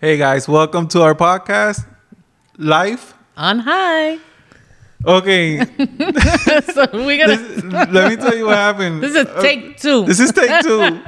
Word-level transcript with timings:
Hey 0.00 0.16
guys, 0.16 0.46
welcome 0.48 0.86
to 0.88 1.02
our 1.02 1.14
podcast, 1.14 1.84
Life. 2.56 3.14
On 3.36 3.58
high. 3.58 4.18
Okay, 5.04 5.58
so 6.74 6.86
we're 6.92 7.18
gonna. 7.18 7.36
this- 7.36 7.64
let 7.64 8.10
me 8.10 8.16
tell 8.16 8.34
you 8.36 8.46
what 8.46 8.56
happened. 8.56 9.02
This 9.02 9.14
is 9.14 9.26
Uh, 9.26 9.40
take 9.40 9.78
two. 9.78 10.04
This 10.04 10.20
is 10.20 10.32
take 10.32 10.62
two. 10.62 11.00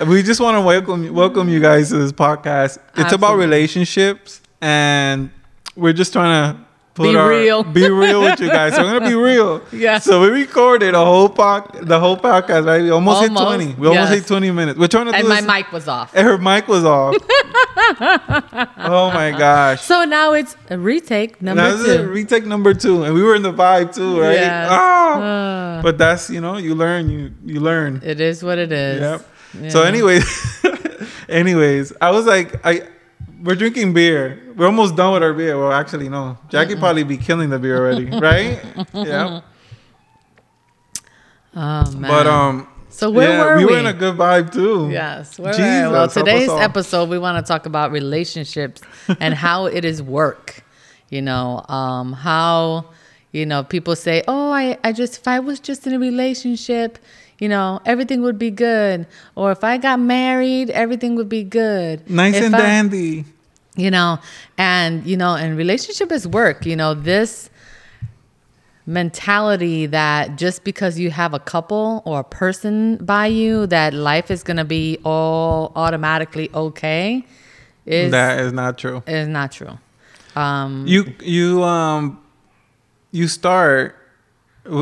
we 0.06 0.22
just 0.22 0.40
want 0.40 0.56
to 0.56 0.60
welcome 0.60 1.12
welcome 1.14 1.48
you 1.48 1.60
guys 1.60 1.88
to 1.90 1.98
this 1.98 2.12
podcast. 2.12 2.78
It's 2.96 3.12
about 3.12 3.36
relationships, 3.36 4.40
and 4.60 5.30
we're 5.76 5.92
just 5.92 6.12
trying 6.12 6.54
to 6.54 6.63
Be 6.96 7.16
our, 7.16 7.28
real. 7.28 7.64
be 7.64 7.90
real 7.90 8.22
with 8.22 8.38
you 8.38 8.48
guys. 8.48 8.74
So 8.76 8.84
we're 8.84 8.98
gonna 9.00 9.08
be 9.08 9.16
real. 9.16 9.60
Yeah. 9.72 9.98
So 9.98 10.20
we 10.20 10.28
recorded 10.28 10.94
a 10.94 11.04
whole 11.04 11.28
pod, 11.28 11.68
the 11.82 11.98
whole 11.98 12.16
podcast. 12.16 12.66
Right, 12.66 12.82
we 12.82 12.90
almost, 12.90 13.22
hit 13.22 13.32
twenty. 13.32 13.74
We 13.74 13.88
almost 13.88 14.12
hit 14.12 14.26
twenty 14.26 14.50
minutes. 14.52 14.78
We're 14.78 14.86
trying 14.86 15.06
to 15.06 15.14
and 15.14 15.28
my 15.28 15.40
this. 15.40 15.46
mic 15.46 15.72
was 15.72 15.88
off. 15.88 16.14
And 16.14 16.24
her 16.24 16.38
mic 16.38 16.68
was 16.68 16.84
off. 16.84 17.16
oh 18.78 19.10
my 19.12 19.34
gosh. 19.36 19.82
So 19.82 20.04
now 20.04 20.32
it's 20.34 20.56
a 20.70 20.78
retake 20.78 21.42
number 21.42 21.62
Now, 21.62 21.76
this 21.76 21.86
is 21.86 21.96
two. 21.96 22.08
retake 22.08 22.46
number 22.46 22.72
two, 22.74 23.02
and 23.02 23.12
we 23.14 23.22
were 23.22 23.34
in 23.34 23.42
the 23.42 23.52
vibe 23.52 23.92
too, 23.94 24.20
right? 24.20 24.34
Yes. 24.34 24.68
Ah! 24.70 25.14
Uh, 25.78 25.82
but 25.82 25.98
that's 25.98 26.30
you 26.30 26.40
know 26.40 26.56
you 26.58 26.76
learn 26.76 27.10
you 27.10 27.32
you 27.44 27.58
learn. 27.60 28.00
it 28.04 28.20
is 28.20 28.44
what 28.44 28.58
it 28.58 28.70
is. 28.70 29.00
Yep. 29.00 29.72
So 29.72 29.82
anyways, 29.82 30.24
anyways, 31.28 31.92
I 32.00 32.10
was 32.10 32.26
like 32.26 32.64
I. 32.64 32.82
We're 33.44 33.56
drinking 33.56 33.92
beer. 33.92 34.40
We're 34.56 34.66
almost 34.66 34.96
done 34.96 35.12
with 35.12 35.22
our 35.22 35.34
beer. 35.34 35.58
Well, 35.58 35.70
actually, 35.70 36.08
no. 36.08 36.38
Jackie 36.48 36.76
probably 36.76 37.04
be 37.04 37.18
killing 37.18 37.50
the 37.50 37.58
beer 37.58 37.76
already, 37.76 38.06
right? 38.06 38.58
yeah. 38.94 39.42
Oh 41.54 41.90
man. 41.92 42.10
But 42.10 42.26
um. 42.26 42.68
So 42.88 43.10
where 43.10 43.28
yeah, 43.30 43.44
were 43.44 43.56
we? 43.56 43.64
we? 43.66 43.72
were 43.72 43.78
in 43.80 43.86
a 43.86 43.92
good 43.92 44.16
vibe 44.16 44.52
too. 44.52 44.88
Yes. 44.90 45.38
Where 45.38 45.52
Jesus, 45.52 45.82
were 45.82 45.88
we? 45.88 45.92
Well, 45.92 46.08
today's 46.08 46.48
episode 46.48 47.10
we 47.10 47.18
want 47.18 47.44
to 47.44 47.46
talk 47.46 47.66
about 47.66 47.90
relationships 47.90 48.80
and 49.20 49.34
how 49.46 49.66
it 49.66 49.84
is 49.84 50.02
work. 50.02 50.64
You 51.10 51.20
know, 51.20 51.64
um, 51.68 52.12
how 52.14 52.86
you 53.32 53.44
know 53.44 53.62
people 53.62 53.94
say, 53.94 54.22
"Oh, 54.26 54.52
I, 54.52 54.78
I 54.82 54.92
just 54.92 55.18
if 55.18 55.28
I 55.28 55.40
was 55.40 55.60
just 55.60 55.86
in 55.86 55.92
a 55.92 55.98
relationship." 55.98 56.98
You 57.40 57.48
know, 57.48 57.80
everything 57.84 58.22
would 58.22 58.38
be 58.38 58.52
good. 58.52 59.08
Or 59.34 59.50
if 59.50 59.64
I 59.64 59.76
got 59.76 59.98
married, 59.98 60.70
everything 60.70 61.16
would 61.16 61.28
be 61.28 61.42
good. 61.42 62.08
Nice 62.08 62.36
If 62.36 62.44
and 62.44 62.54
I- 62.54 62.60
dandy. 62.60 63.24
You 63.76 63.90
know 63.90 64.18
and 64.58 65.06
you 65.06 65.16
know 65.16 65.34
and 65.34 65.56
relationship 65.56 66.12
is 66.12 66.26
work 66.26 66.64
you 66.66 66.76
know 66.76 66.94
this 66.94 67.50
mentality 68.86 69.86
that 69.86 70.36
just 70.36 70.62
because 70.62 70.98
you 70.98 71.10
have 71.10 71.32
a 71.32 71.38
couple 71.38 72.02
or 72.04 72.20
a 72.20 72.24
person 72.24 72.96
by 72.98 73.26
you 73.26 73.66
that 73.66 73.94
life 73.94 74.30
is 74.30 74.42
going 74.42 74.58
to 74.58 74.64
be 74.64 74.98
all 75.04 75.72
automatically 75.74 76.50
okay 76.54 77.24
is 77.86 78.10
that 78.12 78.38
is 78.40 78.52
not 78.52 78.76
true. 78.76 79.02
is 79.06 79.26
not 79.26 79.50
true 79.50 79.78
um 80.36 80.86
you 80.86 81.14
you 81.20 81.62
um 81.62 82.22
you 83.10 83.26
start 83.26 83.96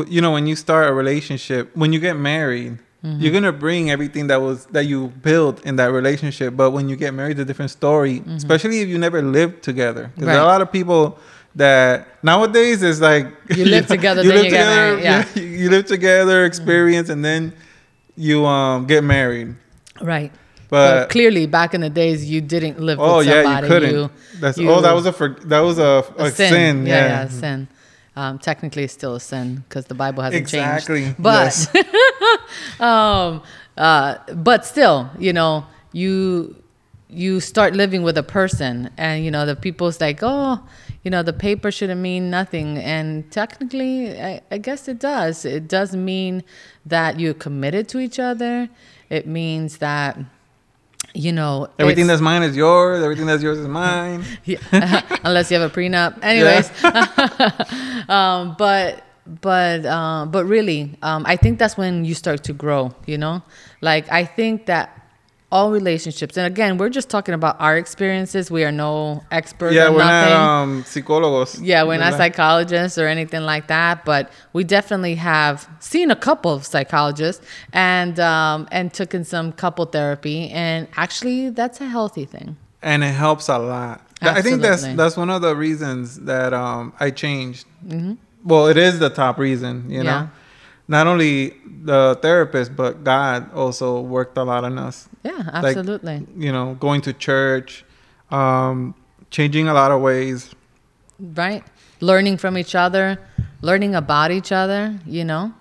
you 0.07 0.21
know 0.21 0.31
when 0.31 0.47
you 0.47 0.55
start 0.55 0.89
a 0.89 0.93
relationship 0.93 1.75
when 1.75 1.93
you 1.93 1.99
get 1.99 2.15
married 2.17 2.77
Mm-hmm. 3.03 3.19
you're 3.21 3.33
gonna 3.33 3.51
bring 3.51 3.91
everything 3.91 4.27
that 4.27 4.39
was 4.41 4.65
that 4.67 4.85
you 4.85 5.09
built 5.21 5.65
in 5.65 5.75
that 5.75 5.91
relationship 5.91 6.55
but 6.55 6.71
when 6.71 6.87
you 6.87 6.95
get 6.95 7.13
married 7.13 7.31
it's 7.31 7.41
a 7.41 7.45
different 7.45 7.71
story 7.71 8.23
especially 8.27 8.79
if 8.79 8.87
you 8.87 8.97
never 8.97 9.21
lived 9.21 9.61
together 9.61 10.09
because 10.15 10.29
are 10.29 10.31
a 10.31 10.35
Mm-hmm. 10.37 10.45
Lot 10.47 10.61
of 10.61 10.71
people 10.71 11.19
that 11.55 12.07
nowadays 12.23 12.81
is 12.81 13.01
like 13.01 13.27
You 13.55 13.65
live 13.75 13.87
together, 13.87 14.23
you 14.23 14.31
get 14.49 14.51
married, 14.53 15.03
yeah. 15.03 15.25
you, 15.35 15.43
you 15.43 15.69
live 15.69 15.85
together 15.85 16.45
experience 16.45 17.09
and 17.09 17.23
then 17.25 17.53
you 18.15 18.45
um 18.45 18.85
get 18.87 19.03
married 19.03 19.55
right 20.01 20.31
but, 20.69 21.01
but 21.01 21.09
clearly 21.09 21.45
back 21.45 21.73
in 21.73 21.81
the 21.81 21.89
days 21.89 22.29
you 22.29 22.39
didn't 22.41 22.79
live 22.79 22.99
oh 23.01 23.17
with 23.17 23.27
yeah 23.27 23.59
you 23.59 23.67
couldn't 23.67 23.91
you, 23.93 24.09
that's 24.39 24.57
oh 24.59 24.81
that 24.81 24.93
was 24.93 25.05
a 25.05 25.11
for, 25.11 25.29
that 25.45 25.59
was 25.59 25.77
a, 25.77 26.05
a, 26.17 26.23
a 26.23 26.31
sin. 26.31 26.49
sin, 26.49 26.85
Yeah, 26.87 26.93
yeah, 26.95 27.07
yeah, 27.07 27.27
sin. 27.27 27.67
Um, 28.15 28.37
technically, 28.37 28.83
it's 28.83 28.93
still 28.93 29.15
a 29.15 29.19
sin 29.19 29.63
because 29.67 29.85
the 29.85 29.95
Bible 29.95 30.21
hasn't 30.21 30.41
Exactly, 30.41 31.01
changed. 31.01 31.21
But, 31.21 31.75
um, 32.79 33.41
uh, 33.75 34.17
but 34.35 34.65
still, 34.65 35.09
you 35.17 35.33
know, 35.33 35.65
you 35.91 36.55
you 37.09 37.39
start 37.39 37.75
living 37.75 38.03
with 38.03 38.17
a 38.17 38.23
person, 38.23 38.89
and 38.97 39.25
you 39.25 39.31
know 39.31 39.45
the 39.45 39.55
people's 39.55 39.99
like, 39.99 40.19
oh, 40.21 40.63
you 41.03 41.09
know, 41.09 41.23
the 41.23 41.33
paper 41.33 41.71
shouldn't 41.71 42.01
mean 42.01 42.29
nothing, 42.29 42.77
and 42.77 43.31
technically, 43.31 44.19
I, 44.19 44.41
I 44.51 44.59
guess 44.59 44.87
it 44.87 44.99
does. 44.99 45.43
It 45.43 45.67
does 45.67 45.95
mean 45.95 46.43
that 46.85 47.19
you're 47.19 47.33
committed 47.33 47.87
to 47.89 47.99
each 47.99 48.19
other. 48.19 48.69
It 49.09 49.27
means 49.27 49.79
that. 49.79 50.19
You 51.15 51.31
know, 51.31 51.67
Everything 51.77 52.07
that's 52.07 52.21
mine 52.21 52.41
is 52.41 52.55
yours. 52.55 53.03
Everything 53.03 53.27
that's 53.27 53.43
yours 53.43 53.59
is 53.59 53.67
mine. 53.67 54.23
yeah. 54.45 54.57
unless 55.23 55.51
you 55.51 55.59
have 55.59 55.71
a 55.71 55.73
prenup. 55.73 56.17
Anyways, 56.23 56.71
um, 58.09 58.55
but 58.57 59.03
but 59.41 59.85
uh, 59.85 60.25
but 60.25 60.45
really, 60.45 60.97
um, 61.03 61.23
I 61.27 61.35
think 61.35 61.59
that's 61.59 61.77
when 61.77 62.03
you 62.03 62.15
start 62.15 62.43
to 62.45 62.53
grow. 62.53 62.95
You 63.05 63.19
know, 63.19 63.43
like 63.81 64.11
I 64.11 64.25
think 64.25 64.65
that 64.65 65.02
all 65.53 65.69
relationships, 65.71 66.35
and 66.35 66.45
again, 66.53 66.71
we're 66.79 66.89
just 66.99 67.09
talking 67.15 67.35
about 67.35 67.55
our 67.59 67.77
experiences. 67.77 68.49
We 68.57 68.63
are 68.67 68.71
no 68.71 69.23
experts. 69.39 69.75
yeah, 69.75 69.89
we're 69.89 69.99
nothing. 69.99 70.33
not 70.33 70.61
um, 70.61 70.83
psicólogos. 70.83 71.59
Yeah, 71.61 71.83
we're 71.87 71.97
not 72.05 72.13
psychologists 72.21 72.97
or 72.97 73.07
anything 73.07 73.43
like 73.53 73.67
that, 73.67 74.03
but 74.03 74.23
we 74.53 74.63
definitely 74.63 75.15
have 75.15 75.69
seen 75.79 76.09
a 76.11 76.15
couple 76.27 76.51
of 76.51 76.65
psychologists 76.65 77.45
and 77.71 78.19
um, 78.19 78.67
and 78.71 78.91
took 78.93 79.13
in 79.13 79.23
some 79.23 79.51
couple 79.63 79.85
therapy, 79.85 80.49
and 80.49 80.87
actually, 80.97 81.49
that's 81.59 81.79
a 81.79 81.87
healthy 81.87 82.25
thing. 82.25 82.57
and 82.81 83.03
it 83.03 83.15
helps 83.25 83.47
a 83.47 83.57
lot. 83.59 84.01
Th- 84.21 84.35
I 84.35 84.41
think 84.41 84.61
that's 84.61 84.83
that's 85.01 85.15
one 85.17 85.29
of 85.29 85.41
the 85.41 85.55
reasons 85.55 86.19
that 86.31 86.51
um, 86.53 86.93
I 86.99 87.11
changed. 87.11 87.65
Well, 88.43 88.67
it 88.67 88.77
is 88.77 88.99
the 88.99 89.09
top 89.09 89.37
reason, 89.37 89.89
you 89.89 90.03
know. 90.03 90.29
Yeah. 90.87 90.97
Not 90.97 91.07
only 91.07 91.53
the 91.83 92.17
therapist, 92.21 92.75
but 92.75 93.03
God 93.03 93.51
also 93.53 94.01
worked 94.01 94.37
a 94.37 94.43
lot 94.43 94.63
on 94.63 94.77
us. 94.77 95.07
Yeah, 95.23 95.31
Like, 95.61 95.77
absolutely. 95.77 96.27
you 96.37 96.51
know, 96.51 96.75
going 96.79 97.01
to 97.01 97.13
church, 97.13 97.85
um, 98.31 98.93
changing 99.31 99.67
a 99.67 99.73
lot 99.73 99.91
of 99.91 100.01
ways. 100.01 100.53
right 101.19 101.63
learning 102.01 102.35
from 102.37 102.57
each 102.57 102.75
other 102.75 103.17
learning 103.61 103.95
about 103.95 104.29
each 104.31 104.51
other 104.51 104.99
you 105.05 105.23
know 105.23 105.53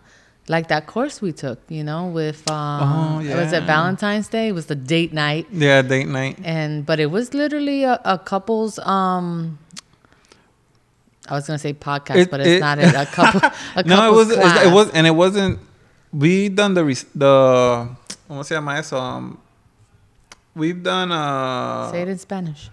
like 0.48 0.66
that 0.68 0.86
course 0.88 1.22
we 1.22 1.30
took 1.30 1.58
you 1.68 1.84
know 1.84 2.06
with 2.08 2.42
um 2.50 2.82
Oh, 2.82 3.20
it 3.20 3.36
was 3.36 3.52
at 3.52 3.62
valentine's 3.66 4.26
day 4.28 4.48
it 4.48 4.54
was 4.54 4.66
the 4.66 4.74
date 4.74 5.12
night 5.12 5.46
Yeah, 5.52 5.82
date 5.82 6.08
night. 6.08 6.38
and 6.42 6.84
but 6.84 6.98
it 6.98 7.10
was 7.12 7.32
literally 7.32 7.84
a, 7.84 8.00
a 8.04 8.18
couple's 8.18 8.78
um 8.80 9.58
i 11.32 11.34
was 11.34 11.46
gonna 11.46 11.58
say 11.58 11.72
podcast 11.72 12.16
It- 12.16 12.30
but 12.30 12.40
it's 12.40 12.48
it- 12.48 12.60
not 12.60 12.78
a, 12.84 13.02
a 13.02 13.06
couple 13.06 13.40
a 13.76 13.82
no, 13.84 14.12
it 14.12 14.16
was 14.16 14.30
it 14.30 14.38
class. 14.40 14.72
was 14.72 14.90
and 14.92 15.06
it 15.06 15.14
wasn't. 15.16 15.58
We 16.12 16.50
done 16.50 16.74
the 16.74 16.84
the. 17.14 17.32
¿Cómo 18.28 18.44
se 18.44 18.54
llama 18.54 18.76
eso? 18.78 18.98
Um, 18.98 19.38
we've 20.54 20.82
done 20.82 21.10
uh. 21.10 21.90
say 21.90 22.02
it 22.02 22.08
in 22.08 22.18
spanish 22.18 22.68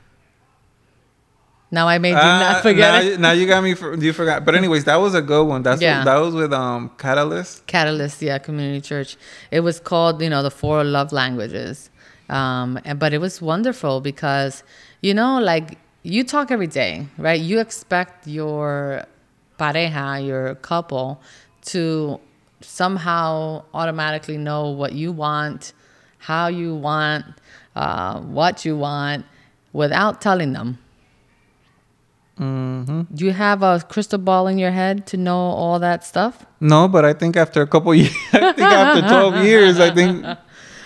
now 1.72 1.88
i 1.88 1.98
made 2.00 2.10
you 2.12 2.16
Ah, 2.18 2.40
not 2.54 2.62
forget 2.64 2.92
now, 2.94 3.00
it 3.00 3.06
you- 3.12 3.18
now 3.18 3.32
you 3.32 3.46
got 3.48 3.64
me. 3.64 3.76
For, 3.76 3.96
you 3.96 4.12
forgot. 4.12 4.44
But 4.44 4.56
anyways, 4.56 4.86
that 4.86 4.96
was 4.98 5.14
a 5.14 5.22
good 5.22 5.46
one. 5.46 5.62
That's 5.64 5.82
Yeah. 5.82 6.00
what, 6.00 6.06
that 6.06 6.18
was 6.18 6.34
with 6.34 6.52
um 6.52 6.90
Catalyst. 6.98 7.66
Catalyst, 7.68 8.22
yeah, 8.22 8.40
community 8.40 8.82
church. 8.82 9.18
It 9.52 9.60
was 9.62 9.80
called, 9.80 10.22
you 10.22 10.30
know, 10.30 10.42
the 10.42 10.52
four 10.52 10.84
love 10.84 11.12
languages. 11.14 11.90
Um, 12.28 12.80
and, 12.86 12.98
but 13.00 13.14
it 13.14 13.20
was 13.22 13.42
wonderful 13.42 14.02
because, 14.02 14.64
you 15.02 15.14
know, 15.14 15.40
like 15.40 15.78
you 16.04 16.24
talk 16.24 16.52
every 16.52 16.68
day, 16.68 17.08
right? 17.18 17.40
You 17.40 17.60
expect 17.60 18.28
your 18.28 19.04
pareja, 19.60 20.26
your 20.26 20.56
couple, 20.56 21.22
to 21.66 22.20
somehow 22.62 23.64
automatically 23.74 24.38
know 24.38 24.70
what 24.70 24.94
you 24.94 25.12
want, 25.12 25.74
how 26.20 26.48
you 26.48 26.76
want, 26.76 27.26
uh, 27.76 28.20
what 28.22 28.66
you 28.66 28.78
want, 28.78 29.26
without 29.74 30.22
telling 30.22 30.54
them. 30.54 30.78
hmm 32.38 33.02
Do 33.14 33.26
you 33.26 33.32
have 33.34 33.62
a 33.64 33.84
crystal 33.90 34.18
ball 34.20 34.48
in 34.48 34.58
your 34.58 34.72
head 34.72 35.06
to 35.08 35.18
know 35.18 35.38
all 35.38 35.80
that 35.80 36.06
stuff? 36.06 36.46
No, 36.62 36.88
but 36.88 37.04
I 37.04 37.14
think 37.14 37.36
after 37.36 37.62
a 37.62 37.68
couple 37.68 37.94
years, 37.94 38.16
I 38.34 38.54
think 38.54 38.72
after 38.72 39.02
twelve 39.02 39.36
years, 39.46 39.80
I 39.80 39.92
think 39.94 40.26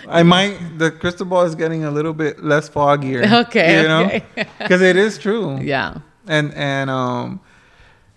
I 0.07 0.23
might. 0.23 0.77
The 0.77 0.91
crystal 0.91 1.25
ball 1.25 1.43
is 1.43 1.55
getting 1.55 1.83
a 1.83 1.91
little 1.91 2.13
bit 2.13 2.43
less 2.43 2.69
foggier. 2.69 3.45
Okay, 3.45 3.81
you 3.81 3.87
know, 3.87 4.05
okay. 4.05 4.23
because 4.59 4.81
it 4.81 4.95
is 4.95 5.17
true. 5.17 5.59
Yeah. 5.59 5.95
And 6.27 6.53
and 6.53 6.89
um. 6.89 7.39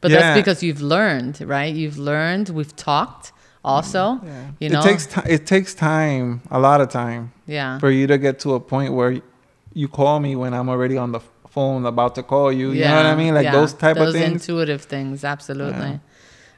But 0.01 0.11
Yeah. 0.11 0.21
that's 0.21 0.41
because 0.41 0.63
you've 0.63 0.83
learned, 0.83 1.41
right? 1.41 1.75
You've 1.75 1.99
learned. 1.99 2.51
We've 2.51 2.75
talked 2.77 3.33
also. 3.65 4.21
Yeah. 4.23 4.51
You 4.61 4.69
know. 4.69 4.81
it 4.81 4.83
takes 4.83 5.07
ti 5.07 5.21
it 5.27 5.47
takes 5.47 5.75
time, 5.75 6.43
a 6.51 6.61
lot 6.61 6.81
of 6.81 6.89
time, 6.91 7.33
yeah. 7.47 7.79
for 7.79 7.91
you 7.91 8.07
to 8.07 8.19
get 8.19 8.39
to 8.41 8.55
a 8.55 8.61
point 8.61 8.93
where 8.93 9.21
you 9.75 9.89
call 9.89 10.21
me 10.21 10.37
when 10.37 10.55
I'm 10.55 10.69
already 10.69 10.97
on 10.97 11.13
the 11.13 11.21
phone 11.49 11.87
about 11.87 12.15
to 12.15 12.23
call 12.23 12.53
you. 12.53 12.71
You 12.73 12.85
know 12.85 12.97
what 12.97 13.07
I 13.07 13.17
mean? 13.17 13.35
Like 13.35 13.45
yeah. 13.45 13.53
those 13.53 13.73
type 13.73 13.97
those 13.97 14.09
of 14.09 14.21
things. 14.21 14.33
Those 14.33 14.49
intuitive 14.49 14.83
things, 14.83 15.25
absolutely. 15.25 16.01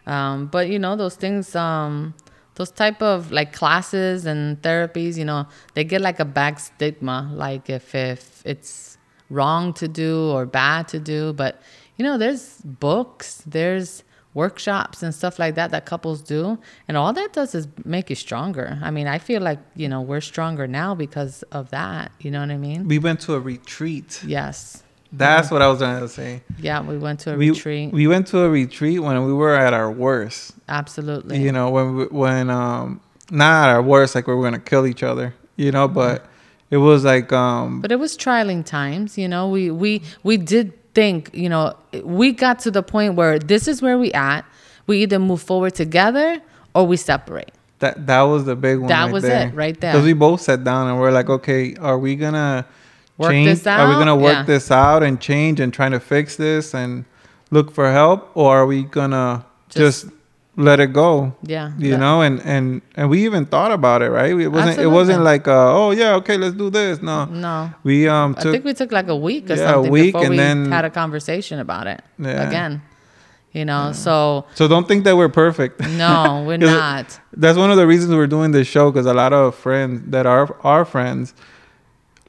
Um, 0.06 0.46
but 0.46 0.68
you 0.68 0.78
know, 0.78 0.96
those 0.96 1.16
things, 1.16 1.54
um, 1.54 2.14
those 2.58 2.72
type 2.72 3.00
of 3.00 3.30
like 3.30 3.52
classes 3.52 4.26
and 4.26 4.60
therapies, 4.62 5.16
you 5.16 5.24
know, 5.24 5.46
they 5.74 5.84
get 5.84 6.00
like 6.00 6.18
a 6.18 6.24
bad 6.24 6.58
stigma, 6.58 7.30
like 7.32 7.70
if 7.70 7.94
if 7.94 8.42
it's 8.44 8.98
wrong 9.30 9.72
to 9.74 9.86
do 9.86 10.28
or 10.30 10.44
bad 10.44 10.88
to 10.88 10.98
do. 10.98 11.32
But 11.32 11.62
you 11.96 12.04
know, 12.04 12.18
there's 12.18 12.60
books, 12.64 13.44
there's 13.46 14.02
workshops 14.34 15.02
and 15.04 15.14
stuff 15.14 15.38
like 15.38 15.54
that 15.54 15.70
that 15.70 15.86
couples 15.86 16.20
do, 16.20 16.58
and 16.88 16.96
all 16.96 17.12
that 17.12 17.32
does 17.32 17.54
is 17.54 17.68
make 17.84 18.10
you 18.10 18.16
stronger. 18.16 18.78
I 18.82 18.90
mean, 18.90 19.06
I 19.06 19.18
feel 19.18 19.40
like 19.40 19.60
you 19.76 19.88
know 19.88 20.00
we're 20.02 20.20
stronger 20.20 20.66
now 20.66 20.96
because 20.96 21.44
of 21.52 21.70
that. 21.70 22.10
You 22.18 22.32
know 22.32 22.40
what 22.40 22.50
I 22.50 22.58
mean? 22.58 22.88
We 22.88 22.98
went 22.98 23.20
to 23.20 23.34
a 23.34 23.40
retreat. 23.40 24.20
Yes. 24.26 24.82
That's 25.12 25.50
what 25.50 25.62
I 25.62 25.68
was 25.68 25.78
trying 25.78 26.00
to 26.00 26.08
say. 26.08 26.42
Yeah, 26.58 26.82
we 26.82 26.98
went 26.98 27.20
to 27.20 27.34
a 27.34 27.36
We, 27.36 27.50
retreat. 27.50 27.92
we 27.92 28.06
went 28.06 28.26
to 28.28 28.40
a 28.40 28.50
retreat 28.50 29.00
when 29.00 29.24
we 29.24 29.32
were 29.32 29.54
at 29.54 29.72
our 29.72 29.90
worst. 29.90 30.52
Absolutely. 30.68 31.40
You 31.42 31.50
know, 31.52 31.70
when 31.70 31.96
we, 31.96 32.04
when 32.06 32.50
um 32.50 33.00
not 33.30 33.68
at 33.68 33.74
our 33.74 33.82
worst, 33.82 34.14
like 34.14 34.26
we 34.26 34.34
were 34.34 34.42
gonna 34.42 34.58
kill 34.58 34.86
each 34.86 35.02
other. 35.02 35.34
You 35.56 35.72
know, 35.72 35.88
but 35.88 36.26
it 36.70 36.76
was 36.76 37.04
like 37.04 37.32
um 37.32 37.80
But 37.80 37.90
it 37.90 37.98
was 37.98 38.16
trialing 38.16 38.64
times, 38.64 39.16
you 39.16 39.28
know. 39.28 39.48
We 39.48 39.70
we 39.70 40.02
we 40.22 40.36
did 40.36 40.72
think, 40.94 41.30
you 41.32 41.48
know, 41.48 41.74
we 42.04 42.32
got 42.32 42.58
to 42.60 42.70
the 42.70 42.82
point 42.82 43.14
where 43.14 43.38
this 43.38 43.66
is 43.66 43.80
where 43.80 43.96
we 43.98 44.12
at. 44.12 44.44
We 44.86 45.02
either 45.02 45.18
move 45.18 45.40
forward 45.42 45.74
together 45.74 46.40
or 46.74 46.86
we 46.86 46.96
separate. 46.98 47.52
that 47.78 48.06
that 48.06 48.22
was 48.22 48.44
the 48.44 48.56
big 48.56 48.78
one. 48.78 48.88
That 48.88 49.04
right 49.04 49.12
was 49.12 49.22
there. 49.22 49.48
it, 49.48 49.54
right 49.54 49.78
there. 49.80 49.92
Because 49.92 50.04
we 50.04 50.12
both 50.12 50.40
sat 50.42 50.64
down 50.64 50.88
and 50.88 50.98
we're 51.00 51.12
like, 51.12 51.30
okay, 51.30 51.74
are 51.76 51.98
we 51.98 52.14
gonna 52.16 52.66
Work 53.18 53.30
change? 53.32 53.48
this 53.48 53.66
Are 53.66 53.88
we 53.88 53.94
gonna 53.94 54.16
work 54.16 54.32
Yeah. 54.32 54.42
this 54.44 54.70
out 54.70 55.02
and 55.02 55.20
change 55.20 55.60
and 55.60 55.72
trying 55.72 55.92
to 55.92 56.00
fix 56.00 56.36
this 56.36 56.74
and 56.74 57.04
look 57.50 57.70
for 57.72 57.90
help, 57.92 58.30
or 58.34 58.58
are 58.58 58.66
we 58.66 58.84
gonna 58.84 59.44
Just- 59.68 60.04
just, 60.04 60.14
let 60.56 60.80
it 60.80 60.92
go? 60.92 61.32
Yeah. 61.42 61.70
You 61.78 61.92
that- 61.92 61.98
know, 62.00 62.20
and 62.22 62.40
and 62.44 62.82
and 62.96 63.08
we 63.10 63.24
even 63.24 63.44
thought 63.46 63.70
about 63.70 64.02
it, 64.02 64.10
right? 64.10 64.30
It 64.30 64.48
wasn't. 64.48 64.78
It 64.78 64.88
wasn't 64.88 65.22
like, 65.22 65.46
uh, 65.46 65.52
oh 65.80 65.90
yeah, 65.92 66.14
okay, 66.16 66.36
let's 66.36 66.54
do 66.56 66.68
this. 66.70 67.00
No, 67.02 67.26
No. 67.26 67.70
we 67.84 68.08
um 68.08 68.34
I 68.38 68.42
think 68.42 68.64
we 68.64 68.74
took 68.74 68.90
like 68.92 69.08
a 69.08 69.16
week 69.16 69.50
or 69.50 69.54
Yeah, 69.54 69.62
a 69.70 69.72
something 69.74 69.92
week, 69.92 70.12
before 70.14 70.22
and 70.22 70.30
we 70.30 70.36
then- 70.36 70.70
had 70.72 70.84
a 70.84 70.90
conversation 70.90 71.58
about 71.60 71.86
it. 71.86 72.00
Yeah. 72.18 72.48
Again. 72.48 72.82
You 73.52 73.64
know, 73.64 73.92
so 73.92 74.44
So 74.54 74.68
don't 74.68 74.86
think 74.86 75.04
that 75.04 75.16
we're 75.16 75.30
perfect. 75.30 75.80
no, 75.96 76.44
we're 76.46 76.58
not. 76.58 77.18
That's 77.36 77.56
one 77.56 77.70
of 77.70 77.76
the 77.76 77.86
reasons 77.86 78.12
we're 78.14 78.26
doing 78.26 78.50
this 78.52 78.66
show 78.68 78.90
because 78.90 79.06
a 79.06 79.14
lot 79.14 79.32
of 79.32 79.54
friends 79.54 80.02
that 80.10 80.26
are 80.26 80.54
our 80.64 80.84
friends 80.84 81.34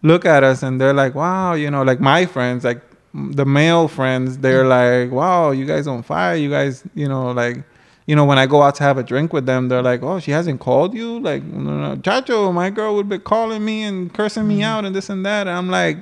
look 0.01 0.25
at 0.25 0.43
us 0.43 0.63
and 0.63 0.79
they're 0.79 0.93
like, 0.93 1.15
"Wow," 1.15 1.53
you 1.53 1.69
know, 1.71 1.83
like 1.83 1.99
my 1.99 2.25
friends, 2.25 2.63
like 2.63 2.81
the 3.13 3.45
male 3.45 3.87
friends, 3.87 4.37
they're 4.37 4.63
mm-hmm. 4.63 5.09
like, 5.09 5.11
"Wow, 5.11 5.51
you 5.51 5.65
guys 5.65 5.87
on 5.87 6.03
fire! 6.03 6.35
You 6.35 6.49
guys, 6.49 6.83
you 6.95 7.07
know, 7.07 7.31
like." 7.31 7.63
You 8.05 8.15
know, 8.15 8.25
when 8.25 8.39
I 8.39 8.47
go 8.47 8.63
out 8.63 8.73
to 8.77 8.83
have 8.83 8.97
a 8.97 9.03
drink 9.03 9.33
with 9.33 9.45
them, 9.45 9.69
they're 9.69 9.83
like, 9.83 10.01
"Oh, 10.01 10.19
she 10.19 10.31
hasn't 10.31 10.59
called 10.59 10.95
you." 10.95 11.19
Like, 11.19 11.43
no, 11.43 11.77
no, 11.77 11.95
Chacho, 11.97 12.51
my 12.51 12.71
girl 12.71 12.95
would 12.95 13.07
be 13.07 13.19
calling 13.19 13.63
me 13.63 13.83
and 13.83 14.11
cursing 14.11 14.47
me 14.47 14.55
mm-hmm. 14.55 14.63
out 14.63 14.83
and 14.83 14.95
this 14.95 15.11
and 15.11 15.23
that. 15.27 15.45
And 15.45 15.55
I'm 15.55 15.69
like, 15.69 15.97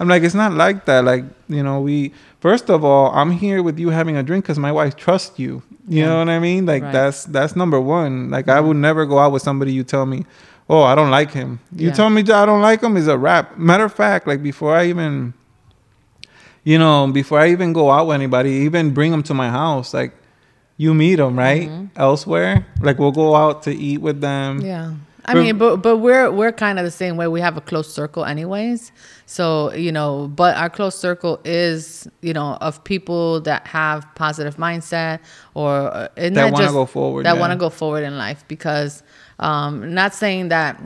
I'm 0.00 0.08
like, 0.08 0.22
it's 0.22 0.34
not 0.34 0.54
like 0.54 0.86
that. 0.86 1.04
Like, 1.04 1.24
you 1.48 1.62
know, 1.62 1.82
we 1.82 2.14
first 2.40 2.70
of 2.70 2.82
all, 2.82 3.12
I'm 3.12 3.30
here 3.30 3.62
with 3.62 3.78
you 3.78 3.90
having 3.90 4.16
a 4.16 4.22
drink 4.22 4.44
because 4.46 4.58
my 4.58 4.72
wife 4.72 4.96
trusts 4.96 5.38
you. 5.38 5.62
You 5.86 6.00
Yeah. 6.00 6.06
know 6.06 6.18
what 6.20 6.30
I 6.30 6.38
mean? 6.38 6.64
Like 6.64 6.82
Right. 6.82 6.92
that's 6.92 7.24
that's 7.24 7.54
number 7.54 7.78
one. 7.78 8.30
Like 8.30 8.48
I 8.48 8.56
mm-hmm. 8.56 8.68
would 8.68 8.76
never 8.78 9.04
go 9.04 9.18
out 9.18 9.32
with 9.32 9.42
somebody 9.42 9.72
you 9.74 9.84
tell 9.84 10.06
me, 10.06 10.24
oh, 10.70 10.82
I 10.82 10.94
don't 10.94 11.10
like 11.10 11.32
him. 11.32 11.58
You 11.74 11.88
Yeah. 11.88 11.94
tell 11.94 12.08
me 12.08 12.20
I 12.22 12.46
don't 12.46 12.62
like 12.62 12.80
him 12.80 12.96
is 12.96 13.08
a 13.08 13.18
rap. 13.18 13.58
Matter 13.58 13.84
of 13.84 13.92
fact, 13.92 14.26
like 14.26 14.40
before 14.42 14.72
I 14.74 14.86
even, 14.86 15.34
you 16.64 16.78
know, 16.78 17.08
before 17.12 17.40
I 17.40 17.50
even 17.50 17.72
go 17.72 17.90
out 17.90 18.06
with 18.06 18.14
anybody, 18.14 18.50
even 18.68 18.94
bring 18.94 19.10
them 19.10 19.22
to 19.24 19.34
my 19.34 19.50
house, 19.50 19.92
like 19.92 20.12
you 20.76 20.94
meet 20.94 21.16
them 21.16 21.36
right 21.38 21.68
Mm-hmm. 21.68 21.86
elsewhere. 22.00 22.66
Like 22.80 22.98
we'll 23.00 23.12
go 23.24 23.34
out 23.34 23.62
to 23.64 23.72
eat 23.74 23.98
with 24.00 24.20
them. 24.20 24.60
Yeah. 24.60 24.94
I 25.24 25.34
mean, 25.34 25.58
but 25.58 25.78
but 25.78 25.98
we're 25.98 26.30
we're 26.30 26.52
kind 26.52 26.78
of 26.78 26.84
the 26.84 26.90
same 26.90 27.16
way. 27.16 27.28
We 27.28 27.40
have 27.40 27.56
a 27.56 27.60
close 27.60 27.92
circle, 27.92 28.24
anyways. 28.24 28.92
So 29.26 29.72
you 29.74 29.92
know, 29.92 30.28
but 30.28 30.56
our 30.56 30.70
close 30.70 30.96
circle 30.98 31.40
is 31.44 32.08
you 32.22 32.32
know 32.32 32.54
of 32.60 32.82
people 32.84 33.40
that 33.42 33.66
have 33.66 34.06
positive 34.14 34.56
mindset 34.56 35.20
or 35.54 35.94
uh, 35.94 36.08
and 36.16 36.36
That 36.36 36.50
not 36.50 36.52
wanna 36.52 36.72
go 36.72 36.86
forward, 36.86 37.26
That 37.26 37.34
yeah. 37.34 37.40
want 37.40 37.52
to 37.52 37.58
go 37.58 37.70
forward 37.70 38.04
in 38.04 38.16
life 38.16 38.44
because, 38.48 39.02
um, 39.38 39.94
not 39.94 40.14
saying 40.14 40.48
that 40.48 40.80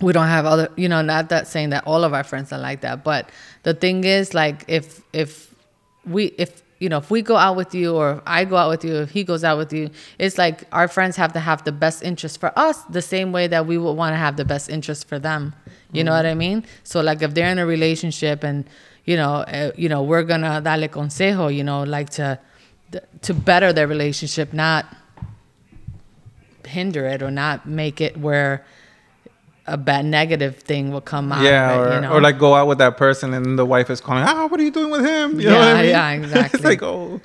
we 0.00 0.12
don't 0.12 0.26
have 0.26 0.44
other 0.46 0.68
you 0.76 0.88
know 0.88 1.02
not 1.02 1.28
that 1.30 1.46
saying 1.46 1.70
that 1.70 1.86
all 1.86 2.04
of 2.04 2.12
our 2.12 2.24
friends 2.24 2.52
are 2.52 2.58
like 2.58 2.82
that 2.82 3.02
but 3.02 3.30
the 3.62 3.72
thing 3.72 4.04
is 4.04 4.34
like 4.34 4.64
if 4.68 5.00
if 5.12 5.54
we 6.04 6.26
if 6.36 6.62
you 6.78 6.88
know 6.88 6.98
if 6.98 7.10
we 7.10 7.22
go 7.22 7.36
out 7.36 7.56
with 7.56 7.74
you 7.74 7.94
or 7.94 8.12
if 8.12 8.20
i 8.26 8.44
go 8.44 8.56
out 8.56 8.68
with 8.68 8.84
you 8.84 8.96
if 8.96 9.10
he 9.10 9.24
goes 9.24 9.42
out 9.44 9.56
with 9.56 9.72
you 9.72 9.90
it's 10.18 10.36
like 10.36 10.64
our 10.72 10.88
friends 10.88 11.16
have 11.16 11.32
to 11.32 11.40
have 11.40 11.64
the 11.64 11.72
best 11.72 12.02
interest 12.02 12.38
for 12.38 12.56
us 12.58 12.82
the 12.84 13.02
same 13.02 13.32
way 13.32 13.46
that 13.46 13.66
we 13.66 13.78
would 13.78 13.92
want 13.92 14.12
to 14.12 14.16
have 14.16 14.36
the 14.36 14.44
best 14.44 14.68
interest 14.68 15.08
for 15.08 15.18
them. 15.18 15.54
You 15.92 16.04
know 16.04 16.12
what 16.12 16.26
i 16.26 16.34
mean? 16.34 16.66
So 16.84 17.00
like 17.00 17.22
if 17.22 17.32
they're 17.32 17.50
in 17.50 17.58
a 17.58 17.64
relationship 17.64 18.44
and 18.44 18.68
you 19.04 19.16
know 19.16 19.36
uh, 19.36 19.70
you 19.76 19.88
know 19.88 20.02
we're 20.02 20.24
gonna 20.24 20.60
darle 20.62 20.88
consejo 20.88 21.54
you 21.54 21.64
know 21.64 21.84
like 21.84 22.10
to 22.10 22.38
to 23.22 23.34
better 23.34 23.72
their 23.72 23.86
relationship 23.86 24.52
not 24.52 24.84
hinder 26.66 27.06
it 27.06 27.22
or 27.22 27.30
not 27.30 27.66
make 27.66 28.00
it 28.00 28.16
where 28.16 28.64
a 29.66 29.76
bad 29.76 30.04
negative 30.04 30.56
thing 30.58 30.92
will 30.92 31.00
come 31.00 31.32
out 31.32 31.42
Yeah, 31.42 31.70
of 31.72 31.80
it, 31.86 31.90
or, 31.90 31.94
you 31.94 32.00
know? 32.02 32.12
or 32.14 32.20
like 32.20 32.38
go 32.38 32.54
out 32.54 32.66
with 32.68 32.78
that 32.78 32.96
person 32.96 33.34
and 33.34 33.58
the 33.58 33.66
wife 33.66 33.90
is 33.90 34.00
calling, 34.00 34.22
ah, 34.24 34.46
what 34.46 34.60
are 34.60 34.62
you 34.62 34.70
doing 34.70 34.90
with 34.90 35.04
him? 35.04 35.40
You 35.40 35.48
know 35.50 35.58
what 35.58 35.66
Yeah, 35.66 35.74
I 35.74 35.82
mean? 35.82 35.90
yeah, 35.90 36.10
exactly. 36.22 36.56
it's 36.58 36.64
like, 36.64 36.82
oh, 36.82 37.20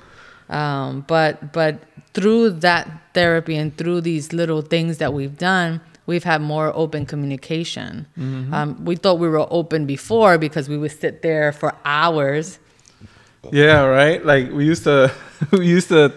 um, 0.50 1.04
but 1.06 1.52
but 1.52 1.78
through 2.14 2.50
that 2.50 2.88
therapy 3.14 3.56
and 3.56 3.76
through 3.78 4.00
these 4.02 4.32
little 4.32 4.60
things 4.62 4.98
that 4.98 5.12
we've 5.14 5.38
done 5.38 5.80
we've 6.04 6.24
had 6.24 6.42
more 6.42 6.72
open 6.74 7.06
communication 7.06 8.06
Mm-hmm. 8.18 8.52
um, 8.52 8.84
we 8.84 8.96
thought 8.96 9.18
we 9.18 9.28
were 9.28 9.46
open 9.50 9.86
before 9.86 10.36
because 10.36 10.68
we 10.68 10.76
would 10.76 10.90
sit 10.92 11.22
there 11.22 11.52
for 11.52 11.74
hours 11.84 12.58
yeah, 13.50 13.82
right. 13.84 14.24
Like 14.24 14.50
we 14.52 14.64
used 14.64 14.84
to, 14.84 15.10
we 15.50 15.66
used 15.66 15.88
to. 15.88 16.12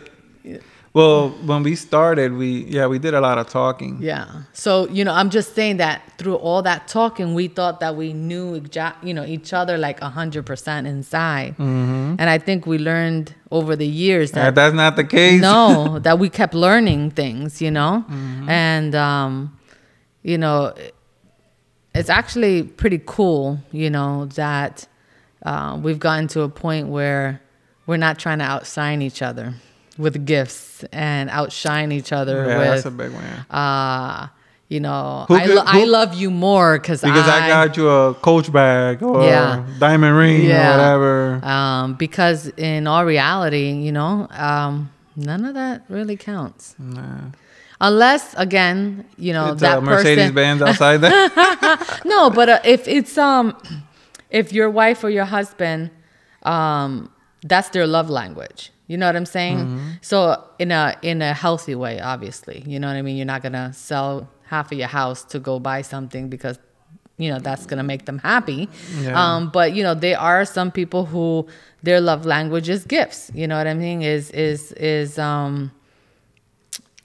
Well, 0.96 1.30
when 1.46 1.62
we 1.64 1.76
started, 1.76 2.32
we 2.34 2.64
yeah, 2.76 2.88
we 2.88 3.00
did 3.00 3.14
a 3.14 3.20
lot 3.28 3.38
of 3.38 3.46
talking. 3.50 3.98
yeah 4.02 4.26
so 4.54 4.88
you 4.98 5.04
know 5.08 5.14
i'm 5.20 5.30
just 5.30 5.50
saying 5.54 5.78
that 5.86 5.98
through 6.18 6.36
all 6.48 6.62
that 6.70 6.88
talking 6.88 7.28
we 7.40 7.46
thought 7.58 7.78
that 7.84 7.94
we 8.02 8.14
knew 8.14 8.48
exa- 8.62 8.96
you 9.08 9.14
know 9.18 9.26
each 9.36 9.52
other 9.60 9.76
like 9.78 10.00
100% 10.00 10.86
inside 10.96 11.52
Mm-hmm. 11.58 12.16
and 12.20 12.28
i 12.36 12.38
think 12.48 12.66
we 12.66 12.78
learned 12.92 13.36
over 13.52 13.76
the 13.84 13.86
years 14.06 14.32
that 14.32 14.48
And 14.48 14.56
that's 14.60 14.74
not 14.84 14.96
the 14.96 15.04
case. 15.18 15.42
no 15.42 16.00
that 16.08 16.18
we 16.24 16.28
kept 16.30 16.54
learning 16.68 17.12
things 17.22 17.62
you 17.66 17.72
know 17.72 17.94
Mm-hmm. 18.10 18.50
and 18.50 18.96
um 18.96 19.32
you 20.32 20.38
know 20.44 20.74
it's 21.94 22.10
actually 22.10 22.64
pretty 22.64 23.02
cool 23.06 23.60
you 23.82 23.90
know 23.90 24.12
that 24.42 24.88
uh, 25.46 25.72
we've 25.84 26.00
gotten 26.00 26.28
to 26.36 26.42
a 26.42 26.50
point 26.66 26.88
where 26.88 27.26
we're 27.88 27.98
not 28.08 28.18
trying 28.24 28.40
to 28.40 28.46
outshine 28.56 29.02
each 29.02 29.22
other 29.22 29.54
with 29.98 30.26
gifts 30.26 30.84
and 30.92 31.30
outshine 31.30 31.92
each 31.92 32.12
other 32.12 32.46
yeah, 32.48 32.58
that's 32.72 32.86
a 32.86 32.92
big 32.92 33.12
one. 33.12 33.24
uh 33.50 34.28
you 34.68 34.80
know 34.80 35.26
Who 35.28 35.36
I, 35.36 35.46
lo- 35.46 35.64
I 35.66 35.84
love 35.86 36.16
you 36.16 36.32
more 36.32 36.80
cause 36.80 37.02
Because 37.02 37.28
I, 37.30 37.48
got 37.48 37.78
you 37.78 37.88
a 37.88 38.14
Coach 38.16 38.52
bag 38.52 39.04
or 39.04 39.24
Yeah. 39.24 39.64
diamond 39.80 40.18
ring 40.18 40.44
Yeah. 40.44 40.68
or 40.68 40.72
whatever. 40.78 41.46
um 41.46 41.94
because 41.96 42.48
in 42.58 42.88
all 42.88 43.06
reality 43.06 43.72
you 43.72 43.92
know 43.92 44.28
um 44.32 44.90
none 45.16 45.46
of 45.46 45.54
that 45.54 45.84
really 45.88 46.18
counts 46.18 46.76
Nah. 46.80 47.30
unless 47.80 48.34
again 48.36 49.06
you 49.18 49.32
know 49.34 49.52
it's 49.52 49.62
that 49.62 49.82
Mercedes 49.84 50.32
Benz 50.32 50.62
outside 50.68 50.98
there. 50.98 51.30
no 52.06 52.30
but 52.30 52.50
uh, 52.50 52.60
if 52.66 52.88
it's 52.88 53.18
um 53.18 53.56
if 54.32 54.52
your 54.52 54.70
wife 54.70 55.04
or 55.04 55.10
your 55.10 55.26
husband 55.26 55.90
um 56.44 57.10
that's 57.44 57.70
their 57.70 57.86
love 57.88 58.10
language 58.10 58.72
you 58.88 58.98
know 58.98 59.06
what 59.08 59.16
i'm 59.16 59.26
saying 59.26 59.58
Mm-hmm. 59.58 59.90
so 60.02 60.44
in 60.60 60.72
a 60.72 60.96
in 61.02 61.22
a 61.22 61.34
healthy 61.34 61.76
way 61.76 62.00
obviously 62.00 62.64
you 62.68 62.80
know 62.80 62.88
what 62.88 62.96
i 62.96 63.02
mean 63.02 63.18
you're 63.18 63.26
not 63.36 63.42
gonna 63.44 63.74
sell 63.74 64.28
half 64.44 64.72
of 64.72 64.78
your 64.78 64.88
house 64.88 65.24
to 65.26 65.40
go 65.40 65.60
buy 65.60 65.82
something 65.82 66.30
because 66.30 66.60
you 67.18 67.30
know 67.32 67.40
that's 67.40 67.66
gonna 67.66 67.84
make 67.84 68.06
them 68.06 68.20
happy 68.20 68.68
Yeah. 69.02 69.16
um 69.20 69.50
but 69.50 69.74
you 69.74 69.82
know 69.84 69.94
there 69.96 70.20
are 70.20 70.46
some 70.46 70.70
people 70.72 71.06
who 71.06 71.48
their 71.84 72.00
love 72.02 72.26
language 72.26 72.68
is 72.70 72.84
gifts 72.86 73.32
you 73.34 73.48
know 73.48 73.58
what 73.58 73.68
i 73.68 73.74
mean 73.74 74.02
is 74.02 74.30
is 74.32 74.72
is 74.74 75.18
um 75.18 75.72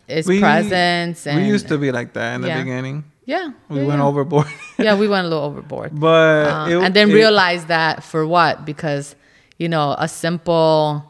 is 0.09 0.27
presence 0.27 1.27
and 1.27 1.37
we 1.41 1.47
used 1.49 1.69
to 1.69 1.79
be 1.79 1.93
like 1.93 2.13
that 2.15 2.35
in 2.35 2.41
the 2.43 2.49
beginning. 2.49 3.05
yeah 3.25 3.51
We 3.69 3.81
yeah, 3.81 3.87
went 3.87 4.01
yeah. 4.01 4.07
overboard. 4.07 4.47
yeah 4.79 4.95
we 4.99 5.07
went 5.09 5.27
a 5.27 5.29
little 5.29 5.45
overboard 5.45 5.91
but 5.99 6.47
um, 6.51 6.71
it- 6.73 6.83
and 6.85 6.95
then 6.95 7.11
it- 7.11 7.15
realize 7.15 7.67
that 7.67 8.03
for 8.03 8.27
what 8.27 8.65
because 8.65 9.15
you 9.59 9.69
know 9.69 9.95
a 9.99 10.09
simple 10.09 11.05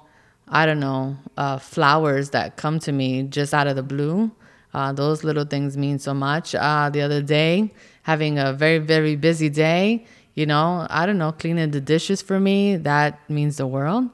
i 0.50 0.66
don't 0.66 0.80
know 0.80 1.16
uh, 1.36 1.58
flowers 1.58 2.30
that 2.30 2.56
come 2.56 2.78
to 2.78 2.92
me 2.92 3.22
just 3.22 3.54
out 3.54 3.66
of 3.66 3.76
the 3.76 3.82
blue 3.82 4.30
uh, 4.74 4.92
those 4.92 5.24
little 5.24 5.44
things 5.44 5.76
mean 5.76 5.98
so 5.98 6.12
much 6.14 6.54
uh, 6.54 6.90
the 6.90 7.00
other 7.02 7.22
day 7.22 7.72
having 8.02 8.38
a 8.38 8.52
very 8.52 8.78
very 8.78 9.16
busy 9.16 9.48
day 9.48 10.04
you 10.34 10.46
know 10.46 10.86
i 10.90 11.06
don't 11.06 11.18
know 11.18 11.32
cleaning 11.32 11.70
the 11.70 11.80
dishes 11.80 12.20
for 12.22 12.38
me 12.40 12.76
that 12.76 13.18
means 13.30 13.56
the 13.56 13.66
world 13.66 14.08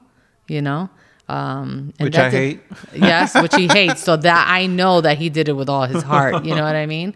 you 0.47 0.61
know 0.61 0.89
Um, 1.29 1.91
and 1.99 2.07
Which 2.07 2.15
that 2.15 2.27
I 2.27 2.29
did- 2.31 2.39
hate. 2.39 2.59
yes, 3.11 3.35
which 3.35 3.51
he 3.61 3.67
hates. 3.79 3.99
So 4.01 4.15
that 4.15 4.43
I 4.47 4.63
know 4.79 5.01
that 5.03 5.17
he 5.19 5.27
did 5.29 5.49
it 5.51 5.55
with 5.59 5.67
all 5.67 5.83
his 5.83 5.99
heart. 6.11 6.45
You 6.47 6.55
know 6.55 6.63
what 6.63 6.77
I 6.79 6.85
mean? 6.87 7.09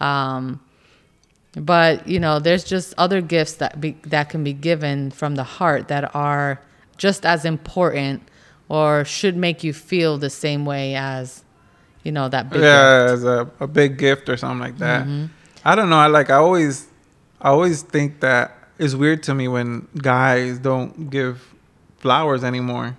Um, 0.00 0.56
but 1.54 2.08
you 2.08 2.18
know, 2.20 2.38
there's 2.38 2.64
just 2.64 2.94
other 2.96 3.20
gifts 3.20 3.54
that 3.60 3.80
be, 3.80 3.96
that 4.06 4.28
can 4.32 4.44
be 4.44 4.52
given 4.54 5.10
from 5.10 5.34
the 5.36 5.44
heart 5.44 5.88
that 5.88 6.14
are 6.14 6.60
just 6.96 7.26
as 7.26 7.44
important 7.44 8.22
or 8.68 9.04
should 9.04 9.36
make 9.36 9.64
you 9.64 9.72
feel 9.72 10.18
the 10.18 10.30
same 10.30 10.64
way 10.64 10.94
as 10.94 11.44
you 12.02 12.12
know 12.12 12.28
that 12.28 12.50
big 12.50 12.62
yeah, 12.62 13.06
gift. 13.06 13.12
as 13.12 13.24
a, 13.24 13.50
a 13.60 13.66
big 13.66 13.98
gift 13.98 14.28
or 14.28 14.36
something 14.36 14.60
like 14.60 14.78
that. 14.78 15.02
Mm-hmm. 15.02 15.26
I 15.64 15.74
don't 15.74 15.90
know. 15.90 15.98
I 15.98 16.06
like. 16.06 16.30
I 16.30 16.36
always, 16.36 16.86
I 17.40 17.48
always 17.48 17.82
think 17.82 18.20
that 18.20 18.56
it's 18.78 18.94
weird 18.94 19.22
to 19.24 19.34
me 19.34 19.48
when 19.48 19.88
guys 19.98 20.58
don't 20.58 21.10
give 21.10 21.54
flowers 21.98 22.44
anymore. 22.44 22.96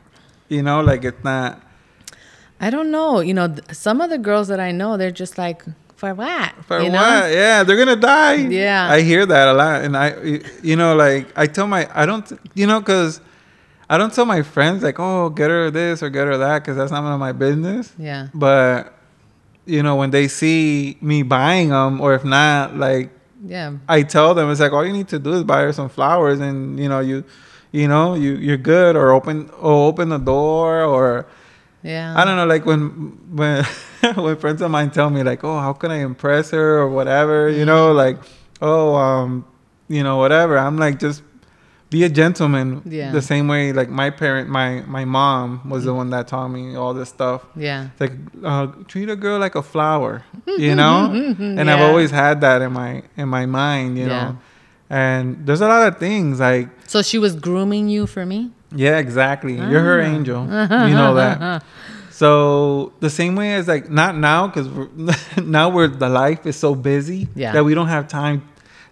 You 0.49 0.61
know, 0.63 0.81
like 0.81 1.03
it's 1.03 1.23
not. 1.23 1.61
I 2.59 2.69
don't 2.69 2.91
know. 2.91 3.21
You 3.21 3.33
know, 3.33 3.47
th- 3.47 3.73
some 3.73 4.01
of 4.01 4.09
the 4.09 4.17
girls 4.17 4.49
that 4.49 4.59
I 4.59 4.71
know, 4.71 4.97
they're 4.97 5.11
just 5.11 5.37
like, 5.37 5.63
for 5.95 6.13
what? 6.13 6.53
For 6.65 6.79
you 6.79 6.91
what? 6.91 6.93
know? 6.93 7.27
Yeah, 7.27 7.63
they're 7.63 7.77
gonna 7.77 7.95
die. 7.95 8.35
Yeah. 8.35 8.91
I 8.91 9.01
hear 9.01 9.25
that 9.25 9.47
a 9.47 9.53
lot, 9.53 9.83
and 9.83 9.95
I, 9.95 10.41
you 10.61 10.75
know, 10.75 10.95
like 10.95 11.27
I 11.35 11.47
tell 11.47 11.67
my, 11.67 11.89
I 11.93 12.05
don't, 12.05 12.31
you 12.53 12.67
know, 12.67 12.81
cause 12.81 13.21
I 13.89 13.97
don't 13.97 14.13
tell 14.13 14.25
my 14.25 14.43
friends 14.43 14.83
like, 14.83 14.99
oh, 14.99 15.29
get 15.29 15.49
her 15.49 15.71
this 15.71 16.03
or 16.03 16.09
get 16.09 16.27
her 16.27 16.37
that, 16.37 16.63
cause 16.63 16.75
that's 16.75 16.91
not 16.91 17.01
none 17.03 17.13
of 17.13 17.19
my 17.19 17.31
business. 17.31 17.91
Yeah. 17.97 18.27
But 18.33 18.93
you 19.65 19.83
know, 19.83 19.95
when 19.95 20.11
they 20.11 20.27
see 20.27 20.97
me 21.01 21.23
buying 21.23 21.69
them, 21.69 22.01
or 22.01 22.13
if 22.13 22.23
not, 22.23 22.75
like 22.77 23.09
Yeah. 23.45 23.73
I 23.87 24.03
tell 24.03 24.33
them, 24.33 24.51
it's 24.51 24.59
like 24.59 24.73
all 24.73 24.85
you 24.85 24.93
need 24.93 25.07
to 25.09 25.19
do 25.19 25.33
is 25.33 25.43
buy 25.43 25.61
her 25.61 25.73
some 25.73 25.89
flowers, 25.89 26.39
and 26.39 26.79
you 26.79 26.89
know, 26.89 26.99
you, 26.99 27.23
you 27.71 27.87
know, 27.87 28.15
you 28.15 28.33
you're 28.33 28.57
good, 28.57 28.95
or 28.95 29.11
open 29.11 29.49
or 29.59 29.87
open 29.87 30.09
the 30.09 30.17
door, 30.19 30.83
or 30.83 31.25
Yeah. 31.83 32.13
I 32.15 32.25
don't 32.25 32.35
know, 32.35 32.45
like 32.45 32.65
when 32.65 33.17
when 33.35 33.63
when 34.15 34.37
friends 34.37 34.61
of 34.61 34.69
mine 34.71 34.91
tell 34.91 35.09
me 35.09 35.23
like, 35.23 35.43
oh, 35.43 35.57
how 35.59 35.73
can 35.73 35.89
I 35.91 35.97
impress 35.97 36.51
her 36.51 36.77
or 36.79 36.89
whatever, 36.89 37.49
you 37.49 37.65
know, 37.65 37.91
like, 37.91 38.17
oh, 38.61 38.95
um, 38.95 39.45
you 39.87 40.03
know, 40.03 40.17
whatever. 40.17 40.57
I'm 40.57 40.77
like, 40.77 40.99
just 40.99 41.23
be 41.89 42.03
a 42.03 42.09
gentleman. 42.09 42.81
Yeah. 42.85 43.11
The 43.11 43.21
same 43.21 43.47
way, 43.47 43.73
like 43.73 43.89
my 43.89 44.09
parent, 44.11 44.47
my 44.49 44.81
my 44.87 45.05
mom 45.05 45.69
was 45.69 45.85
the 45.85 45.93
one 45.93 46.09
that 46.11 46.27
taught 46.27 46.49
me 46.49 46.75
all 46.75 46.93
this 46.93 47.09
stuff. 47.09 47.41
Yeah. 47.55 47.87
It's 47.91 48.01
like 48.01 48.13
uh, 48.43 48.67
treat 48.87 49.09
a 49.09 49.15
girl 49.15 49.39
like 49.39 49.55
a 49.55 49.63
flower, 49.63 50.23
you 50.45 50.75
know. 50.75 51.11
and 51.39 51.69
I've 51.69 51.81
always 51.81 52.11
had 52.11 52.41
that 52.41 52.61
in 52.61 52.73
my 52.73 53.03
in 53.17 53.27
my 53.29 53.45
mind, 53.45 53.97
you 53.97 54.05
Yeah. 54.07 54.23
know. 54.23 54.37
And 54.91 55.45
there's 55.45 55.61
a 55.61 55.67
lot 55.67 55.87
of 55.87 55.97
things 55.99 56.39
like 56.39 56.67
So 56.87 57.01
she 57.01 57.17
was 57.19 57.35
grooming 57.35 57.89
you 57.89 58.07
for 58.07 58.25
me? 58.25 58.51
yeah, 58.75 58.97
exactly. 58.97 59.55
You're 59.55 59.81
her 59.91 60.01
Ah. 60.01 60.05
angel. 60.15 60.41
you 60.89 60.95
know 60.95 61.13
that. 61.15 61.63
So 62.11 62.91
the 62.99 63.09
same 63.09 63.35
way 63.37 63.53
as 63.53 63.67
like 63.67 63.89
not 63.89 64.17
now 64.17 64.47
because 64.47 64.67
now 65.37 65.69
we're 65.69 65.87
the 65.87 66.09
life 66.09 66.45
is 66.45 66.57
so 66.57 66.75
busy 66.75 67.29
Yeah. 67.35 67.53
that 67.53 67.63
we 67.63 67.73
don't 67.73 67.87
have 67.87 68.07
time. 68.09 68.43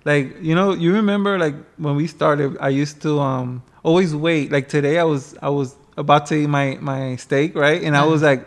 Like 0.07 0.41
you 0.41 0.55
know, 0.55 0.73
you 0.73 0.93
remember 0.93 1.37
like 1.45 1.55
when 1.77 1.95
we 1.95 2.07
started, 2.07 2.57
I 2.59 2.69
used 2.69 3.01
to 3.03 3.19
um 3.19 3.49
always 3.83 4.15
wait. 4.15 4.51
Like 4.55 4.67
today, 4.69 4.95
I 4.99 5.03
was 5.13 5.35
I 5.41 5.49
was 5.49 5.75
about 5.97 6.27
to 6.27 6.35
eat 6.35 6.47
my 6.59 6.77
my 6.81 7.15
steak, 7.17 7.55
right? 7.55 7.81
And 7.87 7.95
I 7.95 8.05
was 8.05 8.23
Uh-huh. 8.23 8.31
like, 8.31 8.43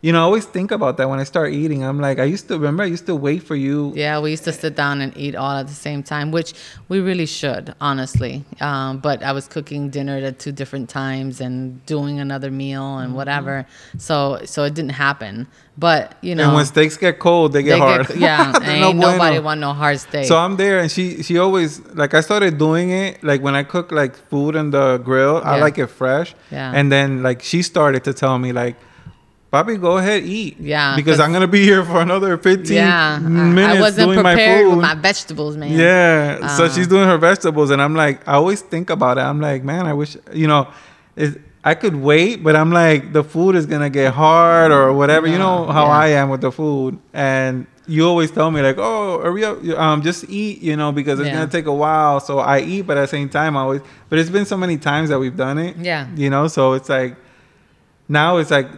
you 0.00 0.12
know, 0.12 0.20
I 0.20 0.22
always 0.22 0.44
think 0.44 0.70
about 0.70 0.96
that 0.98 1.08
when 1.08 1.18
I 1.18 1.24
start 1.24 1.52
eating. 1.52 1.82
I'm 1.84 2.00
like, 2.00 2.20
I 2.20 2.24
used 2.24 2.46
to 2.48 2.54
remember 2.54 2.84
I 2.84 2.86
used 2.86 3.06
to 3.06 3.16
wait 3.16 3.42
for 3.42 3.56
you. 3.56 3.92
Yeah, 3.96 4.20
we 4.20 4.30
used 4.30 4.44
to 4.44 4.52
sit 4.52 4.76
down 4.76 5.00
and 5.00 5.12
eat 5.16 5.34
all 5.34 5.56
at 5.56 5.66
the 5.66 5.74
same 5.74 6.04
time, 6.04 6.30
which 6.30 6.54
we 6.88 7.00
really 7.00 7.26
should, 7.26 7.74
honestly. 7.80 8.44
Um, 8.60 8.98
but 8.98 9.24
I 9.24 9.32
was 9.32 9.48
cooking 9.48 9.90
dinner 9.90 10.16
at 10.18 10.38
two 10.38 10.52
different 10.52 10.88
times 10.88 11.40
and 11.40 11.84
doing 11.86 12.20
another 12.20 12.50
meal 12.50 12.82
Mm-hmm. 12.82 13.02
and 13.04 13.14
whatever. 13.16 13.66
So 13.98 14.40
so 14.44 14.62
it 14.64 14.74
didn't 14.74 14.92
happen. 15.06 15.46
But 15.76 16.14
you 16.20 16.34
know, 16.36 16.44
And 16.44 16.54
when 16.54 16.66
steaks 16.66 16.96
get 16.96 17.18
cold, 17.18 17.52
they 17.52 17.62
get 17.64 17.74
they 17.74 17.78
hard. 17.80 18.06
get- 18.06 18.18
yeah, 18.18 18.52
ain't 18.62 18.80
no 18.80 18.92
bueno. 18.92 19.12
nobody 19.12 19.38
want 19.40 19.60
no 19.60 19.72
hard 19.72 19.98
steak. 19.98 20.26
So 20.26 20.36
I'm 20.36 20.56
there, 20.56 20.78
and 20.78 20.90
she 20.90 21.22
she 21.24 21.38
always 21.38 21.80
like 21.94 22.14
I 22.14 22.20
started 22.20 22.56
doing 22.58 22.90
it 22.90 23.22
like 23.24 23.42
when 23.42 23.54
I 23.56 23.64
cook 23.64 23.90
like 23.90 24.14
food 24.30 24.54
in 24.54 24.70
the 24.70 24.98
grill, 24.98 25.40
I 25.44 25.58
like 25.58 25.76
it 25.78 25.88
fresh. 25.88 26.34
Yeah. 26.52 26.72
And 26.78 26.90
then 26.92 27.22
like 27.24 27.42
she 27.42 27.62
started 27.62 28.04
to 28.04 28.12
tell 28.12 28.38
me 28.38 28.52
like, 28.52 28.76
"Bobby, 29.50 29.76
go 29.76 29.96
ahead 29.98 30.22
eat." 30.24 30.56
Yeah, 30.60 30.94
Because 30.96 31.18
I'm 31.20 31.32
gonna 31.32 31.46
be 31.46 31.62
here 31.64 31.84
for 31.84 32.00
another 32.00 32.36
15 32.36 32.76
yeah, 32.76 33.14
I- 33.16 33.18
minutes 33.20 33.78
I 33.78 33.80
wasn't 33.80 34.06
doing 34.12 34.22
my 34.22 34.34
prepared 34.34 34.64
food. 34.66 34.70
with 34.76 34.82
my 34.82 34.94
vegetables, 34.94 35.56
man. 35.56 35.70
yeah. 35.72 36.46
so 36.56 36.64
Uh. 36.64 36.68
she's 36.68 36.86
doing 36.86 37.06
her 37.08 37.18
vegetables, 37.18 37.70
and 37.70 37.80
I'm 37.80 37.94
like, 37.94 38.26
I 38.28 38.34
always 38.34 38.60
think 38.60 38.90
about 38.90 39.18
it. 39.18 39.22
I'm 39.22 39.40
like, 39.40 39.64
man, 39.64 39.86
I 39.86 39.94
wish 39.94 40.16
you 40.32 40.46
know. 40.46 40.68
I 41.64 41.74
could 41.74 41.96
wait, 41.96 42.44
but 42.44 42.54
I'm 42.54 42.70
like, 42.70 43.12
the 43.12 43.24
food 43.24 43.56
is 43.56 43.66
gonna 43.66 43.90
get 43.90 44.14
hard 44.14 44.70
or 44.70 44.92
whatever. 44.92 45.26
you 45.26 45.38
know 45.38 45.66
how 45.66 45.86
yeah. 45.86 46.04
I 46.04 46.06
am 46.20 46.28
with 46.30 46.40
the 46.40 46.52
food, 46.52 46.98
and 47.12 47.66
you 47.88 48.06
always 48.06 48.30
tell 48.30 48.50
me 48.50 48.60
like, 48.62 48.76
oh, 48.78 49.20
hurry 49.22 49.44
up, 49.44 49.58
um, 49.76 50.00
just 50.02 50.24
eat, 50.28 50.62
you 50.62 50.76
know, 50.76 50.92
because 50.92 51.18
it's 51.18 51.26
Yeah. 51.28 51.34
gonna 51.40 51.50
take 51.50 51.66
a 51.66 51.72
while. 51.72 52.20
So 52.20 52.38
I 52.38 52.60
eat, 52.60 52.82
but 52.86 52.96
at 52.96 53.02
the 53.02 53.08
same 53.08 53.28
time, 53.28 53.56
I 53.56 53.60
always. 53.62 53.80
But 54.08 54.18
it's 54.20 54.30
been 54.30 54.44
so 54.46 54.56
many 54.56 54.76
times 54.78 55.08
that 55.08 55.18
we've 55.18 55.36
done 55.36 55.58
it. 55.58 55.76
Yeah. 55.78 56.06
You 56.14 56.30
know, 56.30 56.46
so 56.48 56.74
it's 56.74 56.88
like 56.88 57.16
now 58.08 58.36
it's 58.36 58.50
like 58.52 58.68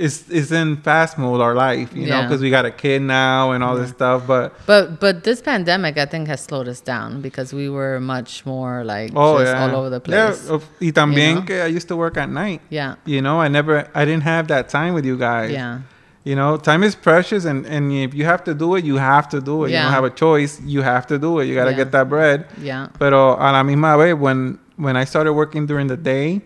it's 0.00 0.24
it's 0.30 0.50
in 0.50 0.78
fast 0.78 1.18
mode 1.18 1.40
our 1.42 1.54
life, 1.54 1.92
you 1.94 2.06
know, 2.08 2.22
because 2.22 2.40
we 2.40 2.48
got 2.50 2.64
a 2.64 2.70
kid 2.70 3.02
now 3.02 3.52
and 3.52 3.62
all 3.62 3.76
this 3.76 3.90
stuff. 3.90 4.26
But 4.26 4.54
But 4.66 4.98
but 4.98 5.24
this 5.24 5.42
pandemic, 5.42 5.98
I 5.98 6.06
think, 6.06 6.26
has 6.28 6.40
slowed 6.40 6.68
us 6.68 6.80
down 6.80 7.20
because 7.20 7.52
we 7.52 7.68
were 7.68 8.00
much 8.00 8.44
more 8.46 8.82
like 8.82 9.12
oh 9.14 9.38
just 9.38 9.52
yeah, 9.52 9.62
all 9.62 9.76
over 9.76 9.90
the 9.90 10.00
place. 10.00 10.48
Yeah, 10.48 10.58
y 10.80 10.90
también 10.92 11.34
know? 11.34 11.42
que 11.42 11.60
I 11.62 11.66
used 11.66 11.88
to 11.88 11.96
work 11.96 12.16
at 12.16 12.30
night. 12.30 12.62
Yeah. 12.70 12.94
You 13.04 13.20
know, 13.20 13.40
I 13.40 13.48
never, 13.48 13.86
I 13.94 14.04
didn't 14.06 14.24
have 14.24 14.48
that 14.48 14.68
time 14.70 14.94
with 14.94 15.04
you 15.04 15.16
guys. 15.18 15.52
Yeah. 15.52 15.80
You 16.24 16.34
know, 16.36 16.56
time 16.58 16.82
is 16.82 16.94
precious, 16.94 17.44
and, 17.46 17.64
and 17.66 17.92
if 17.92 18.12
you 18.14 18.24
have 18.26 18.44
to 18.44 18.52
do 18.54 18.74
it, 18.76 18.84
you 18.84 18.96
have 18.98 19.28
to 19.30 19.40
do 19.40 19.64
it. 19.64 19.70
You 19.70 19.78
don't 19.78 19.92
have 19.92 20.04
a 20.04 20.10
choice. 20.10 20.60
You 20.64 20.82
have 20.82 21.06
to 21.08 21.18
do 21.18 21.40
it. 21.40 21.46
You 21.46 21.54
got 21.54 21.64
to 21.64 21.70
Yeah. 21.70 21.76
get 21.84 21.92
that 21.92 22.08
bread. 22.10 22.44
Yeah. 22.60 22.88
Pero 22.98 23.36
a 23.36 23.52
la 23.52 23.62
misma 23.62 23.96
vez, 23.98 24.14
when 24.14 24.58
when 24.76 24.96
I 24.96 25.04
started 25.04 25.32
working 25.32 25.66
during 25.66 25.88
the 25.88 25.96
day, 25.96 26.40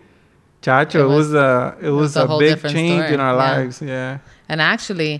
chacho, 0.65 0.95
It 0.95 0.99
it 1.01 1.03
was, 1.05 1.27
was- 1.27 1.33
a 1.33 1.75
it 1.87 1.89
was 2.01 2.15
a 2.17 2.25
a, 2.25 2.39
big 2.39 2.59
change 2.61 3.01
story. 3.03 3.13
in 3.13 3.19
our 3.19 3.35
Yeah. 3.35 3.51
lives. 3.57 3.81
Yeah. 3.81 4.17
And 4.49 4.61
actually, 4.73 5.13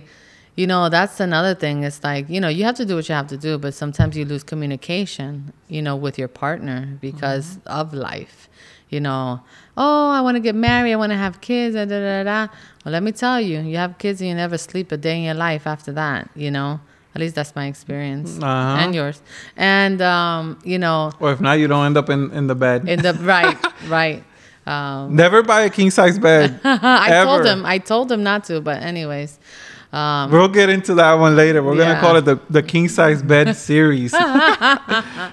you 0.60 0.66
know, 0.66 0.88
that's 0.88 1.20
another 1.20 1.54
thing. 1.54 1.76
It's 1.88 2.02
like, 2.10 2.24
you 2.34 2.40
know, 2.40 2.48
you 2.58 2.64
have 2.64 2.76
to 2.76 2.86
do 2.90 2.94
what 2.96 3.06
you 3.08 3.14
have 3.14 3.26
to 3.28 3.36
do, 3.36 3.58
but 3.58 3.72
sometimes 3.74 4.16
you 4.16 4.24
lose 4.24 4.42
communication, 4.52 5.52
you 5.68 5.82
know, 5.86 5.96
with 6.04 6.16
your 6.18 6.28
partner 6.28 6.78
because 7.00 7.46
Mm-hmm. 7.58 7.80
of 7.80 7.86
life. 8.10 8.48
You 8.88 9.00
know, 9.00 9.40
oh, 9.76 10.10
I 10.18 10.20
want 10.26 10.36
to 10.36 10.40
get 10.48 10.54
married. 10.54 10.92
I 10.92 10.96
want 10.96 11.10
to 11.10 11.18
have 11.26 11.40
kids. 11.40 11.74
Da, 11.74 11.84
da, 11.86 11.98
da, 11.98 12.22
da. 12.22 12.40
Well, 12.84 12.92
let 12.92 13.02
me 13.02 13.10
tell 13.10 13.40
you, 13.40 13.58
you 13.60 13.76
have 13.84 13.98
kids 13.98 14.20
and 14.20 14.28
you 14.30 14.34
never 14.36 14.56
sleep 14.58 14.92
a 14.92 14.96
day 14.96 15.16
in 15.18 15.24
your 15.24 15.34
life 15.34 15.66
after 15.66 15.90
that, 16.02 16.30
you 16.36 16.52
know? 16.52 16.78
At 17.14 17.20
least 17.20 17.34
that's 17.34 17.54
my 17.56 17.66
experience 17.66 18.38
Uh-huh. 18.38 18.82
and 18.82 18.94
yours. 18.94 19.20
And, 19.56 20.00
um, 20.00 20.58
you 20.64 20.78
know, 20.78 21.10
Or 21.18 21.32
if 21.32 21.40
not, 21.40 21.54
you 21.58 21.66
don't 21.66 21.84
end 21.84 21.96
up 21.96 22.08
in, 22.10 22.30
in 22.30 22.46
the 22.46 22.54
bed. 22.54 22.88
in 22.88 23.02
the 23.02 23.14
right, 23.34 23.58
right. 23.88 24.22
Um, 24.66 25.14
Never 25.14 25.42
buy 25.42 25.62
a 25.62 25.70
king 25.70 25.90
size 25.90 26.18
bed. 26.18 26.60
I 26.64 27.22
told 27.24 27.40
Ever. 27.40 27.48
him, 27.48 27.66
I 27.66 27.78
told 27.78 28.10
him 28.10 28.22
not 28.22 28.44
to, 28.44 28.60
but 28.60 28.82
anyways. 28.82 29.38
Um, 29.92 30.32
We'll 30.32 30.48
get 30.48 30.68
into 30.68 30.94
that 30.96 31.14
one 31.14 31.36
later. 31.36 31.62
We're 31.62 31.76
gonna 31.76 32.00
call 32.00 32.16
it 32.16 32.24
the, 32.24 32.40
the 32.50 32.62
king 32.62 32.88
size 32.88 33.22
bed 33.22 33.54
series. 33.68 34.12
All 34.14 34.20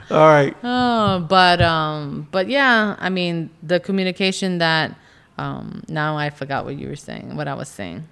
right. 0.09 0.55
Oh, 0.63 1.25
but 1.27 1.61
um, 1.61 2.27
but 2.31 2.47
yeah, 2.47 2.95
I 2.99 3.09
mean 3.09 3.49
the 3.63 3.79
communication 3.79 4.59
that 4.59 4.95
um, 5.39 5.83
now 5.89 6.15
I 6.15 6.29
forgot 6.29 6.65
what 6.65 6.75
you 6.77 6.87
were 6.87 6.95
saying, 6.95 7.35
what 7.35 7.47
I 7.47 7.55
was 7.55 7.67
saying. 7.69 8.07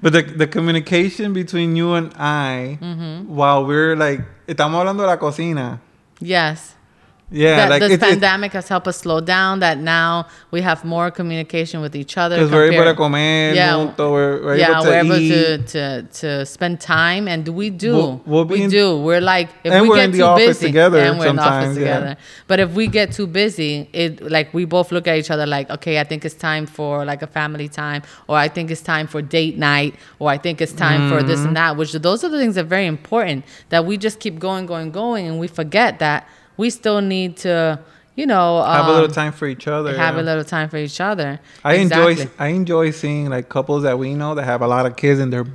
But 0.00 0.12
the, 0.12 0.22
the 0.22 0.46
communication 0.46 1.32
between 1.32 1.74
you 1.76 1.94
and 1.94 2.12
I 2.14 2.78
Mm-hmm. 2.80 3.34
while 3.34 3.66
we're 3.66 3.96
like 3.96 4.20
estamos 4.46 4.78
hablando 4.80 4.98
de 5.02 5.06
la 5.06 5.16
cocina. 5.16 5.80
Yes, 6.20 6.74
Yeah, 7.30 7.56
that 7.56 7.70
like 7.70 7.80
this 7.82 7.98
pandemic 7.98 8.52
has 8.54 8.68
helped 8.68 8.88
us 8.88 8.96
slow 8.98 9.20
down. 9.20 9.60
That 9.60 9.76
now 9.78 10.28
we 10.50 10.62
have 10.62 10.82
more 10.82 11.10
communication 11.10 11.82
with 11.82 11.94
each 11.94 12.16
other. 12.16 12.36
because 12.36 12.50
we're 12.50 12.72
able 12.72 12.84
to 12.84 12.94
comer 12.94 13.18
Yeah. 13.54 13.72
junto, 13.72 14.12
we're, 14.12 14.42
we're 14.42 14.56
yeah, 14.56 14.70
able 14.72 14.82
to 14.84 14.88
we're 14.88 15.00
able 15.00 15.16
eat. 15.16 15.28
to, 15.28 15.58
to 15.58 16.02
to 16.20 16.46
spend 16.46 16.80
time, 16.80 17.28
and 17.28 17.46
we 17.48 17.68
do. 17.68 17.92
We'll- 17.94 18.22
we'll 18.24 18.44
be 18.46 18.54
we 18.54 18.62
in- 18.62 18.70
do. 18.70 18.98
We're 18.98 19.20
like 19.20 19.50
if 19.62 19.82
we 19.82 19.88
get 19.94 20.14
too 20.14 20.22
office 20.22 20.46
busy, 20.46 20.66
together 20.68 20.98
and 21.00 21.18
we're 21.18 21.26
in 21.28 21.36
the 21.36 21.42
office 21.42 21.66
sometimes, 21.66 21.78
yeah. 21.78 21.84
together. 21.98 22.16
But 22.46 22.60
if 22.60 22.70
we 22.72 22.86
get 22.86 23.12
too 23.12 23.26
busy, 23.26 23.90
it 23.92 24.22
like 24.30 24.54
we 24.54 24.64
both 24.64 24.90
look 24.90 25.06
at 25.06 25.18
each 25.18 25.30
other 25.30 25.44
like, 25.44 25.68
okay, 25.68 26.00
I 26.00 26.04
think 26.04 26.24
it's 26.24 26.34
time 26.34 26.64
for 26.64 27.04
like 27.04 27.20
a 27.20 27.26
family 27.26 27.68
time, 27.68 28.04
or 28.26 28.36
I 28.38 28.48
think 28.48 28.70
it's 28.70 28.80
time 28.80 29.06
for 29.06 29.20
date 29.20 29.58
night, 29.58 29.94
or 30.18 30.30
I 30.30 30.38
think 30.38 30.62
it's 30.62 30.72
time 30.72 31.10
for 31.10 31.22
this 31.22 31.40
Mm-hmm. 31.40 31.48
and 31.48 31.56
that. 31.58 31.76
Which 31.76 31.92
those 31.92 32.24
are 32.24 32.30
the 32.30 32.38
things 32.38 32.54
that 32.54 32.62
are 32.64 32.74
very 32.78 32.86
important 32.86 33.44
that 33.68 33.84
we 33.84 33.98
just 33.98 34.18
keep 34.18 34.38
going, 34.38 34.64
going, 34.64 34.90
going, 34.92 35.26
and 35.28 35.38
we 35.38 35.46
forget 35.46 35.98
that 35.98 36.26
we 36.58 36.68
still 36.68 37.00
need 37.00 37.38
to, 37.38 37.78
you 38.14 38.26
know, 38.26 38.62
have 38.62 38.84
a 38.84 38.88
um, 38.90 38.94
little 38.94 39.08
time 39.08 39.32
for 39.32 39.46
each 39.46 39.66
other. 39.66 39.96
have 39.96 40.16
yeah. 40.16 40.20
a 40.20 40.24
little 40.30 40.44
time 40.44 40.68
for 40.68 40.76
each 40.76 41.00
other. 41.00 41.40
I 41.64 41.74
enjoy 41.76 42.28
I 42.38 42.48
enjoy 42.48 42.90
seeing 42.90 43.30
like 43.30 43.48
couples 43.48 43.84
that 43.84 43.98
we 43.98 44.12
know 44.12 44.34
that 44.34 44.44
have 44.44 44.60
a 44.60 44.68
lot 44.68 44.84
of 44.84 44.96
kids 44.96 45.18
and 45.20 45.32
they're 45.32 45.46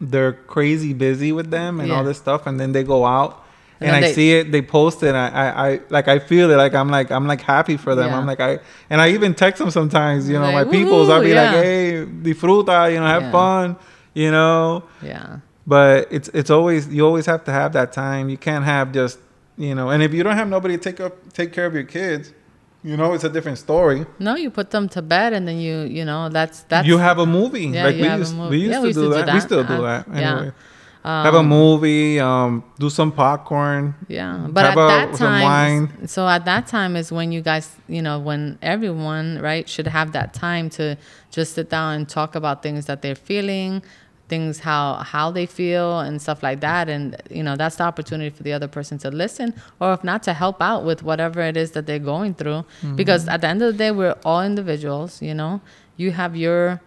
they're 0.00 0.34
crazy 0.34 0.92
busy 0.92 1.32
with 1.32 1.50
them 1.50 1.80
and 1.80 1.90
all 1.90 2.04
this 2.04 2.18
stuff 2.18 2.46
and 2.46 2.60
then 2.60 2.70
they 2.72 2.84
go 2.84 3.04
out 3.04 3.42
and, 3.82 3.90
then 3.90 4.04
I 4.04 4.06
they- 4.06 4.12
see 4.12 4.32
it, 4.34 4.52
they 4.52 4.62
post 4.62 5.02
it, 5.02 5.08
and 5.08 5.16
I, 5.16 5.28
I, 5.28 5.70
I 5.72 5.80
like 5.90 6.08
I 6.08 6.18
feel 6.18 6.50
it, 6.50 6.56
like 6.56 6.74
I'm 6.74 6.88
like 6.88 7.10
I'm 7.10 7.26
like 7.26 7.40
happy 7.40 7.76
for 7.76 7.94
them. 7.94 8.10
Yeah. 8.10 8.18
I'm 8.18 8.26
like 8.26 8.40
I, 8.40 8.60
and 8.90 9.00
I 9.00 9.10
even 9.10 9.34
text 9.34 9.58
them 9.58 9.70
sometimes, 9.70 10.28
you 10.28 10.34
know, 10.38 10.52
Like, 10.52 10.66
my 10.66 10.72
peoples. 10.72 11.08
I'll 11.08 11.20
be 11.20 11.34
like, 11.34 11.52
yeah. 11.52 11.62
hey, 11.62 12.06
disfruta, 12.06 12.92
you 12.92 13.00
know, 13.00 13.06
have 13.06 13.22
Yeah. 13.22 13.32
fun, 13.32 13.76
you 14.14 14.30
know. 14.30 14.84
Yeah. 15.02 15.38
But 15.66 16.08
it's 16.10 16.28
it's 16.28 16.50
always 16.50 16.88
you 16.88 17.04
always 17.04 17.26
have 17.26 17.44
to 17.44 17.52
have 17.52 17.72
that 17.72 17.92
time. 17.92 18.28
You 18.28 18.36
can't 18.36 18.64
have 18.64 18.92
just 18.92 19.18
you 19.56 19.74
know, 19.74 19.90
and 19.90 20.02
if 20.02 20.12
you 20.14 20.22
don't 20.22 20.36
have 20.36 20.48
nobody 20.48 20.76
to 20.76 20.82
take 20.82 21.00
up 21.00 21.32
take 21.32 21.52
care 21.52 21.66
of 21.66 21.74
your 21.74 21.84
kids, 21.84 22.32
you 22.82 22.96
know, 22.96 23.12
it's 23.14 23.24
a 23.24 23.28
different 23.28 23.58
story. 23.58 24.06
No, 24.18 24.34
you 24.34 24.50
put 24.50 24.70
them 24.70 24.88
to 24.90 25.02
bed 25.02 25.32
and 25.32 25.46
then 25.46 25.58
you, 25.58 25.80
you 25.82 26.04
know, 26.04 26.28
that's 26.28 26.62
that's 26.64 26.86
you 26.86 26.98
have 26.98 27.18
a 27.18 27.26
movie, 27.26 27.66
Yeah, 27.66 27.84
like 27.84 27.96
we 27.96 28.08
used, 28.08 28.36
we 28.38 28.56
used 28.58 28.70
Yeah, 28.70 28.76
to 28.78 28.82
we 28.82 28.88
used 28.88 28.98
do, 28.98 29.08
to 29.10 29.16
do 29.18 29.24
that. 29.24 29.34
We 29.34 29.40
still 29.40 29.64
do 29.64 29.74
Uh, 29.74 29.80
that. 29.82 30.06
yeah. 30.08 30.30
Anyway. 30.36 30.52
have 31.04 31.34
a 31.34 31.38
um, 31.38 31.48
movie, 31.48 32.20
um, 32.20 32.62
do 32.78 32.88
some 32.88 33.10
popcorn. 33.12 33.94
Yeah, 34.08 34.46
but 34.48 34.64
at 34.64 34.72
a- 34.72 34.86
that 34.86 35.14
time, 35.14 35.42
wine. 35.42 36.06
so 36.08 36.28
at 36.28 36.44
that 36.44 36.66
time 36.68 36.94
is 36.96 37.10
when 37.12 37.32
you 37.32 37.40
guys, 37.42 37.74
you 37.88 38.02
know, 38.02 38.18
when 38.20 38.56
everyone, 38.62 39.40
right, 39.40 39.68
should 39.68 39.88
have 39.88 40.12
that 40.12 40.32
time 40.32 40.70
to 40.70 40.96
just 41.30 41.54
sit 41.54 41.68
down 41.70 41.94
and 41.96 42.08
talk 42.08 42.34
about 42.36 42.62
things 42.62 42.86
that 42.86 43.02
they're 43.02 43.14
feeling, 43.16 43.82
things 44.32 44.60
how 44.60 44.84
how 45.14 45.26
they 45.30 45.46
feel 45.60 46.00
and 46.06 46.14
stuff 46.26 46.42
like 46.48 46.60
that, 46.68 46.84
and 46.94 47.04
you 47.38 47.42
know, 47.46 47.54
that's 47.60 47.76
the 47.76 47.86
opportunity 47.92 48.30
for 48.36 48.42
the 48.48 48.54
other 48.58 48.70
person 48.76 48.96
to 49.04 49.10
listen, 49.10 49.48
or 49.80 49.92
if 49.92 50.02
not, 50.10 50.22
to 50.28 50.32
help 50.32 50.58
out 50.70 50.82
with 50.88 51.00
whatever 51.02 51.40
it 51.50 51.56
is 51.64 51.72
that 51.72 51.84
they're 51.88 52.06
going 52.14 52.32
through. 52.40 52.62
Mm-hmm. 52.62 52.96
Because 52.96 53.28
at 53.28 53.42
the 53.42 53.48
end 53.52 53.60
of 53.60 53.68
the 53.72 53.78
day, 53.84 53.90
we're 53.90 54.16
all 54.24 54.42
individuals. 54.52 55.20
You 55.28 55.34
know, 55.40 55.60
you 55.98 56.12
have 56.12 56.32
your 56.44 56.80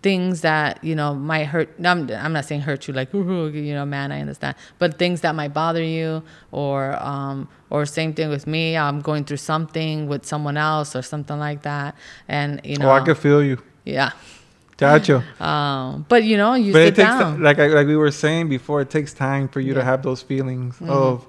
things 0.00 0.42
that 0.42 0.72
you 0.88 0.94
know 0.94 1.10
might 1.32 1.46
hurt 1.52 1.68
I'm, 1.92 2.08
I'm 2.24 2.32
not 2.32 2.44
saying 2.44 2.60
hurt 2.60 2.86
you 2.86 2.94
like 2.94 3.12
"Ooh, 3.12 3.48
you 3.48 3.74
know 3.74 3.84
man 3.84 4.12
i 4.12 4.20
understand 4.20 4.54
but 4.78 4.96
things 4.96 5.22
that 5.22 5.34
might 5.34 5.52
bother 5.52 5.82
you 5.82 6.22
or 6.52 6.94
um 7.02 7.48
or 7.68 7.84
same 7.84 8.12
thing 8.14 8.28
with 8.36 8.46
me 8.46 8.76
i'm 8.76 9.00
going 9.00 9.24
through 9.24 9.42
something 9.52 10.06
with 10.06 10.24
someone 10.24 10.56
else 10.56 10.94
or 10.94 11.02
something 11.02 11.38
like 11.48 11.62
that 11.62 11.96
and 12.28 12.60
you 12.62 12.76
know 12.76 12.88
Oh, 12.90 12.92
I 12.92 13.00
can 13.00 13.16
feel 13.16 13.42
you, 13.42 13.56
yeah 13.84 14.12
Chacho. 14.78 15.22
um 15.40 16.06
but 16.08 16.22
you 16.24 16.36
know 16.36 16.54
you 16.54 16.72
but 16.72 16.78
sit 16.80 16.88
it 16.88 16.96
takes 16.96 17.08
down. 17.08 17.36
ti- 17.36 17.42
like 17.42 17.58
I, 17.58 17.66
like 17.66 17.86
we 17.86 17.96
were 17.96 18.12
saying 18.12 18.48
before 18.48 18.80
it 18.80 18.90
takes 18.90 19.12
time 19.12 19.48
for 19.48 19.60
you 19.60 19.74
to 19.74 19.82
have 19.82 20.02
those 20.02 20.22
feelings 20.22 20.78
Mhm. 20.78 20.88
of 20.88 21.26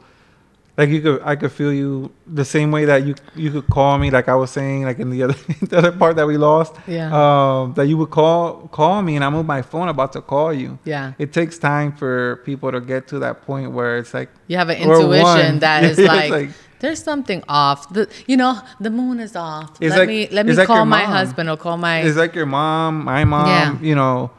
like 0.77 0.89
you 0.89 1.01
could 1.01 1.20
i 1.25 1.36
could 1.36 1.51
feel 1.51 1.74
you 1.74 2.10
the 2.25 2.46
same 2.46 2.70
way 2.72 2.86
that 2.86 3.03
you 3.08 3.13
you 3.36 3.50
could 3.51 3.68
call 3.68 3.98
me 3.98 4.12
like 4.12 4.29
i 4.29 4.36
was 4.36 4.50
saying 4.51 4.84
like 4.86 5.00
in 5.00 5.10
the 5.10 5.24
other 5.25 5.36
the 5.72 5.77
other 5.79 5.91
part 5.91 6.15
that 6.15 6.27
we 6.27 6.38
lost. 6.38 6.74
Yeah. 6.88 7.10
Um 7.12 7.74
that 7.74 7.88
you 7.88 7.98
would 7.98 8.12
call 8.12 8.68
call 8.72 9.01
me 9.01 9.15
and 9.18 9.24
i'm 9.25 9.34
with 9.36 9.46
my 9.48 9.62
phone 9.62 9.89
about 9.89 10.13
to 10.13 10.22
call 10.22 10.53
you. 10.53 10.77
Yeah. 10.86 11.13
It 11.18 11.34
takes 11.34 11.58
time 11.58 11.91
for 11.91 12.38
people 12.46 12.72
to 12.72 12.79
get 12.79 13.08
to 13.12 13.20
that 13.25 13.41
point 13.50 13.72
where 13.72 13.98
it's 13.98 14.13
like 14.13 14.29
you 14.48 14.56
have 14.58 14.70
an 14.70 14.77
intuition 14.77 15.60
that 15.65 15.84
is 15.89 15.98
It's 16.00 16.08
like, 16.08 16.32
like- 16.32 16.50
there's 16.79 17.01
something 17.03 17.43
off 17.50 17.89
the 17.93 18.07
you 18.27 18.38
know 18.38 18.59
the 18.79 18.89
moon 18.89 19.19
is 19.19 19.36
off 19.36 19.71
It's 19.81 19.91
let 19.91 20.00
like- 20.00 20.07
me 20.07 20.27
let 20.31 20.45
me 20.45 20.53
like 20.53 20.67
call 20.67 20.86
my 20.86 21.03
mom. 21.03 21.12
husband 21.12 21.50
or 21.50 21.57
call 21.57 21.77
my 21.77 22.00
it's 22.01 22.17
like 22.17 22.36
your 22.36 22.45
mom 22.45 23.03
my 23.03 23.24
mom 23.25 23.48
Yeah. 23.48 23.88
you 23.89 23.95
know 23.95 24.31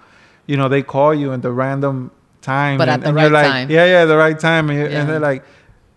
you 0.47 0.56
know 0.56 0.68
they 0.68 0.82
call 0.82 1.14
you 1.14 1.32
at 1.32 1.42
the 1.42 1.52
random 1.52 2.11
time 2.42 2.78
But 2.78 2.88
at 2.88 2.94
and, 2.94 3.02
the 3.02 3.09
and 3.11 3.18
you're 3.18 3.30
right 3.30 3.42
like, 3.42 3.52
time. 3.52 3.70
yeah 3.70 3.85
yeah 3.85 4.04
the 4.06 4.16
right 4.16 4.38
time 4.38 4.70
and, 4.70 4.78
Yeah. 4.90 5.00
and 5.00 5.09
they're 5.09 5.20
like 5.20 5.44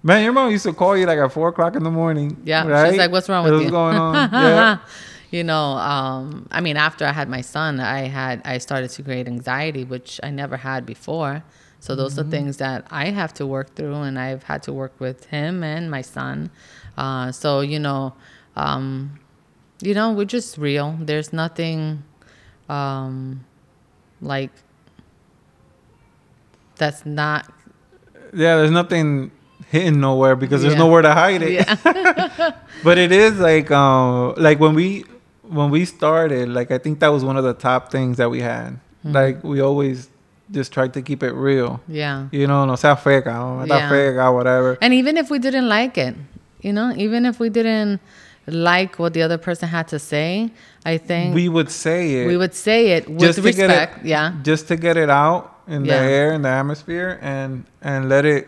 man 0.04 0.24
your 0.24 0.34
mom 0.34 0.52
used 0.52 0.66
to 0.66 0.74
call 0.74 0.98
you 0.98 1.06
like 1.06 1.18
at 1.20 1.32
four 1.32 1.48
o'clock 1.50 1.76
in 1.76 1.84
the 1.84 1.92
morning 1.92 2.36
Yeah, 2.44 2.68
right? 2.68 2.90
she's 2.90 2.98
like, 3.00 3.12
"What's 3.12 3.30
wrong 3.30 3.44
What's 3.46 3.54
with 3.54 3.64
you?" 3.66 3.72
going 3.72 3.96
on 3.98 4.14
yeah 4.34 4.78
you 5.32 5.44
know, 5.44 5.70
um, 5.80 6.46
I 6.52 6.62
mean, 6.62 6.78
after 6.78 7.06
I 7.08 7.12
had 7.12 7.28
my 7.28 7.42
son, 7.42 7.80
I 7.80 8.02
had 8.02 8.44
I 8.46 8.60
started 8.60 8.92
to 8.92 9.02
create 9.02 9.28
anxiety, 9.28 9.84
which 9.84 10.20
I 10.22 10.30
never 10.30 10.58
had 10.58 10.86
before. 10.86 11.42
So 11.84 11.96
those 11.96 12.16
Mm-hmm. 12.16 12.22
are 12.28 12.32
things 12.32 12.58
that 12.64 12.88
I 12.90 13.06
have 13.12 13.34
to 13.40 13.46
work 13.46 13.76
through, 13.76 13.96
and 14.08 14.18
I've 14.18 14.44
had 14.44 14.64
to 14.64 14.72
work 14.72 14.94
with 15.00 15.26
him 15.36 15.64
and 15.64 15.92
my 15.92 16.02
son. 16.02 16.50
Uh, 16.98 17.32
so 17.34 17.60
you 17.60 17.78
know, 17.80 18.14
um, 18.56 19.20
you 19.82 19.94
know, 19.94 20.14
we're 20.14 20.24
just 20.40 20.58
real. 20.58 20.96
There's 21.02 21.34
nothing 21.34 22.04
um, 22.70 23.44
like 24.22 24.52
that's 26.78 27.06
not. 27.06 27.48
yeah 28.34 28.56
there's 28.58 28.72
nothing 28.72 29.32
hidden 29.70 30.00
nowhere 30.00 30.36
because 30.36 30.62
there's 30.62 30.74
Yeah. 30.74 30.80
nowhere 30.80 31.02
to 31.02 31.14
hide 31.14 31.42
it 31.42 31.54
Yeah, 31.54 31.76
but 32.84 32.98
it 32.98 33.12
is 33.12 33.40
like 33.40 33.70
um 33.72 34.34
like 34.38 34.60
when 34.60 34.74
we 34.74 35.06
when 35.44 35.70
we 35.70 35.86
started 35.86 36.50
like 36.50 36.72
i 36.72 36.78
think 36.78 37.00
that 37.00 37.10
was 37.10 37.24
one 37.24 37.38
of 37.38 37.44
the 37.44 37.54
top 37.54 37.92
things 37.92 38.18
that 38.18 38.30
we 38.30 38.40
had 38.42 38.80
Mm-hmm. 39.06 39.14
like 39.20 39.44
we 39.44 39.60
always 39.62 40.10
just 40.54 40.72
try 40.72 40.88
to 40.88 41.02
keep 41.02 41.22
it 41.24 41.34
real 41.34 41.82
yeah. 41.88 42.28
you 42.32 42.46
know 42.48 42.64
no 42.66 42.76
sea 42.76 42.96
feca 43.04 43.34
no 43.34 43.66
Yeah. 43.66 43.90
feca 43.90 44.26
whatever 44.34 44.78
And 44.82 44.94
even 44.94 45.18
if 45.18 45.30
we 45.34 45.40
didn't 45.40 45.68
like 45.68 45.98
it, 45.98 46.16
you 46.62 46.72
know, 46.72 46.94
even 46.96 47.26
if 47.26 47.40
we 47.40 47.50
didn't 47.50 48.00
like 48.46 49.00
what 49.00 49.14
the 49.14 49.22
other 49.24 49.38
person 49.38 49.68
had 49.70 49.88
to 49.88 50.00
say, 50.00 50.52
I 50.86 50.98
think 50.98 51.34
we 51.36 51.48
would 51.50 51.72
say 51.72 52.00
it 52.24 52.28
we 52.28 52.38
would 52.38 52.54
say 52.54 52.80
it 52.96 53.10
with 53.10 53.20
just 53.20 53.40
to 53.42 53.52
get 53.52 53.68
respect. 53.68 53.98
it 54.06 54.06
yeah. 54.14 54.34
just 54.44 54.68
to 54.70 54.76
get 54.76 54.96
it 54.98 55.10
out 55.10 55.44
in 55.68 55.86
Yeah. 55.86 56.00
the 56.00 56.10
air 56.12 56.28
in 56.34 56.42
the 56.44 56.50
atmosphere 56.50 57.20
and 57.22 57.64
and 57.82 58.08
let 58.10 58.24
it 58.26 58.48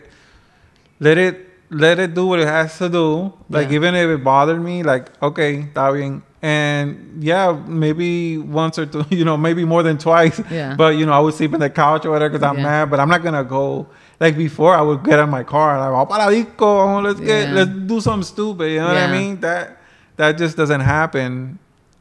let 1.00 1.18
it 1.18 1.34
let 1.70 1.98
it 1.98 2.14
do 2.14 2.26
what 2.26 2.38
it 2.40 2.46
has 2.46 2.78
to 2.78 2.88
do 2.88 3.32
like 3.50 3.68
Yeah. 3.70 3.76
even 3.76 3.94
if 3.94 4.08
it 4.08 4.22
bothered 4.22 4.60
me 4.62 4.82
like 4.82 5.10
okay 5.22 5.64
está 5.68 5.92
bien 5.92 6.22
and 6.42 7.22
yeah 7.22 7.52
maybe 7.66 8.36
once 8.38 8.78
or 8.78 8.86
two 8.86 9.04
you 9.10 9.24
know 9.24 9.36
maybe 9.36 9.64
more 9.64 9.82
than 9.82 9.96
twice 9.98 10.40
Yeah. 10.50 10.74
but 10.76 10.96
you 10.96 11.06
know 11.06 11.12
i 11.12 11.18
would 11.18 11.34
sleep 11.34 11.54
in 11.54 11.60
the 11.60 11.70
couch 11.70 12.04
or 12.04 12.10
whatever 12.10 12.30
because 12.30 12.42
i'm 12.46 12.56
Yeah. 12.58 12.62
mad 12.62 12.90
but 12.90 13.00
i'm 13.00 13.08
not 13.08 13.22
gonna 13.22 13.44
go 13.44 13.86
like 14.20 14.36
before 14.36 14.74
i 14.74 14.82
would 14.82 15.02
get 15.02 15.18
in 15.18 15.30
my 15.30 15.42
car 15.44 15.74
and 15.76 15.82
i'm 15.82 15.92
like 16.08 16.60
oh, 16.60 16.76
"Vamos 16.86 17.04
let's 17.04 17.20
get 17.20 17.48
Yeah. 17.48 17.54
let's 17.54 17.70
do 17.70 18.00
something 18.00 18.22
stupid 18.24 18.70
you 18.70 18.78
know 18.80 18.88
what 18.88 18.96
i 18.98 19.10
mean 19.10 19.40
that 19.40 19.78
that 20.16 20.36
just 20.38 20.56
doesn't 20.56 20.80
happen 20.80 21.58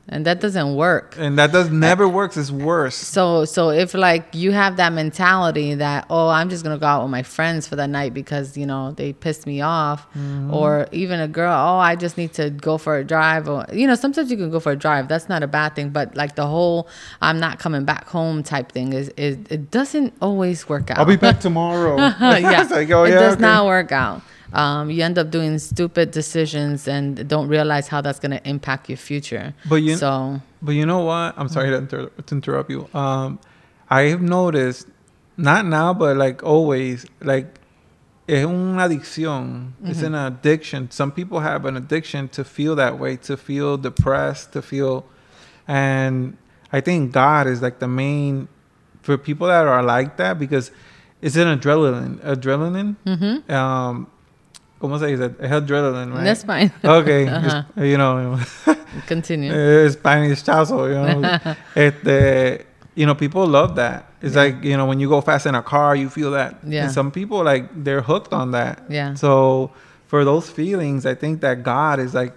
And 0.08 0.24
that 0.28 0.40
doesn't 0.40 0.76
work. 0.76 1.16
and 1.18 1.38
that 1.40 1.52
does 1.52 1.72
never 1.72 2.08
works 2.08 2.38
it's 2.38 2.52
worse 2.52 2.94
So 2.96 3.44
so 3.46 3.72
if 3.72 3.96
like 3.96 4.24
you 4.34 4.52
have 4.52 4.78
that 4.78 4.94
mentality 4.94 5.74
that 5.76 6.06
oh 6.12 6.28
I'm 6.30 6.50
just 6.50 6.64
gonna 6.64 6.78
go 6.78 6.86
out 6.86 7.02
with 7.02 7.10
my 7.12 7.24
friends 7.24 7.68
for 7.68 7.76
the 7.76 7.88
night 7.88 8.14
because 8.14 8.56
you 8.56 8.68
know 8.68 8.92
they 8.92 9.14
pissed 9.14 9.48
me 9.48 9.62
off, 9.62 10.06
Mm-hmm. 10.16 10.54
or 10.54 10.88
even 10.92 11.20
a 11.20 11.28
girl 11.28 11.52
oh 11.52 11.78
I 11.80 11.96
just 11.96 12.18
need 12.18 12.34
to 12.34 12.52
go 12.52 12.78
for 12.78 12.98
a 12.98 13.04
drive 13.04 13.50
or 13.50 13.66
you 13.74 13.88
know 13.88 13.96
sometimes 13.96 14.30
you 14.30 14.38
can 14.38 14.52
go 14.52 14.60
for 14.60 14.74
a 14.74 14.76
drive 14.76 15.08
that's 15.08 15.28
not 15.28 15.42
a 15.42 15.48
bad 15.48 15.76
thing 15.76 15.90
but 15.90 16.16
like 16.16 16.36
the 16.36 16.46
whole 16.46 16.88
I'm 17.20 17.40
not 17.40 17.58
coming 17.58 17.84
back 17.86 18.08
home 18.08 18.44
type 18.44 18.72
thing 18.72 18.94
is, 18.94 19.10
is 19.18 19.38
it 19.50 19.72
doesn't 19.72 20.14
always 20.22 20.70
work 20.70 20.92
out. 20.92 21.00
I'll 21.00 21.06
be 21.06 21.16
back 21.16 21.40
tomorrow. 21.40 21.98
yeah, 22.22 22.68
like, 22.70 22.92
oh, 22.92 23.06
it 23.06 23.10
yeah, 23.10 23.20
does 23.20 23.34
okay. 23.34 23.42
not 23.42 23.66
work 23.66 23.92
out. 23.92 24.22
Um, 24.54 24.90
you 24.90 25.04
end 25.04 25.18
up 25.18 25.32
doing 25.32 25.58
stupid 25.60 26.12
decisions 26.12 26.88
and 26.88 27.28
don't 27.28 27.48
realize 27.48 27.88
how 27.88 28.02
that's 28.02 28.20
gonna 28.20 28.42
impact 28.46 28.90
your 28.90 28.98
future. 28.98 29.54
But 29.68 29.78
you- 29.78 29.96
so 29.98 30.42
But 30.62 30.74
you 30.74 30.86
know 30.86 31.00
what? 31.00 31.34
I'm 31.38 31.48
sorry 31.50 31.70
to, 31.70 31.78
inter- 31.78 32.10
to 32.26 32.36
interrupt 32.36 32.70
you. 32.70 32.88
Um, 32.94 33.40
I 33.90 34.04
have 34.04 34.22
noticed, 34.22 34.88
not 35.38 35.66
now, 35.66 35.94
but 35.94 36.18
like 36.18 36.44
always, 36.44 37.06
like 37.22 37.60
es 38.28 38.44
una 38.46 38.88
adicción. 38.88 39.74
It's 39.84 40.00
Mm-hmm. 40.00 40.16
an 40.16 40.16
addiction. 40.16 40.90
Some 40.92 41.12
people 41.12 41.40
have 41.42 41.66
an 41.66 41.78
addiction 41.78 42.30
to 42.30 42.44
feel 42.44 42.76
that 42.78 42.98
way, 43.00 43.18
to 43.18 43.38
feel 43.38 43.78
depressed, 43.78 44.54
to 44.54 44.62
feel, 44.62 45.06
and 45.68 46.36
I 46.72 46.82
think 46.82 47.12
God 47.14 47.48
is 47.48 47.62
like 47.62 47.80
the 47.80 47.88
main 47.88 48.48
for 49.02 49.18
people 49.18 49.48
that 49.48 49.66
are 49.68 49.84
like 49.84 50.18
that 50.18 50.40
because 50.40 50.72
it's 51.22 51.36
an 51.36 51.48
adrenaline. 51.60 52.18
Adrenaline. 52.24 52.96
mhm. 53.06 53.50
Um, 53.52 54.08
¿Cómo 54.80 55.00
se 55.00 55.08
dice? 55.08 55.32
Es 55.40 55.52
adrenaline, 55.52 56.12
right? 56.14 56.24
that's 56.26 56.44
fine. 56.44 56.72
Okay, 56.84 57.28
Uh-huh. 57.28 57.42
just, 57.76 57.78
you 57.78 57.98
know, 57.98 58.38
Continue. 59.08 59.52
eh, 59.86 59.90
Spanish 59.90 60.44
chazo, 60.44 60.88
you 60.90 61.22
know. 61.22 61.56
este, 61.76 62.66
you 62.96 63.06
know, 63.06 63.16
people 63.16 63.48
love 63.48 63.76
that. 63.76 64.06
It's 64.22 64.36
Yeah. 64.36 64.42
like, 64.44 64.64
you 64.64 64.76
know, 64.78 64.86
when 64.86 65.00
you 65.00 65.08
go 65.10 65.22
fast 65.22 65.46
in 65.46 65.56
a 65.56 65.62
car, 65.64 65.96
you 65.96 66.10
feel 66.10 66.32
that. 66.32 66.56
Yeah. 66.68 66.84
And 66.84 66.92
some 66.92 67.12
people 67.12 67.44
like 67.44 67.70
they're 67.84 68.02
hooked 68.02 68.34
on 68.34 68.52
that. 68.52 68.84
Yeah. 68.90 69.14
So 69.16 69.72
for 70.08 70.24
those 70.26 70.50
feelings, 70.50 71.06
I 71.06 71.16
think 71.16 71.42
that 71.42 71.64
God 71.64 72.00
is 72.00 72.14
like 72.14 72.34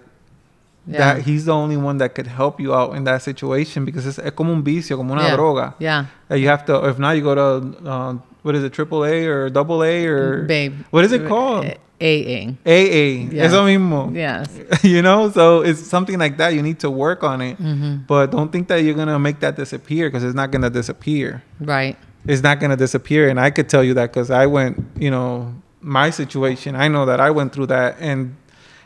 Yeah. 0.87 0.97
that 1.15 1.21
he's 1.25 1.45
the 1.45 1.53
only 1.53 1.77
one 1.77 1.97
that 1.99 2.15
could 2.15 2.25
help 2.27 2.59
you 2.59 2.73
out 2.73 2.95
in 2.95 3.03
that 3.03 3.21
situation 3.21 3.85
because 3.85 4.07
it's, 4.07 4.17
es 4.17 4.31
como 4.31 4.53
un 4.53 4.63
vicio, 4.63 4.97
como 4.97 5.13
una 5.13 5.23
Yeah. 5.23 5.35
droga. 5.37 5.73
Yeah. 5.79 6.05
That 6.29 6.39
you 6.39 6.47
have 6.47 6.65
to 6.65 6.87
if 6.89 6.97
not 6.97 7.15
you 7.17 7.21
go 7.21 7.35
to 7.35 7.87
uh, 7.87 8.13
what 8.43 8.55
is 8.55 8.63
it, 8.63 8.71
triple 8.73 9.03
A 9.05 9.27
or 9.27 9.49
double 9.49 9.83
A 9.83 10.05
or 10.07 10.43
Babe. 10.47 10.73
what 10.91 11.03
is 11.05 11.11
it 11.11 11.27
called? 11.27 11.65
AA. 12.01 12.55
AA. 12.65 13.27
Yeah. 13.31 13.43
Eso 13.43 13.63
mismo. 13.65 14.15
Yes. 14.15 14.47
you 14.83 15.01
know 15.01 15.29
so 15.29 15.61
it's 15.61 15.81
something 15.81 16.17
like 16.17 16.37
that 16.37 16.53
you 16.53 16.61
need 16.61 16.79
to 16.79 16.89
work 16.89 17.23
on 17.23 17.41
it 17.41 17.57
hmm 17.57 17.97
but 18.07 18.31
don't 18.31 18.51
think 18.51 18.67
that 18.69 18.77
you're 18.83 18.93
gonna 18.95 19.19
make 19.19 19.39
that 19.41 19.55
disappear 19.55 20.07
because 20.09 20.23
it's 20.23 20.35
not 20.35 20.51
gonna 20.51 20.69
disappear 20.69 21.43
Right. 21.59 21.97
it's 22.25 22.41
not 22.43 22.59
gonna 22.59 22.77
disappear 22.77 23.27
and 23.29 23.39
i 23.39 23.49
could 23.49 23.67
tell 23.69 23.83
you 23.83 23.93
that 23.95 24.11
because 24.13 24.31
i 24.31 24.45
went 24.45 24.79
you 24.97 25.11
know 25.11 25.53
my 25.81 26.09
situation 26.09 26.75
i 26.75 26.87
know 26.87 27.05
that 27.05 27.19
i 27.19 27.29
went 27.31 27.51
through 27.53 27.67
that 27.67 27.97
and 27.99 28.35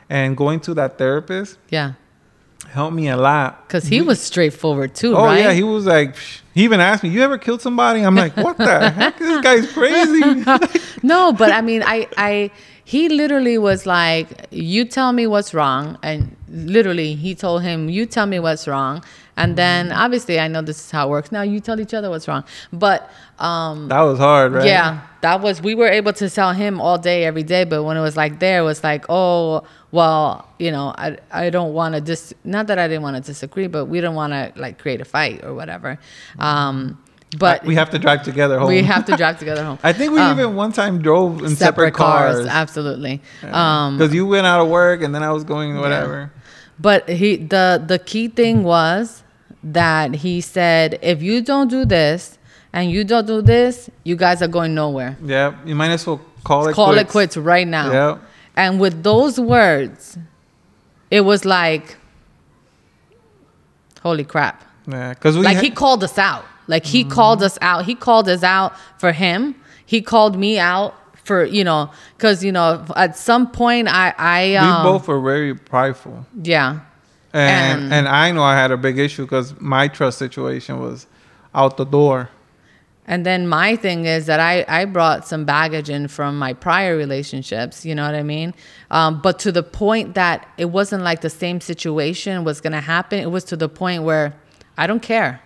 and 0.09 0.35
going 0.37 0.59
to 0.61 0.73
that 0.73 0.97
therapist 0.97 1.57
Yeah. 1.69 1.93
helped 2.69 2.95
me 2.95 3.09
a 3.09 3.17
lot 3.17 3.67
Because 3.67 3.85
he 3.87 4.01
was 4.01 4.19
straightforward 4.21 4.95
too, 4.95 5.15
oh 5.15 5.25
right? 5.25 5.39
yeah 5.39 5.53
he 5.53 5.63
was 5.63 5.85
like 5.85 6.15
psh, 6.15 6.41
he 6.53 6.63
even 6.63 6.79
asked 6.79 7.03
me 7.03 7.09
you 7.09 7.21
ever 7.21 7.37
killed 7.37 7.61
somebody 7.61 8.01
i'm 8.01 8.15
like 8.15 8.35
what 8.37 8.57
the 8.57 8.89
heck 8.89 9.17
this 9.19 9.41
guy's 9.41 9.71
crazy 9.71 10.21
no, 11.03 11.33
but 11.33 11.51
I 11.51 11.61
mean, 11.61 11.83
I, 11.83 12.07
I, 12.17 12.49
he 12.85 13.09
literally 13.09 13.57
was 13.57 13.85
like, 13.85 14.47
"You 14.51 14.85
tell 14.85 15.11
me 15.13 15.25
what's 15.27 15.53
wrong," 15.53 15.97
and 16.03 16.35
literally 16.49 17.15
he 17.15 17.33
told 17.35 17.63
him, 17.63 17.89
"You 17.89 18.05
tell 18.05 18.25
me 18.25 18.39
what's 18.39 18.67
wrong." 18.67 19.03
And 19.35 19.55
then 19.55 19.91
obviously 19.91 20.39
I 20.39 20.47
know 20.47 20.61
this 20.61 20.77
is 20.79 20.91
how 20.91 21.07
it 21.07 21.09
works. 21.09 21.31
Now 21.31 21.41
you 21.41 21.59
tell 21.59 21.79
each 21.79 21.93
other 21.95 22.09
what's 22.11 22.27
wrong. 22.27 22.43
But 22.71 23.09
um 23.39 23.87
That 23.87 24.01
was 24.01 24.19
hard, 24.19 24.53
right? 24.53 24.65
yeah, 24.65 25.01
that 25.21 25.41
was 25.41 25.59
we 25.61 25.73
were 25.73 25.87
able 25.87 26.13
to 26.13 26.29
tell 26.29 26.53
him 26.53 26.79
all 26.79 26.99
day 26.99 27.25
every 27.25 27.41
day, 27.41 27.63
but 27.63 27.83
when 27.83 27.97
it 27.97 28.01
was 28.01 28.15
like 28.15 28.37
there 28.39 28.59
it 28.59 28.63
was 28.63 28.83
like, 28.83 29.05
"Oh, 29.09 29.63
well, 29.91 30.47
you 30.59 30.71
know, 30.71 30.93
I 30.97 31.17
I 31.31 31.49
don't 31.49 31.73
want 31.73 31.95
to 31.95 32.01
dis 32.01 32.33
not 32.43 32.67
that 32.67 32.77
I 32.77 32.87
didn't 32.87 33.01
want 33.01 33.15
to 33.15 33.23
disagree, 33.23 33.67
but 33.67 33.85
we 33.85 34.01
don't 34.01 34.15
want 34.15 34.33
to 34.33 34.51
like 34.55 34.77
create 34.77 35.01
a 35.01 35.05
fight 35.05 35.43
or 35.43 35.53
whatever." 35.55 35.97
Um 36.37 36.99
but 37.37 37.63
we 37.65 37.75
have 37.75 37.89
to 37.91 37.99
drive 37.99 38.23
together 38.23 38.59
home. 38.59 38.67
we 38.67 38.83
have 38.83 39.05
to 39.05 39.15
drive 39.17 39.39
together 39.43 39.63
home. 39.63 39.79
I 39.83 39.93
think 39.93 40.11
we 40.13 40.19
Um, 40.19 40.39
even 40.39 40.55
one 40.55 40.71
time 40.71 41.01
drove 41.01 41.43
in 41.43 41.55
separate, 41.55 41.93
cars. 41.93 42.45
absolutely. 42.47 43.21
Um, 43.51 43.97
Because 43.97 44.13
you 44.13 44.25
went 44.27 44.45
out 44.47 44.59
of 44.61 44.67
work 44.69 45.01
and 45.01 45.13
then 45.15 45.23
I 45.23 45.31
was 45.31 45.43
going 45.43 45.77
whatever. 45.79 46.31
but 46.79 47.07
he 47.09 47.37
the 47.37 47.81
the 47.85 47.99
key 47.99 48.27
thing 48.27 48.63
was 48.63 49.23
that 49.63 50.15
he 50.15 50.41
said, 50.41 50.99
if 51.01 51.21
you 51.23 51.41
don't 51.41 51.69
do 51.69 51.85
this 51.85 52.37
and 52.73 52.91
you 52.91 53.03
don't 53.05 53.25
do 53.27 53.41
this, 53.41 53.89
you 54.03 54.15
guys 54.15 54.41
are 54.41 54.47
going 54.49 54.73
nowhere. 54.75 55.15
Yeah. 55.23 55.53
You 55.65 55.75
might 55.75 55.91
as 55.91 56.05
well 56.05 56.19
call 56.43 56.67
it 56.67 56.73
Call 56.73 56.87
quits. 56.93 57.01
it 57.01 57.11
quits 57.11 57.37
right 57.37 57.67
now. 57.67 57.91
Yeah. 57.91 58.17
And 58.55 58.79
with 58.79 59.03
those 59.03 59.39
words, 59.39 60.17
it 61.09 61.21
was 61.21 61.45
like, 61.45 61.95
holy 64.01 64.23
crap. 64.23 64.63
Yeah. 64.87 65.13
Because 65.13 65.37
we 65.37 65.43
like 65.43 65.57
ha- 65.57 65.61
he 65.63 65.71
called 65.71 66.03
us 66.03 66.17
out. 66.17 66.45
Like 66.67 66.85
he 66.85 67.03
called 67.03 67.43
us 67.43 67.57
out. 67.61 67.85
He 67.85 67.95
called 67.95 68.27
us 68.29 68.43
out 68.43 68.73
for 68.97 69.11
him. 69.11 69.55
He 69.85 70.01
called 70.01 70.37
me 70.37 70.59
out 70.59 70.93
for 71.23 71.45
you 71.45 71.63
know 71.63 71.89
because 72.17 72.43
you 72.43 72.51
know 72.51 72.83
at 72.95 73.15
some 73.17 73.49
point 73.51 73.87
I 73.87 74.13
I 74.17 74.47
we 74.49 74.55
um, 74.57 74.83
both 74.83 75.07
were 75.07 75.21
very 75.21 75.55
prideful. 75.55 76.25
yeah 76.43 76.79
And, 77.33 77.83
And- 77.83 77.93
and 77.93 78.07
I 78.07 78.31
know 78.31 78.43
I 78.43 78.55
had 78.55 78.71
a 78.71 78.77
big 78.77 78.97
issue 78.99 79.23
because 79.23 79.59
my 79.59 79.87
trust 79.87 80.17
situation 80.17 80.79
was 80.79 81.07
out 81.55 81.77
the 81.77 81.85
door. 81.85 82.29
And 83.05 83.25
then 83.25 83.47
my 83.49 83.75
thing 83.75 84.05
is 84.05 84.27
that 84.27 84.39
I, 84.39 84.63
I 84.67 84.85
brought 84.85 85.27
some 85.27 85.43
baggage 85.43 85.89
in 85.89 86.07
from 86.07 86.39
my 86.39 86.53
prior 86.53 86.95
relationships, 86.95 87.85
you 87.85 87.93
know 87.95 88.05
what 88.05 88.15
I 88.15 88.23
mean? 88.23 88.53
Um, 88.91 89.19
but 89.21 89.39
to 89.39 89.51
the 89.51 89.61
point 89.63 90.15
that 90.15 90.47
it 90.57 90.69
wasn't 90.71 91.03
like 91.03 91.19
the 91.19 91.29
same 91.29 91.59
situation 91.59 92.45
was 92.45 92.61
going 92.61 92.71
to 92.73 92.79
happen. 92.95 93.19
It 93.19 93.29
was 93.29 93.43
to 93.45 93.57
the 93.57 93.67
point 93.67 94.03
where 94.03 94.33
I 94.77 94.87
don't 94.87 95.01
care. 95.01 95.41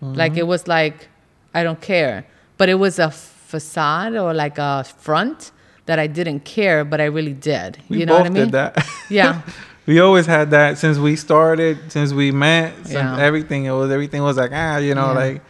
Like 0.00 0.36
it 0.36 0.46
was 0.46 0.66
like, 0.66 1.08
I 1.54 1.62
don't 1.62 1.80
care. 1.80 2.24
But 2.56 2.68
it 2.68 2.74
was 2.74 2.98
a 2.98 3.10
facade 3.10 4.14
or 4.16 4.32
like 4.34 4.58
a 4.58 4.84
front 4.84 5.52
that 5.86 5.98
I 5.98 6.06
didn't 6.06 6.40
care, 6.44 6.84
but 6.84 7.00
I 7.00 7.04
really 7.06 7.32
did. 7.34 7.78
We 7.88 8.00
you 8.00 8.06
know 8.06 8.14
both 8.14 8.20
what 8.22 8.26
I 8.26 8.30
mean? 8.30 8.44
did 8.44 8.52
that. 8.52 8.86
Yeah. 9.10 9.42
we 9.86 9.98
always 10.00 10.26
had 10.26 10.50
that 10.52 10.78
since 10.78 10.98
we 10.98 11.16
started, 11.16 11.90
since 11.90 12.12
we 12.12 12.30
met, 12.30 12.74
since 12.84 12.92
Yeah. 12.92 13.18
everything. 13.18 13.64
It 13.64 13.72
was 13.72 13.90
everything 13.90 14.22
was 14.22 14.36
like 14.36 14.52
ah, 14.54 14.76
you 14.78 14.94
know, 14.94 15.08
Yeah. 15.08 15.18
like. 15.24 15.42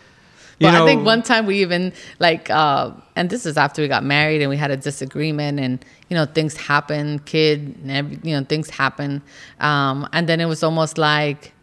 You 0.59 0.67
But 0.67 0.73
know, 0.73 0.85
I 0.85 0.87
think 0.89 1.05
one 1.07 1.23
time 1.23 1.47
we 1.47 1.63
even 1.63 1.93
like, 2.19 2.51
uh, 2.51 2.91
and 3.17 3.31
this 3.31 3.47
is 3.47 3.57
after 3.57 3.81
we 3.81 3.89
got 3.89 4.05
married 4.05 4.43
and 4.43 4.51
we 4.51 4.59
had 4.59 4.71
a 4.71 4.77
disagreement, 4.77 5.59
and 5.59 5.83
you 6.11 6.15
know 6.17 6.27
things 6.27 6.55
happen, 6.57 7.19
kid, 7.21 7.77
and 7.83 7.91
every, 7.91 8.19
you 8.23 8.37
know 8.39 8.45
things 8.45 8.69
happen, 8.69 9.23
um, 9.61 10.07
and 10.13 10.29
then 10.29 10.39
it 10.39 10.45
was 10.47 10.63
almost 10.63 10.99
like, 10.99 11.55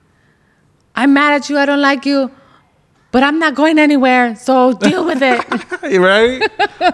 I'm 0.95 1.13
mad 1.13 1.33
at 1.35 1.47
you, 1.49 1.59
I 1.59 1.65
don't 1.67 1.81
like 1.81 2.07
you, 2.07 2.31
but 3.11 3.23
I'm 3.23 3.39
not 3.39 3.55
going 3.55 3.79
anywhere, 3.79 4.35
so 4.35 4.73
deal 4.73 5.05
with 5.05 5.21
it. 5.21 5.39
right? 5.99 6.41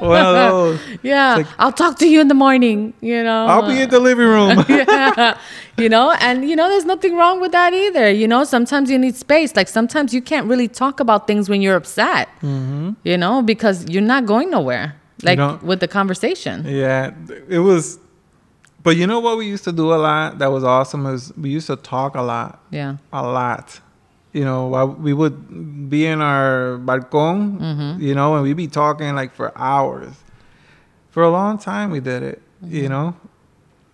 Of 0.01 0.81
yeah, 1.03 1.35
like- 1.37 1.47
I'll 1.59 1.71
talk 1.71 1.97
to 1.99 2.07
you 2.07 2.21
in 2.21 2.27
the 2.27 2.33
morning. 2.35 2.93
You 3.01 3.23
know, 3.23 3.45
I'll 3.47 3.67
be 3.67 3.81
in 3.81 3.89
the 3.89 3.99
living 3.99 4.27
room. 4.27 4.63
yeah. 4.69 5.37
You 5.77 5.89
know, 5.89 6.11
and 6.19 6.47
you 6.47 6.55
know, 6.55 6.69
there's 6.69 6.85
nothing 6.85 7.15
wrong 7.15 7.41
with 7.41 7.51
that 7.51 7.73
either. 7.73 8.11
You 8.11 8.27
know, 8.27 8.43
sometimes 8.43 8.91
you 8.91 8.99
need 8.99 9.15
space. 9.15 9.55
Like 9.55 9.67
sometimes 9.67 10.13
you 10.13 10.21
can't 10.21 10.47
really 10.47 10.67
talk 10.67 10.99
about 10.99 11.25
things 11.25 11.49
when 11.49 11.61
you're 11.61 11.75
upset, 11.75 12.29
mm-hmm. 12.41 12.91
you 13.03 13.17
know, 13.17 13.41
because 13.41 13.89
you're 13.89 14.01
not 14.03 14.25
going 14.25 14.51
nowhere. 14.51 14.95
Like 15.23 15.37
don't- 15.37 15.63
with 15.63 15.79
the 15.79 15.87
conversation. 15.87 16.65
yeah, 16.67 17.11
it 17.49 17.59
was. 17.59 17.99
But 18.83 18.97
you 18.97 19.07
know 19.07 19.19
what 19.21 19.37
we 19.37 19.47
used 19.47 19.63
to 19.63 19.71
do 19.71 19.93
a 19.93 19.95
lot 19.95 20.39
that 20.39 20.47
was 20.47 20.65
awesome 20.65 21.05
is 21.05 21.31
we 21.37 21.49
used 21.49 21.67
to 21.67 21.77
talk 21.77 22.15
a 22.15 22.21
lot, 22.21 22.61
Yeah. 22.69 22.97
a 23.13 23.23
lot. 23.23 23.79
You 24.33 24.43
know, 24.45 24.67
while 24.67 24.87
we 24.87 25.13
would 25.13 25.89
be 25.89 26.05
in 26.07 26.19
our 26.21 26.79
balcon, 26.83 27.59
Mm-hmm. 27.59 28.01
you 28.01 28.15
know, 28.15 28.33
and 28.35 28.43
we'd 28.43 28.57
be 28.57 28.67
talking 28.67 29.13
like 29.15 29.33
for 29.35 29.55
hours. 29.57 30.13
For 31.11 31.21
a 31.21 31.29
long 31.29 31.59
time, 31.59 31.91
we 31.91 31.99
did 31.99 32.23
it. 32.23 32.41
Mm-hmm. 32.65 32.75
You 32.75 32.89
know, 32.89 33.15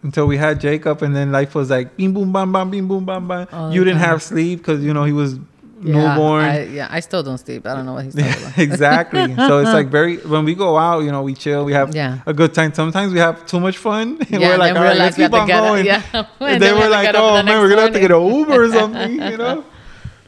until 0.03 0.25
we 0.27 0.37
had 0.37 0.61
Jacob, 0.61 1.01
and 1.03 1.13
then 1.13 1.31
life 1.33 1.55
was 1.55 1.69
like 1.69 1.97
bing 1.97 2.13
boom 2.13 2.31
bam 2.31 2.53
bam 2.53 2.69
bing 2.71 2.87
boom 2.87 3.03
bam 3.05 3.27
bam. 3.27 3.47
All 3.51 3.73
you 3.73 3.83
didn't 3.83 3.99
time. 3.99 4.09
have 4.11 4.23
sleep 4.23 4.59
because 4.59 4.81
you 4.83 4.93
know 4.93 5.03
he 5.03 5.11
was 5.11 5.33
Yeah, 5.81 5.95
newborn. 5.95 6.43
I, 6.45 6.63
yeah, 6.67 6.87
I 6.89 6.99
still 7.01 7.23
don't 7.23 7.37
sleep. 7.37 7.65
I 7.67 7.73
don't 7.75 7.85
know 7.85 7.93
what 7.95 8.05
he's 8.05 8.15
talking 8.19 8.31
about. 8.43 8.57
exactly. 8.69 9.33
So 9.49 9.59
it's 9.59 9.73
like 9.79 9.87
very 9.87 10.17
when 10.33 10.43
we 10.45 10.55
go 10.55 10.77
out, 10.77 10.99
you 11.03 11.11
know, 11.11 11.21
we 11.23 11.33
chill, 11.35 11.63
we 11.65 11.73
have 11.73 11.93
Yeah. 11.95 12.19
a 12.25 12.33
good 12.33 12.53
time. 12.53 12.71
Sometimes 12.73 13.11
we 13.11 13.19
have 13.19 13.45
too 13.45 13.59
much 13.59 13.77
fun, 13.77 14.17
and 14.31 14.39
Yeah, 14.39 14.39
we're 14.55 14.57
like, 14.57 14.75
all 14.75 14.83
right, 14.83 14.97
let's 14.97 15.15
keep 15.17 15.33
on 15.33 15.47
going. 15.47 15.85
yeah. 15.85 16.01
And 16.13 16.27
And 16.39 16.49
then 16.51 16.59
then 16.61 16.73
we 16.75 16.79
we're 16.81 16.89
like, 16.99 17.11
oh 17.15 17.43
man, 17.43 17.59
we're 17.59 17.69
gonna 17.71 17.81
have 17.87 17.93
to 17.99 17.99
get 17.99 18.11
an. 18.11 18.23
Uber 18.35 18.55
or 18.63 18.69
something, 18.71 19.11
you 19.31 19.37
know. 19.43 19.65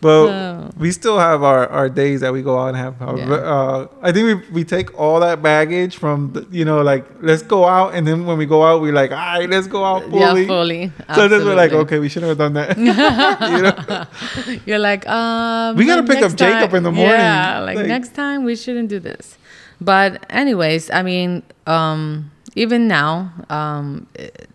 But 0.02 0.28
Oh. 0.30 0.70
we 0.80 0.92
still 0.92 1.20
have 1.20 1.44
our, 1.44 1.68
our 1.68 1.88
days 1.88 2.22
that 2.22 2.34
we 2.34 2.42
go 2.42 2.58
out 2.58 2.70
and 2.70 2.78
have. 2.78 3.00
Our, 3.02 3.18
Yeah. 3.20 3.34
uh, 3.36 3.88
I 4.02 4.12
think 4.12 4.26
we, 4.26 4.50
we 4.52 4.64
take 4.64 4.98
all 5.00 5.20
that 5.20 5.44
baggage 5.44 5.98
from 5.98 6.34
the, 6.34 6.48
you 6.50 6.66
know 6.66 6.82
like 6.82 7.06
let's 7.22 7.44
go 7.44 7.66
out, 7.68 7.94
and 7.94 8.06
then 8.08 8.26
when 8.26 8.38
we 8.40 8.48
go 8.48 8.64
out, 8.64 8.82
we're 8.82 8.94
like, 8.94 9.12
all 9.12 9.18
right, 9.18 9.48
let's 9.48 9.68
go 9.68 9.86
out 9.86 10.02
fully. 10.10 10.42
Yeah, 10.42 10.48
fully. 10.48 10.92
So 11.14 11.28
then 11.28 11.46
we're 11.46 11.56
like, 11.56 11.72
okay, 11.72 12.00
we 12.00 12.10
shouldn't 12.10 12.30
have 12.30 12.38
done 12.40 12.54
that. 12.54 12.78
you 13.56 13.62
know? 13.62 14.60
You're 14.66 14.80
like, 14.80 15.08
um, 15.08 15.76
We 15.78 15.86
gotta 15.86 16.02
pick 16.04 16.18
up 16.18 16.32
next 16.32 16.36
Jacob 16.38 16.70
time- 16.72 16.78
in 16.78 16.84
the 16.84 16.92
morning. 16.92 17.16
Yeah, 17.16 17.60
like, 17.60 17.78
Like- 17.78 17.86
next 17.88 18.16
time 18.16 18.44
we 18.44 18.56
shouldn't 18.56 18.90
do 18.90 19.00
this. 19.00 19.38
But 19.80 20.26
anyways, 20.32 20.90
I 20.92 21.02
mean, 21.04 21.44
um, 21.68 22.32
even 22.56 22.88
now, 22.88 23.32
um, 23.50 24.08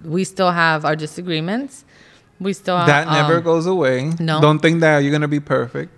we 0.04 0.24
still 0.24 0.50
have 0.50 0.84
our 0.84 0.96
disagreements. 0.96 1.84
We 2.38 2.52
still 2.52 2.76
that 2.76 3.08
never 3.08 3.38
um, 3.38 3.44
goes 3.44 3.66
away. 3.66 4.12
no. 4.20 4.40
Don't 4.40 4.58
think 4.58 4.80
that 4.80 4.98
you're 4.98 5.12
gonna 5.12 5.28
be 5.28 5.40
perfect. 5.40 5.92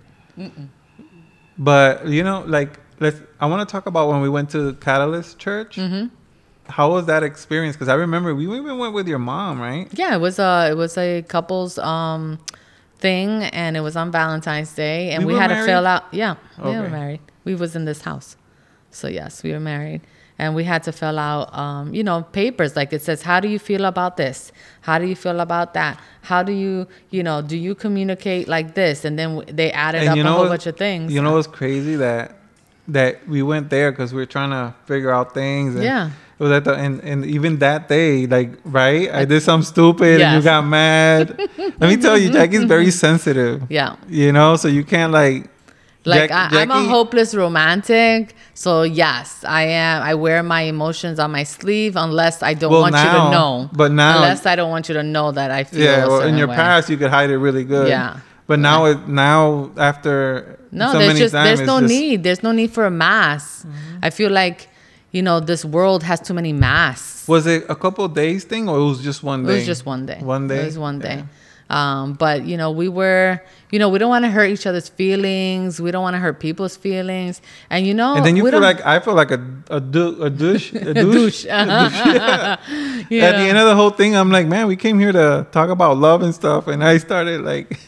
But 1.57 2.07
you 2.07 2.23
know, 2.23 2.43
like 2.47 2.79
let's. 2.99 3.19
I 3.39 3.45
want 3.45 3.67
to 3.67 3.71
talk 3.71 3.85
about 3.85 4.09
when 4.09 4.21
we 4.21 4.29
went 4.29 4.49
to 4.51 4.73
Catalyst 4.75 5.37
Church. 5.39 5.75
Mm-hmm. 5.75 6.07
How 6.67 6.91
was 6.91 7.07
that 7.07 7.23
experience? 7.23 7.75
Because 7.75 7.87
I 7.89 7.95
remember 7.95 8.33
we 8.35 8.45
even 8.45 8.77
went 8.77 8.93
with 8.93 9.07
your 9.07 9.19
mom, 9.19 9.59
right? 9.59 9.87
Yeah, 9.91 10.15
it 10.15 10.19
was 10.19 10.39
a 10.39 10.69
it 10.71 10.75
was 10.75 10.97
a 10.97 11.23
couples 11.23 11.77
um 11.79 12.39
thing, 12.99 13.43
and 13.43 13.75
it 13.75 13.81
was 13.81 13.95
on 13.95 14.11
Valentine's 14.11 14.73
Day, 14.73 15.11
and 15.11 15.25
We 15.25 15.33
we, 15.33 15.39
had 15.39 15.47
to 15.47 15.65
fill 15.65 15.85
out. 15.87 16.05
Yeah, 16.11 16.35
we 16.63 16.71
were 16.71 16.89
married. 16.89 17.21
We 17.43 17.55
was 17.55 17.75
in 17.75 17.85
this 17.85 18.01
house, 18.01 18.37
so 18.91 19.07
yes, 19.07 19.41
we 19.43 19.51
were 19.51 19.59
married, 19.59 20.01
and 20.39 20.55
we 20.55 20.63
had 20.63 20.81
to 20.83 20.91
fill 20.91 21.19
out 21.19 21.55
um 21.55 21.93
you 21.93 22.03
know 22.03 22.23
papers 22.31 22.75
like 22.75 22.91
it 22.93 23.01
says 23.01 23.21
how 23.21 23.39
do 23.39 23.47
you 23.47 23.59
feel 23.59 23.85
about 23.85 24.17
this, 24.17 24.51
how 24.81 24.97
do 24.97 25.05
you 25.05 25.15
feel 25.15 25.39
about 25.41 25.73
that, 25.75 25.99
how 26.23 26.41
do 26.41 26.53
you 26.53 26.87
you 27.11 27.21
know 27.21 27.41
do 27.41 27.57
you 27.57 27.75
communicate 27.75 28.47
like 28.47 28.73
this, 28.73 29.05
and 29.05 29.19
then 29.19 29.43
they 29.47 29.71
added 29.71 30.07
up 30.07 30.17
a 30.17 30.23
whole 30.23 30.47
bunch 30.47 30.65
of 30.65 30.77
things. 30.77 31.13
You 31.13 31.21
know 31.21 31.33
what's 31.33 31.47
crazy 31.47 31.95
that 31.97 32.35
that 32.87 33.27
we 33.27 33.43
went 33.43 33.69
there 33.69 33.91
because 33.91 34.13
we 34.13 34.21
are 34.21 34.25
trying 34.25 34.49
to 34.49 34.73
figure 34.85 35.11
out 35.11 35.33
things. 35.33 35.75
And 35.75 35.83
Yeah. 35.83 36.09
It 36.39 36.43
was 36.43 36.53
at 36.53 36.63
the 36.63 36.73
and, 36.73 37.01
and 37.03 37.25
even 37.25 37.59
that 37.59 37.89
day, 37.89 38.25
like 38.25 38.51
right, 38.63 39.13
I 39.13 39.25
did 39.25 39.41
something 39.41 39.65
stupid 39.65 40.21
and 40.21 40.37
you 40.37 40.41
got 40.41 40.61
mad. 40.65 41.37
Let 41.57 41.81
me 41.81 41.97
tell 41.97 42.17
you, 42.17 42.31
Jackie's 42.31 42.63
very 42.63 42.91
sensitive. 43.05 43.63
Yeah. 43.69 43.97
You 44.07 44.31
know, 44.31 44.55
so 44.55 44.69
you 44.69 44.85
can't 44.85 45.11
like. 45.11 45.48
Like 46.05 46.29
Jack- 46.29 46.53
I, 46.53 46.61
I'm 46.61 46.71
a 46.71 46.83
hopeless 46.85 47.35
romantic, 47.35 48.33
so 48.53 48.83
yes, 48.83 49.43
I 49.45 49.63
am. 49.63 50.01
I 50.01 50.15
wear 50.15 50.41
my 50.43 50.61
emotions 50.61 51.19
on 51.19 51.31
my 51.31 51.43
sleeve 51.43 51.95
unless 51.97 52.41
I 52.41 52.53
don't 52.53 52.71
Well, 52.71 52.81
want 52.83 52.95
you 52.95 53.01
to 53.03 53.31
know. 53.31 53.69
but 53.73 53.91
now- 53.91 54.15
unless 54.23 54.45
I 54.45 54.55
don't 54.55 54.69
want 54.69 54.87
you 54.87 54.93
to 54.95 55.03
know 55.03 55.31
that 55.33 55.51
I 55.51 55.65
feel. 55.65 55.81
Yeah, 55.83 56.07
well, 56.07 56.21
in 56.21 56.37
your 56.37 56.47
way. 56.47 56.55
past 56.55 56.89
you 56.89 56.95
could 56.97 57.09
hide 57.11 57.29
it 57.29 57.37
really 57.37 57.65
good. 57.65 57.89
Yeah. 57.89 58.19
But 58.47 58.59
now 58.59 58.85
it 58.85 59.07
now 59.07 59.71
after 59.77 60.57
no, 60.71 60.91
so 60.93 60.97
there's 60.99 61.07
many 61.09 61.19
just 61.19 61.33
times, 61.33 61.47
there's 61.59 61.67
no 61.67 61.79
just- 61.81 61.93
Mm-hmm. 61.93 62.01
need. 62.01 62.23
There's 62.23 62.43
no 62.43 62.51
need 62.51 62.71
for 62.71 62.85
a 62.85 62.91
mask. 62.91 63.67
I 64.01 64.09
feel 64.09 64.31
like, 64.31 64.69
you 65.11 65.21
know, 65.21 65.39
this 65.39 65.63
world 65.65 66.01
has 66.03 66.19
too 66.21 66.33
many 66.33 66.53
masks. 66.53 67.27
Was 67.27 67.45
it 67.45 67.65
a 67.69 67.75
couple 67.75 68.07
days 68.07 68.45
thing 68.45 68.67
or 68.69 68.77
it 68.79 68.83
was 68.85 69.03
just 69.03 69.21
one 69.21 69.45
day? 69.45 69.51
It 69.51 69.55
was 69.57 69.65
just 69.65 69.85
one 69.85 70.05
day. 70.07 70.17
One 70.21 70.47
day. 70.47 70.61
It 70.61 70.65
was 70.65 70.79
one 70.79 70.97
day. 70.99 71.25
Um, 71.69 72.13
but 72.13 72.45
you 72.45 72.57
know, 72.57 72.71
we 72.71 72.87
were, 72.89 73.39
you 73.71 73.77
know, 73.77 73.89
we 73.89 73.99
don't 73.99 74.09
want 74.09 74.25
to 74.25 74.31
hurt 74.31 74.49
each 74.49 74.65
other's 74.65 74.89
feelings. 74.89 75.79
We 75.79 75.91
don't 75.91 76.01
want 76.01 76.15
to 76.15 76.19
hurt 76.19 76.39
people's 76.39 76.75
feelings. 76.75 77.41
And 77.69 77.85
you 77.85 77.93
know, 77.93 78.15
And 78.15 78.25
then 78.25 78.35
you 78.35 78.41
feel 78.43 78.53
don't- 78.53 78.61
like 78.63 78.83
I 78.85 78.99
feel 78.99 79.13
like 79.13 79.29
a 79.31 79.39
a, 79.69 79.79
du- 79.79 80.23
a 80.23 80.29
douche 80.31 80.73
a 80.73 80.89
a 80.89 80.93
douche. 80.93 81.43
douche. 81.43 81.45
Yeah. 83.09 83.25
At 83.25 83.37
the 83.37 83.47
end 83.49 83.57
of 83.57 83.65
the 83.67 83.75
whole 83.75 83.89
thing, 83.91 84.15
I'm 84.15 84.31
like, 84.31 84.45
man, 84.47 84.67
we 84.67 84.75
came 84.75 84.99
here 84.99 85.11
to 85.11 85.47
talk 85.51 85.69
about 85.69 85.97
love 85.97 86.21
and 86.21 86.33
stuff, 86.33 86.67
and 86.67 86.83
I 86.83 86.97
started 86.97 87.41
like, 87.41 87.79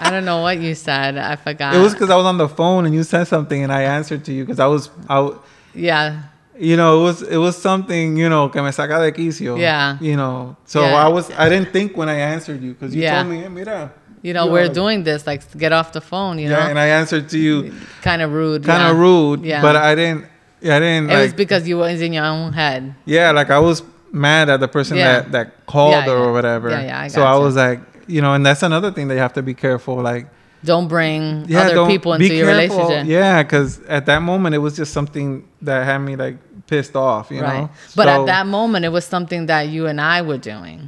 I 0.00 0.10
don't 0.10 0.24
know 0.24 0.40
what 0.42 0.58
you 0.58 0.74
said. 0.74 1.18
I 1.18 1.36
forgot. 1.36 1.74
it 1.74 1.78
was 1.78 1.92
because 1.92 2.08
I 2.10 2.16
was 2.16 2.24
on 2.26 2.38
the 2.38 2.48
phone 2.48 2.86
and 2.86 2.94
you 2.94 3.02
said 3.02 3.24
something, 3.24 3.62
and 3.62 3.72
I 3.72 3.82
answered 3.82 4.24
to 4.26 4.32
you 4.32 4.44
because 4.44 4.60
I 4.60 4.66
was 4.66 4.90
out. 5.08 5.44
yeah. 5.74 6.22
You 6.60 6.76
know, 6.76 7.00
it 7.00 7.02
was 7.04 7.22
it 7.22 7.36
was 7.38 7.56
something, 7.56 8.16
you 8.16 8.28
know, 8.28 8.48
que 8.50 8.62
me 8.62 8.70
saca 8.70 8.98
de 9.00 9.12
quicio. 9.12 9.58
Yeah. 9.58 9.96
You 10.00 10.16
know, 10.16 10.56
so 10.66 10.82
Yeah. 10.82 11.04
I 11.06 11.08
was 11.08 11.30
I 11.36 11.48
didn't 11.48 11.72
think 11.72 11.96
when 11.96 12.08
I 12.08 12.14
answered 12.34 12.62
you 12.62 12.72
because 12.74 12.94
you 12.94 13.02
Yeah. 13.02 13.22
told 13.22 13.32
me, 13.34 13.40
hey, 13.42 13.48
mira. 13.48 13.90
You 14.22 14.34
know, 14.34 14.44
you 14.44 14.52
we're 14.52 14.64
like- 14.64 14.74
doing 14.74 15.02
this, 15.04 15.26
like 15.26 15.40
get 15.56 15.72
off 15.72 15.92
the 15.92 16.00
phone, 16.02 16.38
you 16.38 16.48
know. 16.50 16.58
Yeah, 16.58 16.64
know? 16.64 16.70
and 16.70 16.78
I 16.78 16.88
answered 16.88 17.30
to 17.30 17.38
you, 17.38 17.72
kind 18.02 18.20
of 18.20 18.30
rude. 18.32 18.64
kind 18.64 18.82
yeah. 18.82 18.90
of 18.90 18.98
rude. 18.98 19.42
Yeah. 19.44 19.62
But 19.62 19.76
I 19.76 19.94
didn't. 19.94 20.26
Yeah, 20.60 20.76
I 20.76 20.80
didn't. 20.80 21.10
It 21.10 21.16
was 21.16 21.32
because 21.32 21.66
you 21.66 21.78
was 21.78 22.02
in 22.02 22.12
your 22.12 22.26
own 22.26 22.52
head. 22.52 22.94
Yeah, 23.06 23.30
like 23.32 23.48
I 23.50 23.58
was 23.58 23.82
mad 24.12 24.50
at 24.50 24.60
the 24.60 24.68
person 24.68 24.98
Yeah. 24.98 25.12
that 25.22 25.32
that 25.32 25.66
called 25.66 25.92
Yeah, 25.92 26.04
yeah. 26.06 26.12
or 26.12 26.32
whatever. 26.34 26.68
Yeah, 26.68 26.82
yeah, 26.82 27.00
I 27.00 27.08
so 27.08 27.22
I 27.22 27.36
was 27.36 27.56
like, 27.56 27.80
you 28.06 28.20
know, 28.20 28.34
and 28.34 28.44
that's 28.44 28.62
another 28.62 28.90
thing 28.92 29.08
that 29.08 29.14
you 29.14 29.20
have 29.20 29.32
to 29.34 29.42
be 29.42 29.54
careful. 29.54 29.94
Like, 30.02 30.26
Don't 30.62 30.88
bring 30.88 31.46
yeah, 31.48 31.62
other 31.62 31.74
don't 31.74 31.88
people 31.88 32.12
into 32.12 32.26
your 32.34 32.52
careful. 32.52 32.76
relationship. 32.76 33.06
Yeah, 33.08 33.42
because 33.42 33.80
at 33.88 34.04
that 34.04 34.20
moment 34.20 34.54
it 34.54 34.58
was 34.58 34.76
just 34.76 34.92
something 34.92 35.44
that 35.62 35.86
had 35.86 35.98
me 35.98 36.16
like 36.16 36.36
pissed 36.70 36.96
off. 36.96 37.30
You 37.30 37.42
right. 37.42 37.60
know. 37.62 37.70
But 37.96 38.06
So- 38.06 38.20
at 38.20 38.26
that 38.32 38.46
moment, 38.46 38.84
it 38.88 38.92
was 38.98 39.04
something 39.04 39.46
that 39.46 39.62
you 39.74 39.86
and 39.86 40.00
I 40.00 40.22
were 40.22 40.38
doing, 40.38 40.78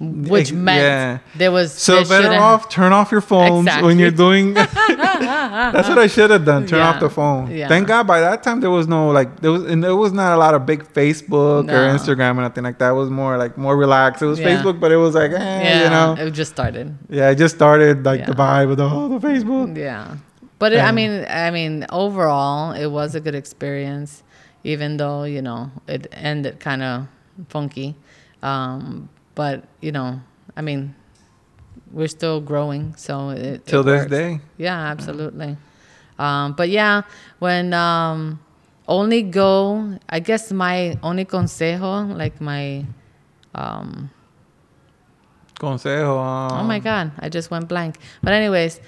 which 0.00 0.48
Ex- 0.48 0.52
meant 0.68 0.82
yeah. 0.82 1.18
there 1.40 1.52
was. 1.52 1.72
So 1.72 2.02
there 2.02 2.22
better 2.22 2.34
off 2.48 2.68
turn 2.68 2.92
off 2.92 3.08
your 3.12 3.20
phones 3.32 3.68
when 3.86 3.98
you're 3.98 4.10
doing. 4.26 4.54
that's 5.06 5.88
what 5.88 5.98
I 5.98 6.06
should 6.06 6.30
have 6.30 6.44
done. 6.44 6.66
Turn 6.66 6.80
Yeah. 6.80 6.88
off 6.90 7.00
the 7.00 7.08
phone. 7.10 7.50
Yeah. 7.50 7.68
Thank 7.68 7.88
God 7.88 8.06
by 8.06 8.20
that 8.20 8.42
time 8.42 8.60
there 8.60 8.70
was 8.70 8.86
no 8.88 9.08
like 9.18 9.40
there 9.40 9.52
was 9.52 9.62
and 9.64 9.82
there 9.82 9.96
was 9.96 10.12
not 10.12 10.34
a 10.34 10.38
lot 10.44 10.54
of 10.54 10.66
big 10.66 10.84
Facebook 10.92 11.66
No. 11.66 11.72
or 11.74 11.94
Instagram 11.96 12.32
or 12.38 12.42
nothing 12.42 12.64
like 12.64 12.78
that. 12.80 12.90
It 12.90 12.98
was 13.02 13.10
more 13.10 13.36
like 13.38 13.56
more 13.56 13.76
relaxed. 13.76 14.20
It 14.22 14.26
was 14.26 14.38
Yeah. 14.40 14.48
Facebook, 14.48 14.80
but 14.80 14.92
it 14.92 14.96
was 14.96 15.14
like 15.14 15.30
eh, 15.32 15.36
Yeah, 15.38 15.84
you 15.84 15.90
know. 15.90 16.26
it 16.26 16.30
just 16.32 16.52
started. 16.52 16.86
Yeah, 17.08 17.30
it 17.30 17.36
just 17.36 17.54
started 17.54 18.04
like 18.04 18.26
the 18.26 18.32
vibe 18.32 18.70
of 18.72 18.76
the 18.76 18.84
oh 18.90 19.08
the 19.18 19.20
Facebook. 19.26 19.76
Yeah, 19.76 20.16
but 20.58 20.72
it, 20.74 20.80
I 20.80 20.92
mean, 20.92 21.24
I 21.28 21.50
mean, 21.50 21.86
overall, 21.90 22.72
it 22.72 22.88
was 22.98 23.14
a 23.14 23.20
good 23.20 23.34
experience, 23.34 24.22
even 24.66 24.96
though 24.96 25.22
you 25.22 25.40
know 25.40 25.70
it 25.86 26.10
ended 26.12 26.58
kind 26.58 26.82
of 26.82 27.06
funky. 27.48 27.94
Um, 28.42 29.08
but 29.34 29.64
you 29.80 29.92
know, 29.92 30.20
I 30.56 30.60
mean, 30.62 30.94
we're 31.92 32.08
still 32.08 32.40
growing, 32.40 32.94
so 32.96 33.30
it 33.30 33.64
Till 33.66 33.82
this 33.82 34.02
works. 34.02 34.10
day. 34.10 34.40
Yeah, 34.58 34.76
absolutely. 34.90 35.56
Um, 36.18 36.54
but 36.54 36.68
yeah, 36.68 37.02
when 37.38 37.72
um, 37.74 38.40
only 38.88 39.22
go, 39.22 39.98
I 40.08 40.18
guess 40.20 40.50
my 40.50 40.98
only 41.02 41.24
consejo, 41.24 42.16
like 42.16 42.40
my, 42.40 42.84
um, 43.54 44.10
Consejo. 45.60 46.18
Um, 46.18 46.60
oh 46.60 46.64
my 46.64 46.78
God, 46.78 47.12
I 47.18 47.28
just 47.28 47.50
went 47.50 47.68
blank. 47.68 47.96
But 48.22 48.32
anyways, 48.32 48.80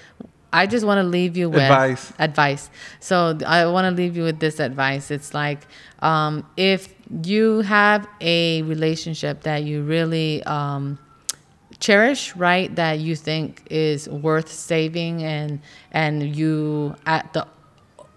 I 0.51 0.65
just 0.65 0.85
want 0.85 0.97
to 0.99 1.03
leave 1.03 1.37
you 1.37 1.49
with 1.49 1.61
Advice. 1.61 2.13
Advice. 2.17 2.69
So 2.99 3.37
I 3.45 3.65
want 3.67 3.85
to 3.85 3.91
leave 3.91 4.17
you 4.17 4.23
with 4.23 4.39
this 4.39 4.59
advice. 4.59 5.11
It's 5.11 5.33
like 5.33 5.67
um, 5.99 6.45
if 6.57 6.93
you 7.23 7.61
have 7.61 8.07
a 8.19 8.61
relationship 8.63 9.41
that 9.43 9.63
you 9.63 9.83
really 9.83 10.43
um, 10.43 10.97
cherish 11.79 12.35
right 12.35 12.75
that 12.75 12.99
you 12.99 13.15
think 13.15 13.63
is 13.69 14.09
worth 14.09 14.51
saving 14.51 15.23
and 15.23 15.61
and 15.91 16.35
you 16.35 16.93
at 17.05 17.31
the 17.33 17.47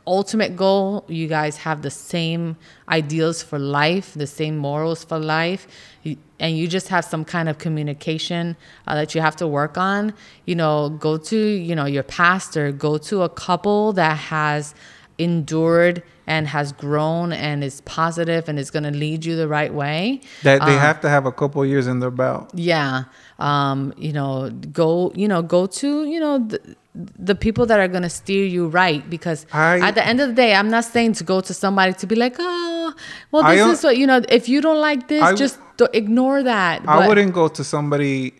ultimate 0.04 0.56
goal 0.56 1.04
you 1.06 1.28
guys 1.28 1.56
have 1.58 1.82
the 1.82 1.90
same 1.90 2.56
ideals 2.88 3.40
for 3.40 3.58
life 3.58 4.14
the 4.14 4.26
same 4.26 4.56
morals 4.56 5.04
for 5.04 5.18
life 5.18 5.68
and 6.42 6.50
you 6.58 6.66
just 6.76 6.88
have 6.94 7.04
some 7.14 7.24
kind 7.34 7.48
of 7.48 7.54
communication 7.66 8.44
uh, 8.86 8.94
that 8.98 9.14
you 9.14 9.20
have 9.26 9.36
to 9.42 9.46
work 9.60 9.74
on 9.90 10.12
you 10.50 10.56
know 10.60 10.74
go 11.06 11.12
to 11.30 11.38
you 11.68 11.74
know 11.78 11.86
your 11.96 12.02
pastor 12.20 12.64
go 12.86 12.92
to 12.98 13.22
a 13.22 13.28
couple 13.46 13.92
that 13.94 14.16
has 14.34 14.74
endured 15.26 16.02
and 16.26 16.46
has 16.48 16.72
grown 16.72 17.32
and 17.32 17.62
is 17.62 17.80
positive 17.82 18.48
and 18.48 18.58
is 18.58 18.70
going 18.70 18.82
to 18.84 18.90
lead 18.90 19.24
you 19.24 19.34
the 19.36 19.48
right 19.48 19.72
way 19.74 20.20
that 20.42 20.58
they 20.66 20.74
Um, 20.74 20.78
have 20.88 21.00
to 21.02 21.08
have 21.08 21.26
a 21.26 21.32
couple 21.32 21.64
years 21.72 21.86
in 21.92 21.96
their 22.02 22.10
belt. 22.22 22.44
yeah 22.54 23.04
um 23.38 23.92
you 24.06 24.12
know 24.18 24.50
go 24.82 25.12
you 25.14 25.28
know 25.32 25.42
go 25.56 25.66
to 25.80 25.88
you 26.12 26.20
know 26.24 26.34
the, 26.52 26.58
the 27.30 27.34
people 27.44 27.64
that 27.70 27.78
are 27.80 27.88
going 27.88 28.02
to 28.10 28.14
steer 28.20 28.44
you 28.56 28.62
right 28.68 29.02
because 29.16 29.40
I- 29.52 29.80
at 29.88 29.94
the 29.98 30.04
end 30.10 30.18
of 30.20 30.26
the 30.30 30.34
day 30.44 30.50
i'm 30.54 30.70
not 30.76 30.84
saying 30.94 31.12
to 31.20 31.24
go 31.32 31.40
to 31.48 31.52
somebody 31.64 31.92
to 32.02 32.06
be 32.12 32.16
like 32.24 32.36
oh 32.38 32.92
well 33.32 33.42
this 33.50 33.78
is 33.78 33.84
what 33.84 33.96
you 34.00 34.06
know 34.06 34.20
if 34.28 34.44
you 34.52 34.60
don't 34.66 34.80
like 34.90 35.08
this 35.08 35.22
I- 35.22 35.34
just 35.44 35.58
do 35.76 35.86
ignore 35.92 36.42
that 36.42 36.82
I 36.86 36.98
But- 36.98 37.08
wouldn't 37.08 37.32
go 37.34 37.48
to 37.48 37.62
somebody 37.64 38.34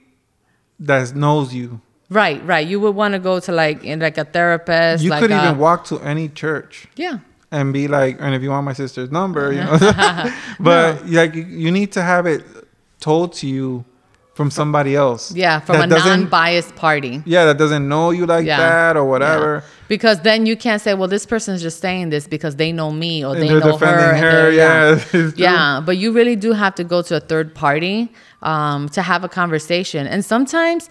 that 0.80 1.14
knows 1.14 1.54
you. 1.54 1.80
right 2.10 2.40
right 2.44 2.66
you 2.66 2.78
would 2.80 2.94
want 2.94 3.12
to 3.14 3.18
go 3.18 3.40
to 3.40 3.52
like 3.52 3.82
in 3.84 4.00
like 4.00 4.18
a 4.18 4.24
therapist 4.24 5.02
You 5.04 5.10
like 5.10 5.20
could 5.20 5.30
a- 5.32 5.38
even 5.44 5.58
walk 5.58 5.84
to 5.86 5.98
any 6.00 6.28
church 6.28 6.86
yeah 6.96 7.18
and 7.50 7.70
be 7.72 7.86
like, 7.86 8.16
and 8.18 8.34
if 8.34 8.40
you 8.42 8.48
want 8.48 8.64
my 8.64 8.72
sister's 8.72 9.10
number, 9.10 9.52
you 9.52 9.60
know. 9.68 9.76
but 10.60 11.06
like, 11.06 11.34
you, 11.34 11.42
you 11.44 11.70
need 11.70 11.92
to 11.92 12.02
have 12.02 12.24
it 12.26 12.42
told 12.98 13.34
to 13.34 13.46
you 13.46 13.84
from 14.34 14.50
somebody 14.50 14.96
else. 14.96 15.34
yeah 15.34 15.60
from 15.60 15.76
a 15.82 15.86
non-biased 15.86 16.74
party 16.74 17.22
Yeah, 17.26 17.44
that 17.44 17.58
doesn't 17.58 17.86
know 17.88 18.10
you 18.12 18.24
like 18.26 18.46
Yeah. 18.46 18.56
that 18.58 18.96
or 18.96 19.04
Yeah. 19.04 19.10
whatever. 19.12 19.62
Because 19.88 20.20
then 20.22 20.46
you 20.46 20.56
can't 20.56 20.80
say, 20.80 20.94
well, 20.94 21.08
this 21.16 21.26
person's 21.26 21.60
just 21.60 21.78
saying 21.80 22.08
this 22.14 22.26
because 22.26 22.56
they 22.56 22.72
know 22.72 22.90
me 22.90 23.22
or 23.26 23.34
And 23.34 23.42
they 23.42 23.48
know 23.48 23.76
her. 23.76 24.14
her, 24.14 24.50
they're- 24.50 24.50
yeah, 24.52 25.30
yeah. 25.48 25.80
But 25.86 25.98
you 25.98 26.12
really 26.12 26.34
do 26.46 26.52
have 26.52 26.74
to 26.76 26.84
go 26.84 27.02
to 27.02 27.16
a 27.16 27.20
third 27.20 27.54
party 27.54 28.10
um, 28.42 28.88
to 28.96 29.02
have 29.02 29.22
a 29.22 29.28
conversation. 29.28 30.06
And 30.06 30.24
sometimes 30.24 30.88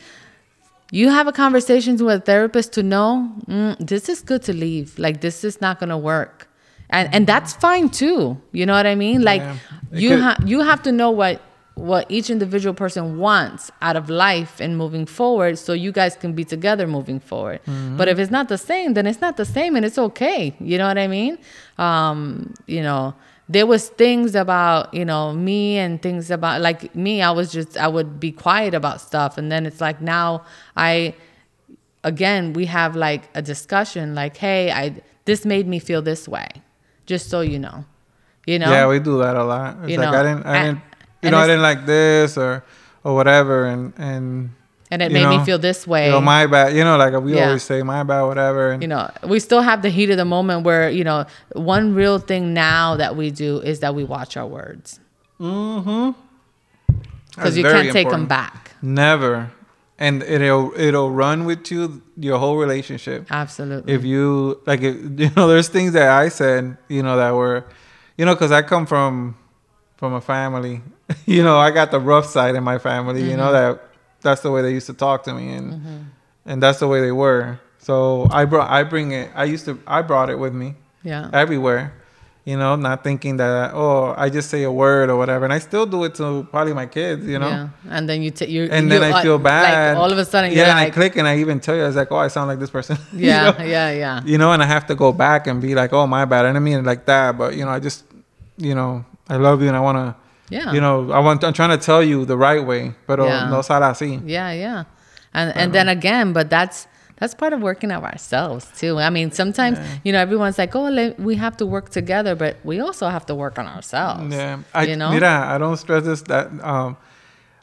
you 0.91 1.09
have 1.09 1.25
a 1.27 1.31
conversation 1.31 1.93
with 1.97 2.15
a 2.15 2.19
therapist 2.31 2.73
to 2.73 2.83
know 2.83 3.31
mm, 3.47 3.75
this 3.79 4.07
is 4.07 4.21
good 4.21 4.43
to 4.43 4.53
leave. 4.53 4.87
Like 4.99 5.21
this 5.21 5.43
is 5.43 5.55
not 5.61 5.79
gonna 5.79 5.97
work, 5.97 6.47
and 6.89 7.05
and 7.15 7.25
that's 7.25 7.53
fine 7.53 7.89
too. 7.89 8.37
You 8.51 8.65
know 8.67 8.73
what 8.73 8.85
I 8.85 8.95
mean? 8.95 9.21
Like 9.23 9.41
Yeah. 9.41 9.55
You 10.03 10.17
have 10.21 10.37
you 10.51 10.59
have 10.61 10.81
to 10.83 10.91
know 10.91 11.09
what 11.21 11.41
what 11.75 12.05
each 12.09 12.29
individual 12.29 12.73
person 12.73 13.17
wants 13.17 13.71
out 13.81 13.95
of 13.95 14.09
life 14.09 14.59
and 14.59 14.77
moving 14.77 15.05
forward 15.05 15.57
so 15.57 15.73
you 15.73 15.91
guys 15.91 16.15
can 16.15 16.33
be 16.33 16.43
together 16.43 16.85
moving 16.85 17.19
forward. 17.19 17.59
Mm-hmm. 17.65 17.97
but 17.97 18.07
if 18.07 18.19
it's 18.19 18.31
not 18.31 18.49
the 18.49 18.57
same 18.57 18.93
then 18.93 19.07
it's 19.07 19.21
not 19.21 19.37
the 19.37 19.45
same 19.45 19.75
and 19.75 19.85
it's 19.85 19.97
okay. 19.97 20.55
You 20.59 20.77
know 20.77 20.87
what 20.87 20.97
i 20.97 21.07
mean? 21.07 21.37
Um 21.77 22.53
you 22.67 22.81
know 22.81 23.13
there 23.49 23.65
was 23.65 23.89
things 23.89 24.35
about 24.35 24.93
you 24.93 25.05
know 25.05 25.33
me 25.33 25.77
and 25.77 26.01
things 26.01 26.31
about 26.31 26.61
like 26.61 26.95
me 26.95 27.21
i 27.21 27.31
was 27.31 27.51
just 27.51 27.77
i 27.77 27.87
would 27.87 28.19
be 28.19 28.31
quiet 28.31 28.73
about 28.73 29.01
stuff. 29.01 29.37
And 29.37 29.51
then 29.51 29.65
it's 29.65 29.81
like 29.81 30.01
now 30.01 30.43
i 30.75 31.15
again 32.03 32.53
we 32.53 32.65
have 32.65 32.95
like 32.95 33.29
a 33.35 33.41
discussion 33.41 34.15
like 34.15 34.37
hey 34.37 34.71
i 34.71 35.01
this 35.25 35.45
made 35.45 35.67
me 35.67 35.79
feel 35.79 36.01
this 36.01 36.27
way 36.27 36.49
just 37.05 37.29
so 37.29 37.41
you 37.41 37.59
know. 37.59 37.85
You 38.47 38.57
know? 38.57 38.71
Yeah, 38.71 38.87
we 38.87 38.99
do 38.99 39.19
that 39.19 39.35
a 39.35 39.43
lot. 39.43 39.77
It's 39.81 39.91
You 39.91 39.97
like 39.97 40.11
know, 40.11 40.19
I 40.19 40.23
didn't, 40.23 40.45
I 40.45 40.63
didn't, 40.65 40.81
you 41.21 41.31
know, 41.31 41.37
I 41.37 41.47
didn't 41.47 41.61
like 41.61 41.85
this 41.85 42.37
or 42.37 42.63
or 43.03 43.15
whatever, 43.15 43.65
and 43.65 43.93
and 43.97 44.51
and 44.91 45.01
it 45.01 45.11
made 45.11 45.27
me 45.27 45.43
feel 45.45 45.57
this 45.57 45.87
way 45.87 46.05
You 46.07 46.11
know, 46.11 46.21
my 46.21 46.45
bad. 46.47 46.75
You 46.75 46.83
know, 46.83 46.97
like 46.97 47.13
we 47.23 47.35
Yeah. 47.35 47.47
always 47.47 47.63
say, 47.63 47.81
my 47.81 48.03
bad, 48.03 48.23
whatever. 48.23 48.71
And 48.71 48.81
you 48.83 48.87
know 48.87 49.09
we 49.23 49.39
still 49.39 49.61
have 49.61 49.81
the 49.81 49.89
heat 49.89 50.09
of 50.09 50.17
the 50.17 50.25
moment 50.25 50.63
where 50.63 50.89
you 50.89 51.03
know 51.03 51.25
one 51.53 51.95
real 51.95 52.19
thing 52.19 52.53
now 52.53 52.95
that 52.97 53.15
we 53.15 53.31
do 53.31 53.59
is 53.61 53.79
that 53.79 53.95
we 53.95 54.03
watch 54.03 54.35
our 54.37 54.45
words 54.47 54.99
mm-hmm. 55.39 56.11
because 57.35 57.57
you 57.57 57.63
can't 57.63 57.91
take 57.91 58.09
them 58.09 58.27
back 58.27 58.71
Never, 58.83 59.51
and 59.99 60.23
it'll 60.23 60.73
it'll 60.75 61.11
run 61.11 61.45
with 61.45 61.71
you 61.71 62.01
your 62.17 62.39
whole 62.39 62.57
relationship. 62.57 63.27
absolutely 63.29 63.93
if 63.93 64.03
you 64.03 64.59
like 64.65 64.81
if, 64.81 64.95
you 65.19 65.29
know 65.35 65.47
there's 65.47 65.69
things 65.69 65.93
that 65.93 66.09
i 66.09 66.29
said 66.29 66.77
you 66.87 67.01
know 67.03 67.15
that 67.17 67.31
were 67.31 67.63
you 68.17 68.25
know 68.25 68.33
because 68.33 68.51
i 68.51 68.61
come 68.61 68.85
from 68.85 69.35
from 70.01 70.13
a 70.13 70.19
family. 70.19 70.81
You 71.25 71.43
know 71.43 71.57
i 71.57 71.71
got 71.71 71.91
the 71.91 71.99
rough 71.99 72.25
side 72.25 72.55
in 72.55 72.63
my 72.63 72.77
family 72.77 73.21
you 73.21 73.35
know 73.35 73.51
mm-hmm. 73.51 73.75
that 73.75 73.83
that's 74.21 74.39
the 74.39 74.49
way 74.49 74.61
they 74.61 74.71
used 74.71 74.87
to 74.87 74.93
talk 74.93 75.23
to 75.23 75.33
me 75.33 75.51
and 75.51 75.73
mm-hmm. 75.73 75.97
and 76.45 76.63
that's 76.63 76.79
the 76.79 76.87
way 76.87 77.01
they 77.01 77.11
were. 77.11 77.59
So 77.79 78.27
i 78.31 78.45
brought 78.45 78.69
i 78.71 78.81
bring 78.83 79.11
it 79.11 79.29
i 79.35 79.43
used 79.43 79.65
to 79.65 79.77
i 79.85 80.01
brought 80.01 80.29
it 80.29 80.39
with 80.39 80.53
me 80.53 80.75
yeah. 81.03 81.29
everywhere 81.33 81.93
you 82.45 82.55
know 82.55 82.77
not 82.77 83.03
thinking 83.03 83.35
that 83.43 83.73
oh 83.73 84.13
i 84.15 84.29
just 84.29 84.49
say 84.49 84.63
a 84.63 84.71
word 84.71 85.09
or 85.09 85.17
whatever. 85.17 85.43
And 85.43 85.53
i 85.53 85.59
still 85.59 85.85
do 85.85 86.05
it 86.05 86.15
to 86.15 86.47
probably 86.49 86.73
my 86.73 86.85
kids 86.85 87.27
you 87.27 87.39
know? 87.39 87.49
Yeah. 87.49 87.95
And 87.95 88.07
then 88.07 88.21
you 88.23 88.31
take 88.31 88.49
you 88.49 88.69
and 88.71 88.85
you, 88.85 88.89
then 88.91 89.03
I 89.03 89.21
feel 89.21 89.37
bad. 89.37 89.97
like 89.97 90.01
all 90.01 90.11
of 90.13 90.17
a 90.17 90.23
sudden 90.23 90.53
yeah, 90.53 90.71
and 90.71 90.79
I 90.79 90.91
click 90.91 91.17
and 91.17 91.27
I 91.27 91.39
even 91.43 91.59
tell 91.59 91.75
you, 91.75 91.83
I 91.83 91.87
was 91.87 91.97
like, 91.97 92.11
oh, 92.11 92.23
I 92.25 92.29
sound 92.29 92.47
like 92.47 92.59
this 92.59 92.71
person. 92.77 92.97
You 93.11 93.27
yeah 93.27 93.51
know? 93.51 93.65
yeah 93.65 93.91
yeah. 94.03 94.21
You 94.31 94.37
know, 94.37 94.53
and 94.53 94.63
I 94.63 94.67
have 94.75 94.85
to 94.87 94.95
go 94.95 95.11
back 95.11 95.47
and 95.47 95.61
be 95.61 95.75
like, 95.75 95.91
oh, 95.91 96.07
my 96.07 96.23
bad. 96.25 96.45
I 96.45 96.49
didn't 96.49 96.63
mean 96.63 96.79
it 96.79 96.85
like 96.85 97.05
that, 97.11 97.37
but 97.37 97.49
you 97.57 97.65
know, 97.65 97.71
I 97.71 97.79
just, 97.79 98.05
you 98.57 98.75
know, 98.75 99.05
I 99.31 99.37
love 99.37 99.61
you 99.61 99.67
and 99.71 99.77
I 99.77 99.79
want 99.79 99.97
to, 99.97 100.15
yeah 100.49 100.73
you 100.75 100.81
know, 100.81 101.11
I 101.11 101.19
want, 101.19 101.43
I'm 101.43 101.53
trying 101.53 101.71
to 101.79 101.83
tell 101.89 102.03
you 102.03 102.25
the 102.25 102.35
right 102.37 102.63
way, 102.71 102.93
pero 103.07 103.25
Yeah. 103.25 103.49
no 103.49 103.61
sale 103.61 103.81
así. 103.91 104.19
Yeah, 104.25 104.51
yeah. 104.51 104.83
And 105.33 105.47
and 105.55 105.71
then 105.73 105.87
again, 105.87 106.33
but 106.33 106.49
that's 106.49 106.87
that's 107.19 107.33
part 107.35 107.53
of 107.53 107.61
working 107.61 107.91
on 107.91 108.03
ourselves 108.03 108.63
too. 108.75 108.99
I 108.99 109.09
mean, 109.09 109.31
sometimes 109.31 109.77
you 110.03 110.11
know 110.11 110.19
everyone's 110.19 110.57
like, 110.57 110.75
"Oh, 110.75 110.89
we 111.17 111.35
have 111.37 111.55
to 111.61 111.65
work 111.65 111.87
together," 111.89 112.35
but 112.35 112.57
we 112.65 112.81
also 112.81 113.07
have 113.07 113.25
to 113.27 113.35
work 113.35 113.55
on 113.61 113.67
ourselves. 113.67 114.33
Yeah, 114.35 114.57
I, 114.73 114.83
you 114.89 114.95
know. 114.97 115.11
mira, 115.11 115.35
I 115.53 115.57
don't 115.57 115.77
stress 115.77 116.03
this 116.03 116.21
that, 116.23 116.47
um, 116.63 116.97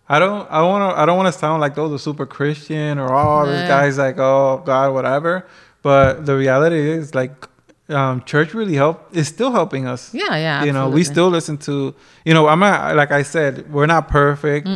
I 0.08 0.18
don't, 0.18 0.46
I 0.50 0.62
want 0.62 0.80
to, 0.94 1.00
I 1.00 1.04
don't 1.04 1.18
want 1.20 1.28
to 1.34 1.38
sound 1.38 1.60
like 1.60 1.74
those 1.74 1.92
are 1.92 1.98
super 1.98 2.24
Christian 2.24 2.98
or 2.98 3.12
oh, 3.12 3.44
this 3.50 3.60
Yeah. 3.60 3.68
guy's 3.68 3.98
like, 3.98 4.16
oh 4.18 4.62
God, 4.64 4.94
whatever. 4.94 5.44
But 5.82 6.24
the 6.24 6.34
reality 6.34 6.80
is 6.98 7.14
like, 7.14 7.34
um, 7.90 8.22
church 8.24 8.52
really 8.54 8.74
helped. 8.74 9.16
Is 9.16 9.28
still 9.28 9.50
helping 9.50 9.86
us. 9.86 10.12
Yeah, 10.12 10.36
yeah. 10.36 10.64
you 10.64 10.72
know, 10.72 10.88
we 10.90 11.04
still 11.04 11.28
listen 11.28 11.56
to. 11.58 11.94
You 12.24 12.34
know, 12.34 12.46
I'm 12.48 12.60
not 12.60 12.96
like 12.96 13.10
I 13.10 13.22
said, 13.22 13.72
we're 13.72 13.86
not 13.86 14.08
perfect. 14.08 14.68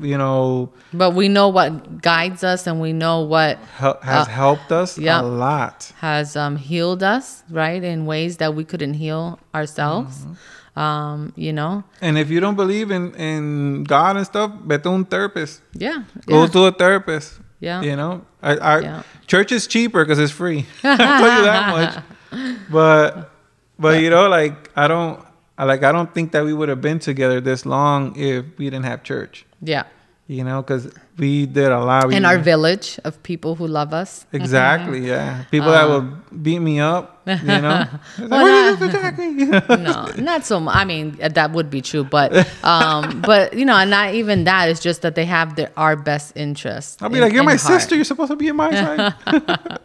You 0.00 0.18
know, 0.18 0.70
But 0.92 1.14
we 1.14 1.28
know 1.28 1.48
what 1.48 2.02
guides 2.02 2.44
us, 2.44 2.66
and 2.66 2.80
we 2.80 2.92
know 2.92 3.20
what 3.22 3.58
hel- 3.76 3.98
has 4.02 4.26
Uh, 4.26 4.30
helped 4.30 4.70
us 4.72 4.98
yeah. 4.98 5.20
a 5.20 5.22
lot. 5.22 5.92
has 6.00 6.36
um, 6.36 6.56
healed 6.56 7.02
us, 7.02 7.42
right, 7.50 7.82
in 7.82 8.04
ways 8.06 8.36
that 8.36 8.54
we 8.54 8.64
couldn't 8.64 8.94
heal 8.94 9.38
ourselves. 9.54 10.20
Mm-hmm. 10.20 10.78
Um, 10.78 11.32
you 11.34 11.52
know, 11.52 11.82
And 12.00 12.16
if 12.16 12.30
you 12.30 12.38
don't 12.38 12.54
believe 12.54 12.92
in 12.92 13.12
in 13.16 13.82
God 13.84 14.16
and 14.16 14.24
stuff, 14.26 14.52
vete 14.64 14.82
to 14.84 14.90
un 14.90 15.04
therapist. 15.06 15.60
yeah, 15.74 16.04
Go 16.26 16.46
to 16.46 16.66
a 16.66 16.72
therapist. 16.72 17.40
yeah. 17.60 17.82
You 17.82 17.96
know, 17.96 18.22
I, 18.42 18.52
I 18.56 18.78
Yeah. 18.80 19.02
church 19.26 19.50
is 19.50 19.66
cheaper 19.66 20.04
because 20.04 20.20
it's 20.22 20.30
free. 20.32 20.66
I 20.84 20.96
tell 20.96 21.32
you 21.38 21.44
that 21.50 21.64
much. 21.78 21.94
But 22.70 23.30
but 23.78 24.00
you 24.02 24.10
know, 24.10 24.28
like 24.28 24.70
I 24.76 24.88
don't 24.88 25.20
I 25.56 25.64
like 25.64 25.82
I 25.82 25.92
don't 25.92 26.12
think 26.14 26.32
that 26.32 26.44
we 26.44 26.52
would 26.54 26.68
have 26.68 26.80
been 26.80 26.98
together 26.98 27.40
this 27.40 27.64
long 27.66 28.14
if 28.16 28.44
we 28.58 28.66
didn't 28.70 28.84
have 28.86 29.02
church. 29.02 29.46
yeah. 29.62 29.84
You 30.30 30.44
know, 30.44 30.60
because 30.60 30.92
we 31.16 31.46
did 31.46 31.72
a 31.72 31.80
lot. 31.80 32.08
We, 32.08 32.14
In 32.14 32.26
our 32.26 32.36
village 32.36 33.00
of 33.02 33.16
people 33.22 33.54
who 33.54 33.66
love 33.66 33.94
us. 33.94 34.26
exactly, 34.30 35.00
yeah. 35.08 35.44
People 35.50 35.70
that 35.72 35.88
will 35.88 36.02
beat 36.42 36.58
me 36.58 36.80
up. 36.80 37.22
You 37.26 37.34
know, 37.64 37.86
like, 38.18 38.30
Well, 38.30 38.42
"Where 38.44 38.70
you 38.70 38.76
that- 38.76 38.92
get 38.92 38.92
the 38.92 39.58
jacket?" 39.64 39.80
no, 40.18 40.22
not 40.22 40.44
so 40.44 40.60
much. 40.60 40.76
I 40.76 40.84
mean, 40.84 41.16
uh, 41.22 41.28
that 41.32 41.52
would 41.52 41.70
be 41.70 41.80
true, 41.80 42.04
but 42.04 42.28
um, 42.62 43.22
but 43.30 43.54
you 43.56 43.64
know, 43.64 43.76
and 43.76 43.88
not 43.90 44.12
even 44.12 44.44
that. 44.44 44.68
It's 44.68 44.80
just 44.80 45.00
that 45.00 45.14
they 45.14 45.24
have 45.24 45.56
their 45.56 45.72
our 45.78 45.96
best 45.96 46.36
interest. 46.36 47.00
I'll 47.02 47.08
be 47.08 47.16
in- 47.16 47.22
like, 47.24 47.32
"You're 47.32 47.42
my 47.42 47.56
heart. 47.56 47.80
sister. 47.80 47.94
You're 47.96 48.04
supposed 48.04 48.30
to 48.30 48.36
be 48.36 48.48
in 48.48 48.56
my 48.56 48.68
side." 48.70 49.14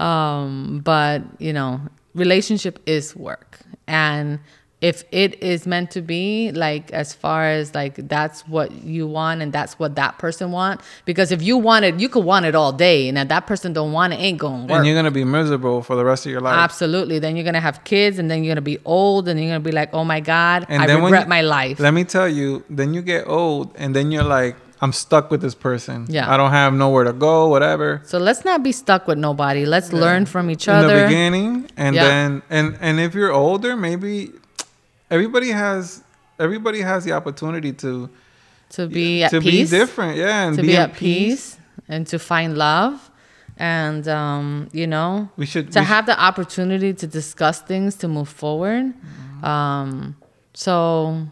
Um, 0.00 0.80
but 0.82 1.22
you 1.38 1.52
know, 1.52 1.80
relationship 2.14 2.78
is 2.86 3.14
work, 3.14 3.58
and 3.86 4.38
if 4.80 5.04
it 5.12 5.42
is 5.42 5.66
meant 5.66 5.90
to 5.90 6.00
be, 6.00 6.50
like 6.52 6.90
as 6.92 7.12
far 7.12 7.44
as 7.44 7.74
like 7.74 7.96
that's 8.08 8.48
what 8.48 8.72
you 8.82 9.06
want 9.06 9.42
and 9.42 9.52
that's 9.52 9.78
what 9.78 9.94
that 9.96 10.16
person 10.16 10.52
want, 10.52 10.80
because 11.04 11.30
if 11.32 11.42
you 11.42 11.58
want 11.58 11.84
it, 11.84 12.00
you 12.00 12.08
could 12.08 12.24
want 12.24 12.46
it 12.46 12.54
all 12.54 12.72
day, 12.72 13.06
and 13.08 13.18
if 13.18 13.28
that 13.28 13.46
person 13.46 13.74
don't 13.74 13.92
want 13.92 14.14
it, 14.14 14.16
ain't 14.16 14.38
gonna 14.38 14.62
work. 14.62 14.70
and 14.78 14.86
you're 14.86 14.94
gonna 14.96 15.10
be 15.10 15.22
miserable 15.24 15.82
for 15.82 15.96
the 15.96 16.04
rest 16.04 16.24
of 16.24 16.32
your 16.32 16.40
life. 16.40 16.56
Absolutely. 16.56 17.18
Then 17.18 17.36
you're 17.36 17.44
gonna 17.44 17.60
have 17.60 17.84
kids, 17.84 18.18
and 18.18 18.30
then 18.30 18.42
you're 18.42 18.54
gonna 18.54 18.62
be 18.62 18.78
old, 18.86 19.28
and 19.28 19.38
you're 19.38 19.50
gonna 19.50 19.60
be 19.60 19.72
like, 19.72 19.90
"Oh 19.92 20.04
my 20.04 20.20
God, 20.20 20.64
And 20.70 20.82
I 20.82 20.94
regret 20.94 21.24
you- 21.24 21.28
my 21.28 21.42
life." 21.42 21.78
Let 21.78 21.92
me 21.92 22.04
tell 22.04 22.26
you, 22.28 22.64
then 22.70 22.94
you 22.94 23.02
get 23.02 23.28
old, 23.28 23.72
and 23.76 23.94
then 23.94 24.10
you're 24.10 24.24
like, 24.24 24.56
I'm 24.82 24.92
stuck 24.92 25.30
with 25.30 25.42
this 25.42 25.54
person. 25.54 26.06
Yeah. 26.08 26.32
I 26.32 26.36
don't 26.38 26.52
have 26.52 26.72
nowhere 26.72 27.04
to 27.04 27.12
go, 27.12 27.48
whatever. 27.48 28.00
So 28.04 28.18
let's 28.18 28.44
not 28.44 28.62
be 28.62 28.72
stuck 28.72 29.06
with 29.06 29.18
nobody. 29.18 29.66
Let's 29.66 29.92
learn 29.92 30.24
from 30.26 30.50
each 30.50 30.68
other. 30.68 30.88
In 30.88 30.96
the 30.96 31.04
beginning, 31.06 31.70
and 31.76 31.94
Yeah. 31.94 32.04
then 32.04 32.42
and 32.50 32.78
and 32.80 32.98
if 33.00 33.14
you're 33.14 33.32
older, 33.32 33.76
maybe 33.76 34.32
everybody 35.10 35.50
has 35.50 36.02
everybody 36.38 36.80
has 36.80 37.04
the 37.04 37.12
opportunity 37.12 37.72
to 37.84 38.08
to 38.70 38.86
be 38.86 39.22
at 39.24 39.30
to 39.32 39.40
peace. 39.40 39.70
be 39.70 39.76
different, 39.78 40.16
yeah, 40.16 40.44
and 40.46 40.56
to 40.56 40.62
be, 40.62 40.76
at 40.76 40.94
peace. 40.94 41.58
and 41.88 42.06
to 42.06 42.18
find 42.18 42.56
love 42.56 43.10
and 43.58 44.06
um, 44.08 44.68
you 44.72 44.86
know 44.86 45.28
We 45.36 45.44
should 45.44 45.72
to 45.72 45.80
we 45.80 45.84
have 45.86 46.06
the 46.06 46.18
opportunity 46.18 46.94
to 46.94 47.06
discuss 47.06 47.60
things 47.60 47.96
to 47.96 48.08
move 48.08 48.28
forward 48.28 48.94
um, 49.42 50.16
so 50.54 51.26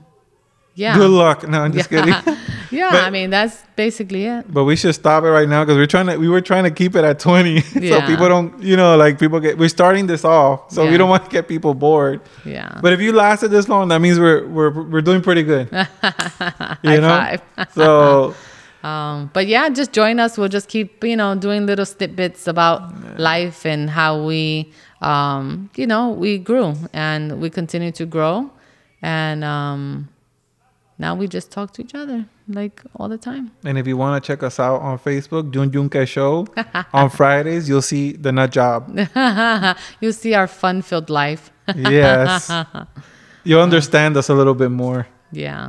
yeah 0.78 0.96
Good 0.96 1.10
luck. 1.10 1.38
No, 1.48 1.58
I'm 1.64 1.72
just 1.72 1.90
kidding. 1.90 2.14
yeah 2.70 2.90
But- 2.92 3.04
i 3.04 3.10
mean 3.10 3.30
that's 3.30 3.56
basically 3.76 4.26
it 4.26 4.42
But 4.56 4.64
we 4.64 4.76
should 4.76 4.94
stop 4.94 5.24
it 5.24 5.32
right 5.38 5.48
now 5.48 5.60
because 5.64 5.76
we're 5.80 5.86
trying 5.96 6.06
to. 6.10 6.16
We 6.24 6.28
were 6.28 6.44
trying 6.52 6.64
to 6.64 6.70
keep 6.80 6.92
it 6.98 7.04
at 7.10 7.18
twenty, 7.18 7.60
so 7.90 7.96
people 8.10 8.28
don't. 8.34 8.50
You 8.70 8.76
know, 8.80 8.96
like 9.04 9.18
people 9.18 9.40
get. 9.40 9.56
We're 9.58 9.74
starting 9.80 10.06
this 10.12 10.24
off, 10.24 10.70
so 10.74 10.78
we 10.90 10.96
don't 11.00 11.08
want 11.14 11.24
to 11.24 11.30
get 11.30 11.48
people 11.54 11.72
bored. 11.74 12.20
yeah 12.44 12.78
But 12.84 12.90
if 12.94 13.00
you 13.00 13.12
lasted 13.12 13.48
this 13.56 13.66
long, 13.68 13.88
that 13.88 14.00
means 14.00 14.18
we're 14.18 14.46
we're 14.56 14.72
we're 14.92 15.06
doing 15.10 15.22
pretty 15.22 15.42
good. 15.52 15.66
you 16.92 17.00
know. 17.04 17.14
five. 17.18 17.40
so 17.74 18.34
um, 18.90 19.30
but 19.34 19.46
yeah 19.46 19.68
just 19.80 19.90
join 19.92 20.20
us 20.20 20.38
we'll 20.38 20.48
just 20.58 20.68
keep 20.68 21.02
you 21.02 21.16
know 21.16 21.34
doing 21.34 21.66
little 21.66 21.84
snippets 21.86 22.46
about 22.46 22.80
life 23.18 23.66
and 23.66 23.90
how 23.90 24.22
we 24.22 24.70
um, 25.02 25.68
you 25.80 25.86
know 25.86 26.10
we 26.10 26.38
grew 26.38 26.74
and 26.92 27.40
we 27.40 27.48
continue 27.50 27.90
to 27.92 28.06
grow 28.06 28.50
and 29.02 29.42
um, 29.44 30.08
now 30.98 31.14
we 31.14 31.28
just 31.28 31.50
talk 31.50 31.72
to 31.74 31.82
each 31.82 31.94
other 31.94 32.26
like 32.48 32.82
all 32.96 33.08
the 33.08 33.18
time 33.18 33.50
and 33.64 33.78
if 33.78 33.86
you 33.86 33.96
want 33.96 34.22
to 34.22 34.26
check 34.26 34.42
us 34.42 34.58
out 34.58 34.80
on 34.80 34.98
Facebook, 34.98 35.50
Jun 35.52 35.70
Junke 35.70 36.06
Show 36.06 36.46
on 36.92 37.08
Fridays, 37.18 37.68
you'll 37.68 37.82
see 37.82 38.12
the 38.12 38.32
nut 38.32 38.50
job. 38.50 38.88
you'll 40.00 40.12
see 40.12 40.34
our 40.34 40.46
fun-filled 40.46 41.10
life. 41.10 41.50
Yes, 41.76 42.50
you'll 43.44 43.60
understand 43.62 44.16
us 44.16 44.28
a 44.28 44.34
little 44.34 44.54
bit 44.54 44.70
more, 44.70 45.06
Yeah. 45.32 45.68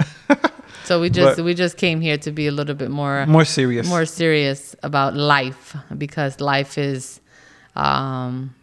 So 0.85 0.99
we 0.99 1.09
just 1.11 1.37
But- 1.37 1.45
we 1.45 1.53
just 1.53 1.77
came 1.77 2.01
here 2.01 2.17
to 2.17 2.31
be 2.31 2.47
a 2.47 2.51
little 2.51 2.73
bit 2.75 2.89
more 2.89 3.25
more 3.27 3.45
serious. 3.45 3.87
more 3.87 4.05
serious 4.05 4.75
about 4.81 5.13
life 5.15 5.75
because 5.97 6.39
life 6.41 6.77
is 6.79 7.19
um, 7.75 8.55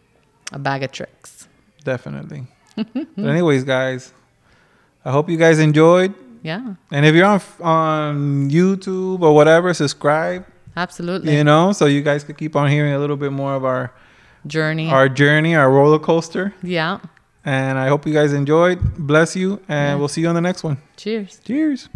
a 0.51 0.59
bag 0.59 0.83
of 0.83 0.91
tricks. 0.91 1.47
definitely. 1.85 2.47
but 2.75 3.25
anyways, 3.25 3.63
guys, 3.63 4.11
I 5.05 5.11
hope 5.11 5.29
you 5.29 5.37
guys 5.37 5.59
enjoyed. 5.59 6.13
Yeah, 6.43 6.75
And 6.91 7.05
if 7.05 7.13
you're 7.15 7.25
on 7.25 7.41
on 7.61 8.49
YouTube 8.49 9.21
or 9.21 9.33
whatever, 9.35 9.73
subscribe. 9.73 10.45
absolutely. 10.75 11.35
You 11.35 11.43
know, 11.43 11.71
so 11.73 11.85
you 11.85 12.01
guys 12.01 12.23
could 12.23 12.37
keep 12.37 12.55
on 12.55 12.69
hearing 12.69 12.93
a 12.93 12.99
little 12.99 13.17
bit 13.17 13.31
more 13.31 13.53
of 13.55 13.63
our 13.65 13.91
Journey. 14.45 14.89
our 14.89 15.09
journey, 15.09 15.55
our 15.55 15.69
roller 15.71 15.99
coaster. 15.99 16.53
yeah. 16.63 16.99
And 17.45 17.79
I 17.79 17.87
hope 17.87 18.05
you 18.05 18.13
guys 18.13 18.33
enjoyed. 18.33 18.79
Bless 18.97 19.33
you, 19.35 19.61
and 19.69 19.91
Yeah. 19.91 19.95
we'll 19.95 20.09
see 20.09 20.19
you 20.21 20.27
on 20.27 20.35
the 20.35 20.41
next 20.41 20.63
one. 20.65 20.77
Cheers. 20.97 21.39
Cheers. 21.45 21.87